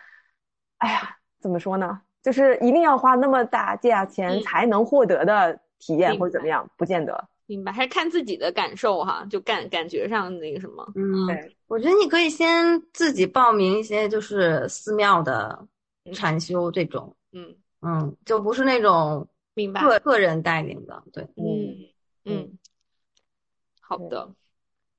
[0.76, 2.02] 哎呀，怎么说呢？
[2.22, 7.28] 就是一定要花那么大价钱嗯才能获得的体验或者怎么样，不见得。
[7.47, 15.66] 明白，还是看自己的感受哈，就感感觉上那个什么，嗯，对，我觉得你可以先自己报名一些就是寺庙的
[16.14, 21.23] 禅修这种，嗯，嗯，就不是那种明白，个个人带领的，对。
[21.36, 21.77] 嗯
[22.24, 22.59] 嗯，
[23.81, 24.31] 好的。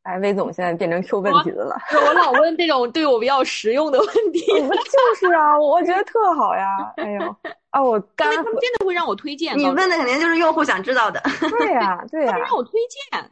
[0.04, 1.78] 哎，魏总现在变成 Q 问题的了。
[2.06, 6.94] 我老问这种对我比较实用的问题， 就是啊，我觉得特好呀。
[6.98, 7.36] 哎呦，
[7.74, 9.58] 啊，我刚他们真的会让我推荐。
[9.58, 11.20] 你问的肯定就是用户想知道的。
[11.60, 12.74] 对呀， 对呀他们，让我推
[13.12, 13.32] 荐。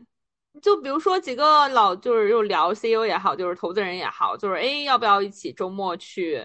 [0.61, 6.43] 就比如说几个老就是又聊 CEO 也好，就是投资人也好，就是哎，要不要一起周末去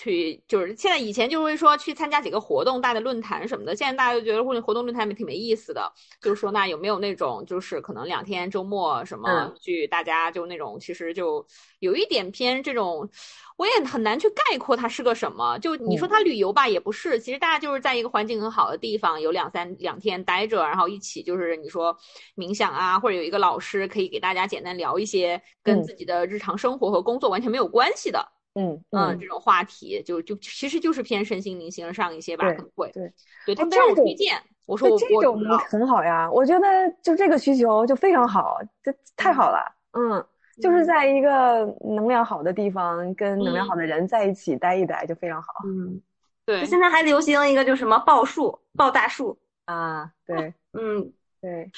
[0.00, 0.42] 去？
[0.48, 11.46] 就是现在以前就会说去参加几个活动、大的论坛什么的，现在大家就觉得或者活动论坛挺没意思的，就是说那有没有那种就是可能两天周末什么嗯去大家就那种其实就
[11.80, 13.08] 有一点偏这种，
[13.56, 15.58] 我也很难去概括它是个什么。
[15.58, 21.94] 就你说它旅游吧，也不是，其实大家就是在一个环境很好的地方，有两三两天待着，然后一起就是你说
[22.36, 33.12] 冥想啊，或者有一个老师可以给大家简单聊一些跟嗯自己的日常生活和工作完全没有关系的，嗯嗯，嗯，这种话题就就其实就是偏身心灵形上一些吧，对可能会对。
[33.46, 36.66] 对他们这种让我推荐，我说我我这种很好呀，我觉得
[37.02, 39.64] 就这个需求就非常好，这太好了。
[39.92, 40.24] 嗯，
[40.60, 40.86] 就是嗯。
[40.86, 43.68] 在一个能量好的地方，跟能量嗯。
[43.68, 46.00] 好的人在一起待一待，就非常好嗯，
[46.44, 50.12] 对现在还流行一个就什么报数、报大数，啊。
[50.26, 51.70] 对嗯，对，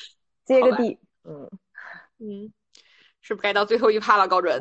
[0.44, 0.98] 接个地。
[1.24, 1.48] 嗯，
[2.18, 2.52] 嗯，
[3.22, 4.60] 是不是该到最后一趴了，高准？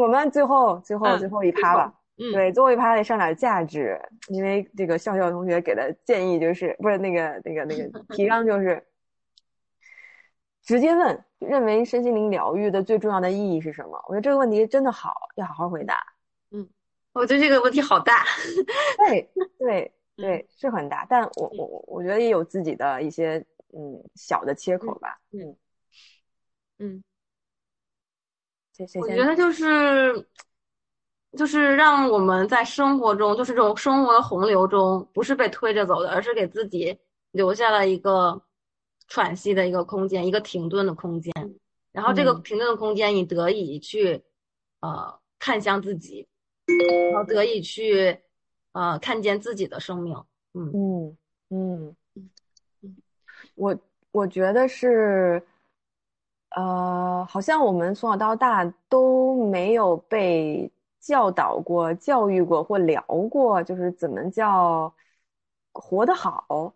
[0.00, 1.92] 我们最后最后嗯最后一趴了。
[2.20, 8.84] 嗯，对，最后一趴得上点价值，因为这个笑笑同学给的建议就是，不是那个那个那个 提纲就是，
[10.62, 14.02] 直接问，认为身心灵疗愈的最重要的意义是什么？
[14.08, 16.02] 我觉得这个问题真的好，要好好回答。
[16.50, 16.68] 嗯
[17.12, 18.24] 我觉得这个问题好大。
[19.06, 25.18] 对对对，是很大，但我我我我觉得也有自己的一些嗯小的切口吧。
[25.30, 25.56] 嗯，
[26.78, 27.04] 嗯
[28.78, 30.24] 谁谁先我觉得就是
[31.36, 36.96] 就是让我们在生活中，就是这种生活的洪流中，不是被推着走的，而是给自己
[37.32, 38.40] 留下了一个
[39.08, 41.32] 喘息的一个空间，一个停顿的空间。
[41.92, 44.22] 然后这个嗯停顿的空间，你得以去
[44.80, 46.26] 呃看向自己，
[47.12, 48.16] 然后得以去
[48.72, 50.16] 呃看见自己的生命。
[50.54, 51.16] 嗯嗯
[51.50, 52.96] 嗯嗯，
[53.54, 53.78] 我
[54.12, 55.42] 我觉得是，
[56.58, 60.68] 呃，好像我们从小到大都没有被
[60.98, 64.92] 教导过、教育过或聊过，就是怎么叫
[65.72, 66.74] 活得好，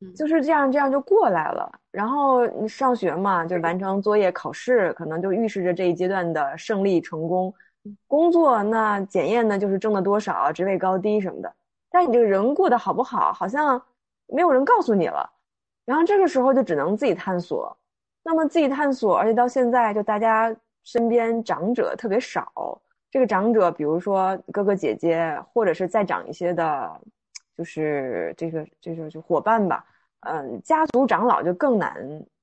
[0.00, 1.70] 嗯就是这样这样就过来了。
[1.90, 7.52] 然后你上学嘛，就完成作业、考试，可能就预示着这一阶段的胜利、成功。
[8.06, 11.54] 工作那检验呢，就是挣了多少、职位高低什么的。
[11.90, 13.80] 但你这个人过得好不好，好像
[14.26, 15.30] 没有人告诉你了。
[15.84, 17.76] 然后这个时候就只能自己探索。
[18.26, 22.80] 那么自己探索，而且到现在就大家身边长者特别少。
[23.08, 27.00] 这个长者，比如说哥哥姐姐，或者是再长一些的，
[27.56, 29.84] 就是这个这个就伙伴吧。
[30.22, 31.94] 嗯，家族长老就更难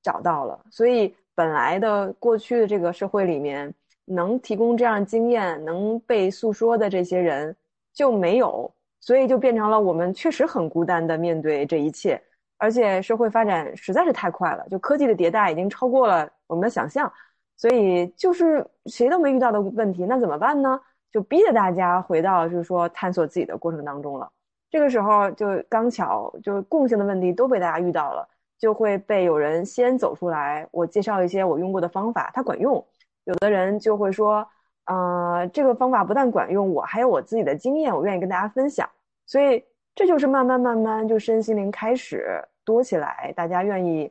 [0.02, 0.58] 找到了。
[0.70, 3.70] 所以本来的过去的这个社会里面，
[4.06, 7.54] 能提供这样经验、能被诉说的这些人
[7.92, 8.72] 就没有。
[9.00, 12.18] 所以就变成了我们确实很孤单的面对这一切，
[12.64, 17.12] 而且社会发展实在是太快了，就科技的迭代已经超过了我们的想象，
[17.58, 20.80] 所以就是谁都没遇到的问题，那怎么办呢？
[21.12, 24.26] 就逼着大家回到就是说探索自己的过程当中了。
[24.70, 28.26] 这个时候就刚巧就共性的问题都被大家遇到了，
[28.58, 32.82] 就会被有人先走出来，我介绍一些我用过的方法，它管用。
[33.24, 34.46] 有的人就会说。
[34.86, 38.86] 呃，这个方法不但管用，我还有我自己的经验，我愿意跟大家分享。
[39.24, 39.64] 所以
[39.94, 44.10] 这就是慢慢慢慢就身心灵开始多起来，大家愿意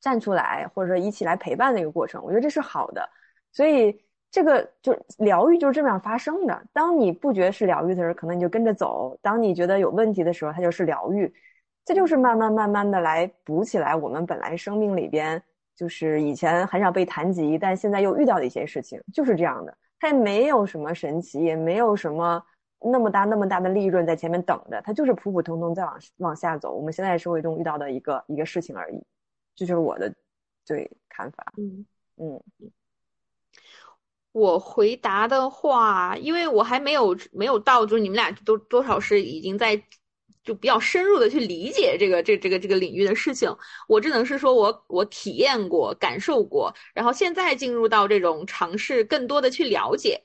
[0.00, 2.22] 站出来，或者说一起来陪伴的一个过程。
[2.22, 3.08] 我觉得这是好的。
[3.52, 3.98] 所以
[4.30, 6.62] 这个就疗愈就是这么样发生的。
[6.72, 11.32] 当你不觉得是疗愈的时候，可能你就跟着走；当你觉得有问题的时候，它就是疗愈。
[11.84, 15.42] 这就是慢慢慢慢的来补起来我们本来生命里边
[15.76, 19.76] 就是以前很少被谈及，但现在又遇到的一些事情，就是这样的。
[20.00, 22.42] 它也没有什么神奇，也没有什么
[22.92, 26.72] 那么大那么大的利润在前面等着，它就是普普通通在往往下走。
[26.72, 29.02] 我们现在社会中遇到的一个一个事情而已，
[29.56, 30.14] 这就是我的
[30.66, 31.52] 对看法。
[31.56, 31.86] 嗯
[32.16, 32.42] 嗯
[34.32, 39.80] 我回答的话，因为我还没有没有到，就是你们俩都多少是已经在
[40.42, 43.48] 就比较深入的去理解这个这这个这个领域的事情。
[43.86, 50.20] 我只能是说我我体验过、感受过，然后现在进入到这种尝试更多的去了解，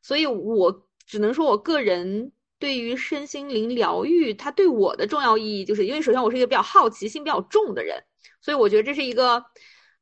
[0.00, 2.30] 所以我只能说我个人
[2.60, 8.00] 对于身心灵疗愈，它对我的重要意义，就是因为首先我是一个比较好奇心比较重的人，
[8.40, 9.44] 所以我觉得这是一个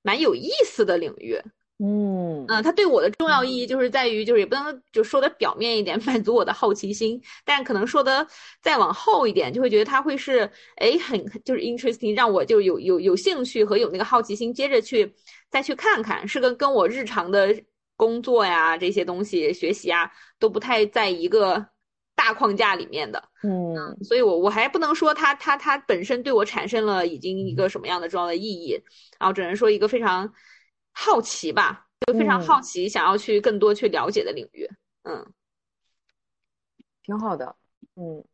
[0.03, 1.41] 蛮有意思的领域。
[1.81, 8.27] 嗯嗯，它对我的重要意义就是在于，就是也不能就说的表面一点， 满足我的好奇心，但可能说的
[8.61, 10.41] 再往后一点，就会觉得它会是
[10.77, 15.15] 哎很就是 interesting，让我就有有有兴趣和有那个好奇心，接着去
[15.49, 17.55] 再去看看，是跟跟我日常的
[17.99, 21.66] 工作呀这些东西学习啊都不太在一个
[22.15, 28.73] 大框架里面的，嗯所以我我还不能说它它它本身对我产生了已经一个什么样的重要的意义，
[29.19, 30.33] 然后只能说一个非常
[30.93, 34.69] 好奇吧，就非常嗯好奇，想要去更多去了解的领域。
[35.03, 35.27] 嗯，
[37.03, 37.57] 挺好的。
[37.97, 38.25] 嗯，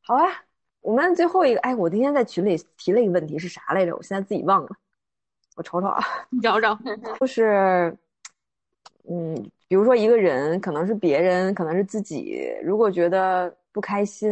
[0.00, 0.44] 好啊。
[0.82, 3.94] 我们最后一个，哎，我那天在群里提了一个问题是啥来着？
[3.94, 4.70] 我现在自己忘了，
[5.56, 6.02] 我瞅瞅啊。
[6.30, 6.74] 你找找。
[7.20, 7.94] 就是，
[9.12, 9.34] 嗯，
[9.66, 14.30] 比如说一个人，可能是别人，可能是自己，如果觉得不开心，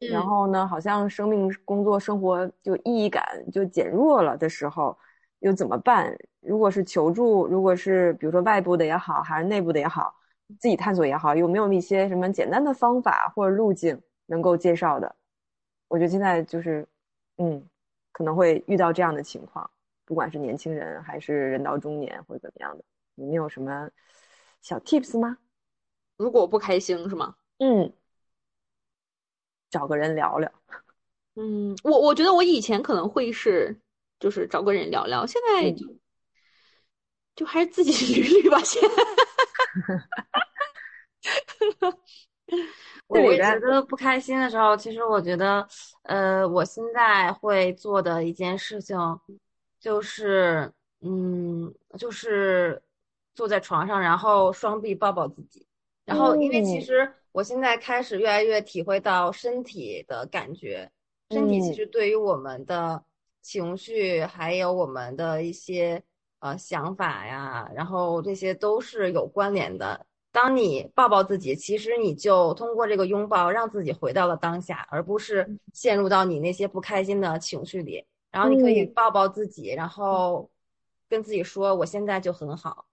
[0.00, 4.98] 然后呢，好像生命、工作、生活就意义感就减弱了的时候，
[5.38, 6.12] 又怎么办？
[6.40, 10.12] 如果是求助，如果是比如说外部的也好，还是内部的也好，
[10.58, 13.96] 自己探索也好，有没有一些什么简单的方法或者路径
[14.26, 15.14] 能够介绍的？
[15.86, 16.84] 我觉得现在就是，
[17.38, 17.64] 嗯，
[18.10, 19.70] 可能会遇到这样的情况。
[20.04, 22.84] 不管是年轻人还是人到中年或者怎么样的，
[23.16, 23.88] 有没有什么
[24.66, 25.38] 小 tips 吗？
[26.16, 27.36] 如果我不开心是吗？
[27.58, 27.92] 嗯，
[29.70, 30.50] 找个人聊聊。
[31.36, 33.78] 嗯，我我觉得我以前可能会是
[34.18, 35.86] 就是找个人聊聊，现在就、
[37.36, 37.92] 就还是自己
[38.24, 38.82] 捋捋吧，先。
[43.06, 45.64] 我觉得不开心的时候，其实我觉得，
[46.02, 48.96] 呃，我现在会做的一件事情，
[49.78, 50.72] 就是，
[51.02, 52.82] 嗯，就是
[53.36, 55.64] 坐在床上，然后双臂抱抱自己，
[56.04, 60.90] 然后因为其嗯实我现在开始越来越体会到身体的感觉，
[61.30, 63.04] 身体其嗯实对于我们的
[63.42, 66.02] 情绪，还有我们的一些
[66.40, 70.06] 呃想法呀，然后这些都是有关联的。
[70.32, 78.04] 当你抱抱自己，其实你就通过这个拥抱，让自己回到了当下，而不是陷入到你那些不开心的情绪里。
[78.30, 80.50] 然后你可以嗯抱抱自己，然后
[81.08, 82.84] 跟自己说：“我现在就很好。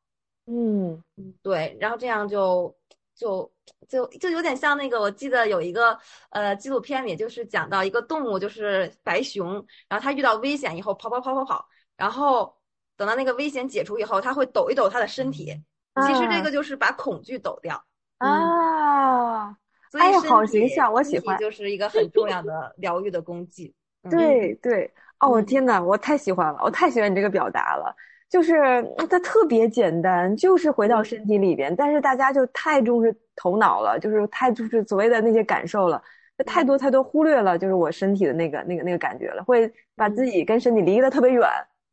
[0.45, 1.01] 嗯”
[1.41, 2.75] 对，然后这样就
[3.15, 3.51] 就
[3.87, 5.97] 就就有点像那个，我记得有一个
[6.29, 9.53] 呃纪录片里，就是讲到一个动物，就是白熊，
[9.87, 12.55] 然后它遇到危险以后跑跑跑跑跑，然后
[12.97, 15.63] 等到那个危险解除以后，它会抖一抖它的身体。
[16.01, 17.85] 其实这啊个就是把恐惧抖掉。
[18.17, 19.55] 啊，
[19.91, 23.73] 所以好形象我喜欢就是一个很重要的疗愈的工具。
[24.03, 27.95] 嗯对对，哦，我嗯天呐，我太喜欢了，我太喜欢你这个表达了。
[28.33, 28.55] 就是
[28.97, 36.01] 嗯它特别简单，就是回到身体里边，但是大家就太重视头脑了，就是太重视所谓的那些感受了，
[36.35, 41.47] 那太多太多忽略了，就是我身体的那个那个那个感觉了，会把自己跟身体离得特别远，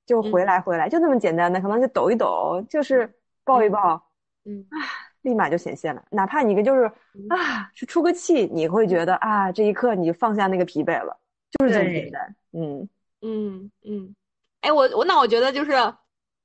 [0.07, 3.12] 就回来回来，就那么简单的，可能就抖一抖，就是
[3.45, 4.03] 抱一抱，
[4.47, 4.65] 嗯。
[4.71, 4.81] 啊
[5.23, 6.03] 立马就显现了。
[6.11, 6.85] 哪怕你个就是
[7.29, 11.15] 啊，是出个气，你会觉得啊，这一刻你就放下那个疲惫了，
[11.51, 12.35] 就是这么简单。
[12.55, 12.89] 嗯，
[13.21, 14.15] 嗯嗯，
[14.62, 15.73] 哎，我我那我觉得就是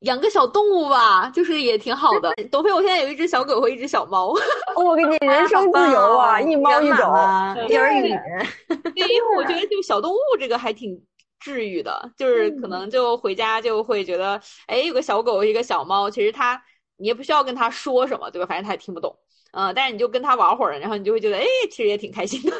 [0.01, 2.33] 养个小动物吧，就是也挺好的。
[2.51, 4.33] 董飞，我现在有一只小狗和一只小猫，
[4.75, 6.97] 哦我给你人 生自由啊，一猫一狗。
[7.55, 8.47] 对幼儿园。
[8.67, 11.01] 对， 因为我觉得就小动物这个还挺
[11.39, 16.61] 治愈的，就是可能就回家就会觉得，哎，有个小狗，一个小猫，其实它
[16.97, 18.45] 你也不需要跟它说什么，对吧？
[18.45, 19.17] 反正它也听不懂，
[19.53, 22.51] 嗯、但是你就跟它玩会儿，然后你就会觉得，哎，其实也挺开心的。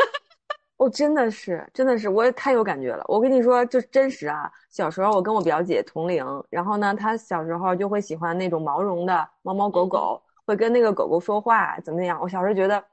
[0.77, 3.03] 哦，真的是，真的是，我也太有感觉了。
[3.07, 4.51] 我跟你说，就真实啊。
[4.69, 12.19] 小时候我跟我表姐同龄，然后呢，她小时候就会喜欢那种毛绒的猫猫狗狗，会跟那个狗狗说话，怎么样？
[12.21, 12.83] 我小时候觉得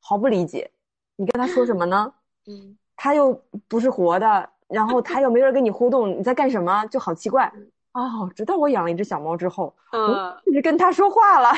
[0.00, 0.68] 毫不理解，
[1.16, 2.12] 你跟它说什么呢？
[2.48, 3.32] 嗯它又
[3.66, 6.84] 不是活的，然后它又没人跟你互动，你在干什么？
[6.86, 7.50] 就好奇怪。
[7.92, 11.48] 哦，直到我养了一只小猫之后，嗯一直跟它说话了，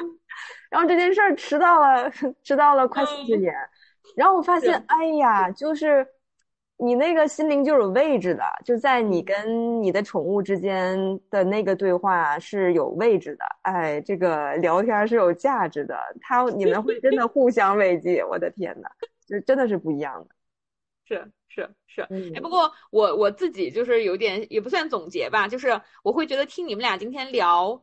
[0.70, 2.10] 然后这件事儿迟到了，
[2.42, 3.54] 迟到了快四十嗯年。
[4.14, 6.06] 然后我发现是，哎呀，就是
[6.78, 10.96] 你那个心灵就是有位置的，就在你跟你的宠物之间
[11.30, 13.44] 的那个对话是有位置的。
[13.62, 18.22] 哎，这个聊天是有价值的，他你们会真的 互相慰藉。
[18.24, 18.88] 我的天呐，
[19.26, 20.34] 就真的是不一样的。
[21.06, 27.82] 是 是是，嗯哎，不过我我自己就是有点也不算总结吧，就是我会觉得听你们俩今天聊，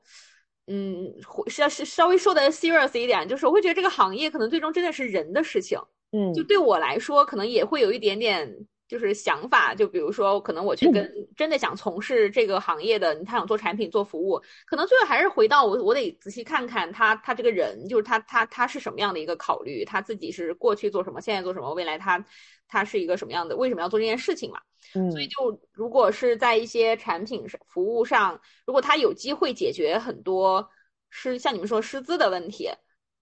[0.68, 5.80] 嗯，会是要是稍微说的 serious 一点，就是我会觉得这个行业可能最终真的是人的事情。
[6.14, 8.56] 嗯，就对我来说，可能也会有一点点
[8.88, 22.24] 就是想法，就比如说，可能我去跟真的想从事这个行业的，他想做产品做服务，可能最后还是回到我，我得仔细看看他他这个人，就是他他他是什么样的一个考虑，他自己是过去做什么，现在做什么，未来他
[22.68, 24.60] 他是一个什么样的，为什么要做这件事情嘛？
[24.96, 30.70] 嗯所以就如果是在一些产品上、服务上，如果他有机会解决很多
[31.10, 32.70] 是像你们说师资的问题，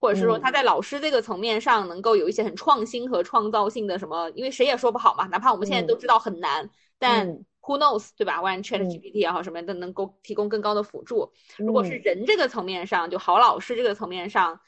[0.02, 0.40] 或者是说嗯。
[0.42, 6.68] 他在老师这个层面上能够有一些很创新和创造性的什么，因为谁也说不好嘛，哪怕我们现在都知道很难，
[6.98, 7.46] 但嗯。
[7.62, 8.42] who knows 对吧？
[8.42, 8.62] 万一嗯。
[8.64, 11.32] ChatGPT 也好什么的能够提供更高的辅助。
[11.58, 12.02] 如果是嗯。
[12.02, 14.58] 人这个层面上，就好老师这个层面上，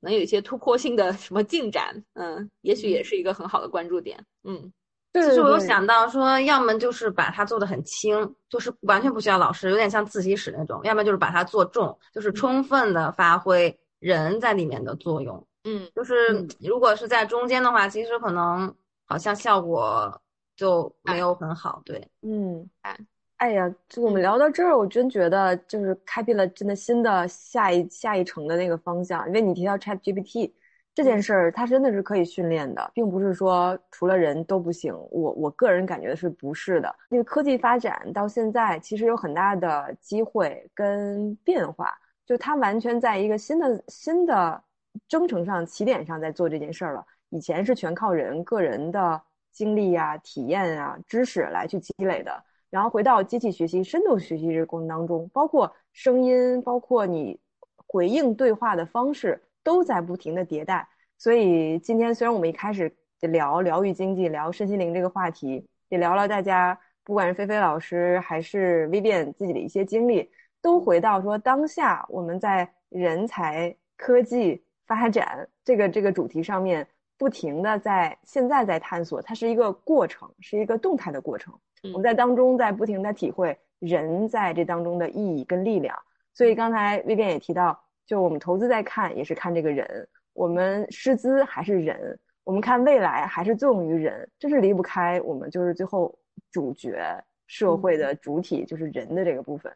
[0.00, 4.70] 能有一些突破性的什么进展，嗯，也许也是一个很好的关注点，嗯。
[5.10, 15.46] 对其实我有想到说，要么就是把它做的很轻，就是完全不需要老师，有点像自习室那种；要么就是把它做重，就是充分的发挥人在里面的作用。
[15.66, 18.72] 嗯就是嗯如果是在中间的话，其实可能
[19.06, 20.20] 好像效果
[20.54, 21.80] 就没有很好。
[21.86, 22.98] 对，嗯哎，
[23.38, 29.26] 哎呀，就我们聊到这儿，我真觉得就是开辟了真的新的下一下一程的那个方向。
[29.26, 30.52] 因为你提到 Chat GPT
[30.94, 34.94] 这件事儿，它真的是可以训练的，并不是说除了人都不行。
[35.10, 36.94] 我我个人感觉是不是的？
[37.08, 44.62] 那个科技发展到现在，其实有很大的机会跟变化，就它完全在一个新的新的
[45.08, 47.04] 征程上、起点上在做这件事儿了。
[47.30, 49.20] 以前是全靠人个人的
[49.52, 52.42] 经历呀、体验啊、知识来去积累的。
[52.70, 57.38] 然后回到机器学习、深度学习这个过程当中，包括声音，包括你
[57.86, 60.88] 回应对话的方式，都在不停的迭代。
[61.16, 70.28] 所以今天虽然我们一开始聊疗愈经济、聊身心灵这个话题，也聊了大家不管是菲菲老师还是 Vivian 自己的一些经历，
[70.64, 76.88] 都回到说当下我们在人才、科技发展这个这个主题上面，
[77.18, 81.52] 不停的在现在在探索，它是一个过程，是一个动态的过程。
[81.92, 85.94] 我们在当中在不停的体会人在这当中的意义跟力量。
[86.32, 96.18] 所以刚才薇薇也提到，就我们投资在看，也是看这个人，我们师资还是人，我们看未来还是作用于人，这是离不开我们就是最后
[96.50, 99.70] 主角社会的主体就是人的这个部分。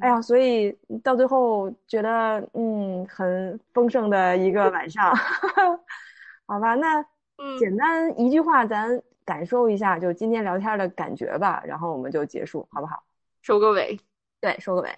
[0.00, 5.14] 哎呀，所以到最后觉得嗯很丰盛的一个晚上，
[6.46, 6.74] 好吧？
[6.76, 7.00] 那
[7.38, 13.02] 嗯简单一句话，咱感受一下就今天聊天的感觉吧，然后我们就结束，好不好？
[13.40, 13.98] 收个尾，
[14.40, 14.90] 对，收个尾。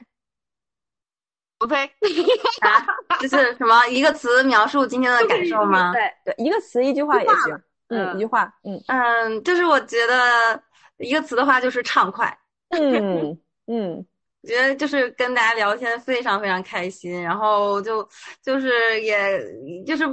[1.58, 1.90] OK，
[3.20, 5.92] 这是什么一个词描述今天的感受吗？
[5.92, 7.54] 对对，一个词一句话也行。
[7.88, 8.52] 嗯，嗯一句话。
[8.64, 10.60] 嗯嗯，就是我觉得
[10.96, 12.36] 一个词的话就是畅快。
[12.70, 14.04] 嗯嗯我
[14.48, 18.08] 觉得就是跟大家聊天非常非常开心，然后就
[18.42, 19.38] 就是也
[19.84, 20.04] 就是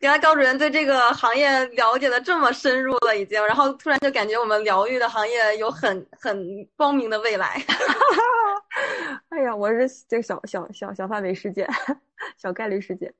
[0.00, 6.38] 原来高主任对这个行业了解的这么深入了已经，然后突然就感觉我们疗愈的行业有很很
[6.76, 7.62] 光明的未来。
[9.30, 11.68] 哎呀，我是这个小小小小范围事件，
[12.36, 13.12] 小概率事件。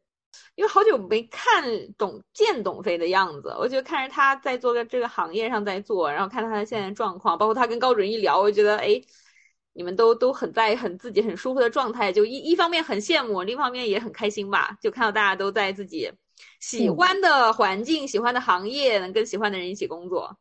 [0.55, 1.65] 因为好久没看
[1.97, 9.01] 董见董飞的样子，我觉得看着他在做的这个行业上在做，然后看他现在状况，包括他跟高主任一聊，我就觉得哎，
[9.81, 16.13] 你们都都很在很自己很舒服的状态，就一一方面很羡慕，另一方面也很开心吧，就看到大家都在自己
[16.61, 20.37] 喜欢的环境、喜欢的行业，能跟喜欢的人一起工作，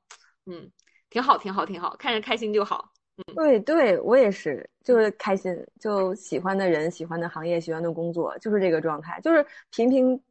[0.46, 0.70] 嗯，
[1.10, 2.92] 挺好，挺好，挺好，看着开心就好。
[3.16, 10.22] 嗯对对，我也是，就是开心，就喜欢的人、喜欢的行业、喜欢的工作，就是这个状态，就是平平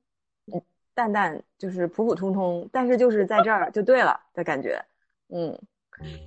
[0.52, 0.60] 嗯
[0.92, 4.78] 淡淡，就是普普通通，但是就是在这儿就对了的感觉。
[5.28, 5.58] 嗯，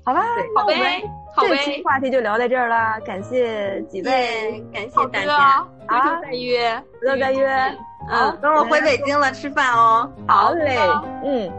[0.04, 0.22] 好吧，
[0.54, 1.04] 那好呗，
[1.36, 7.78] 好这期呗，话题就聊在这儿啦，感谢几位，感谢大家，，回头再约，回头再约。
[8.10, 10.78] 嗯，等我回北京了吃饭哦，好嘞，
[11.24, 11.52] 嗯，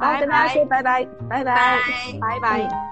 [0.00, 1.54] 好，跟大家说拜拜，拜拜。
[1.54, 1.78] 拜。
[2.20, 2.87] 拜拜。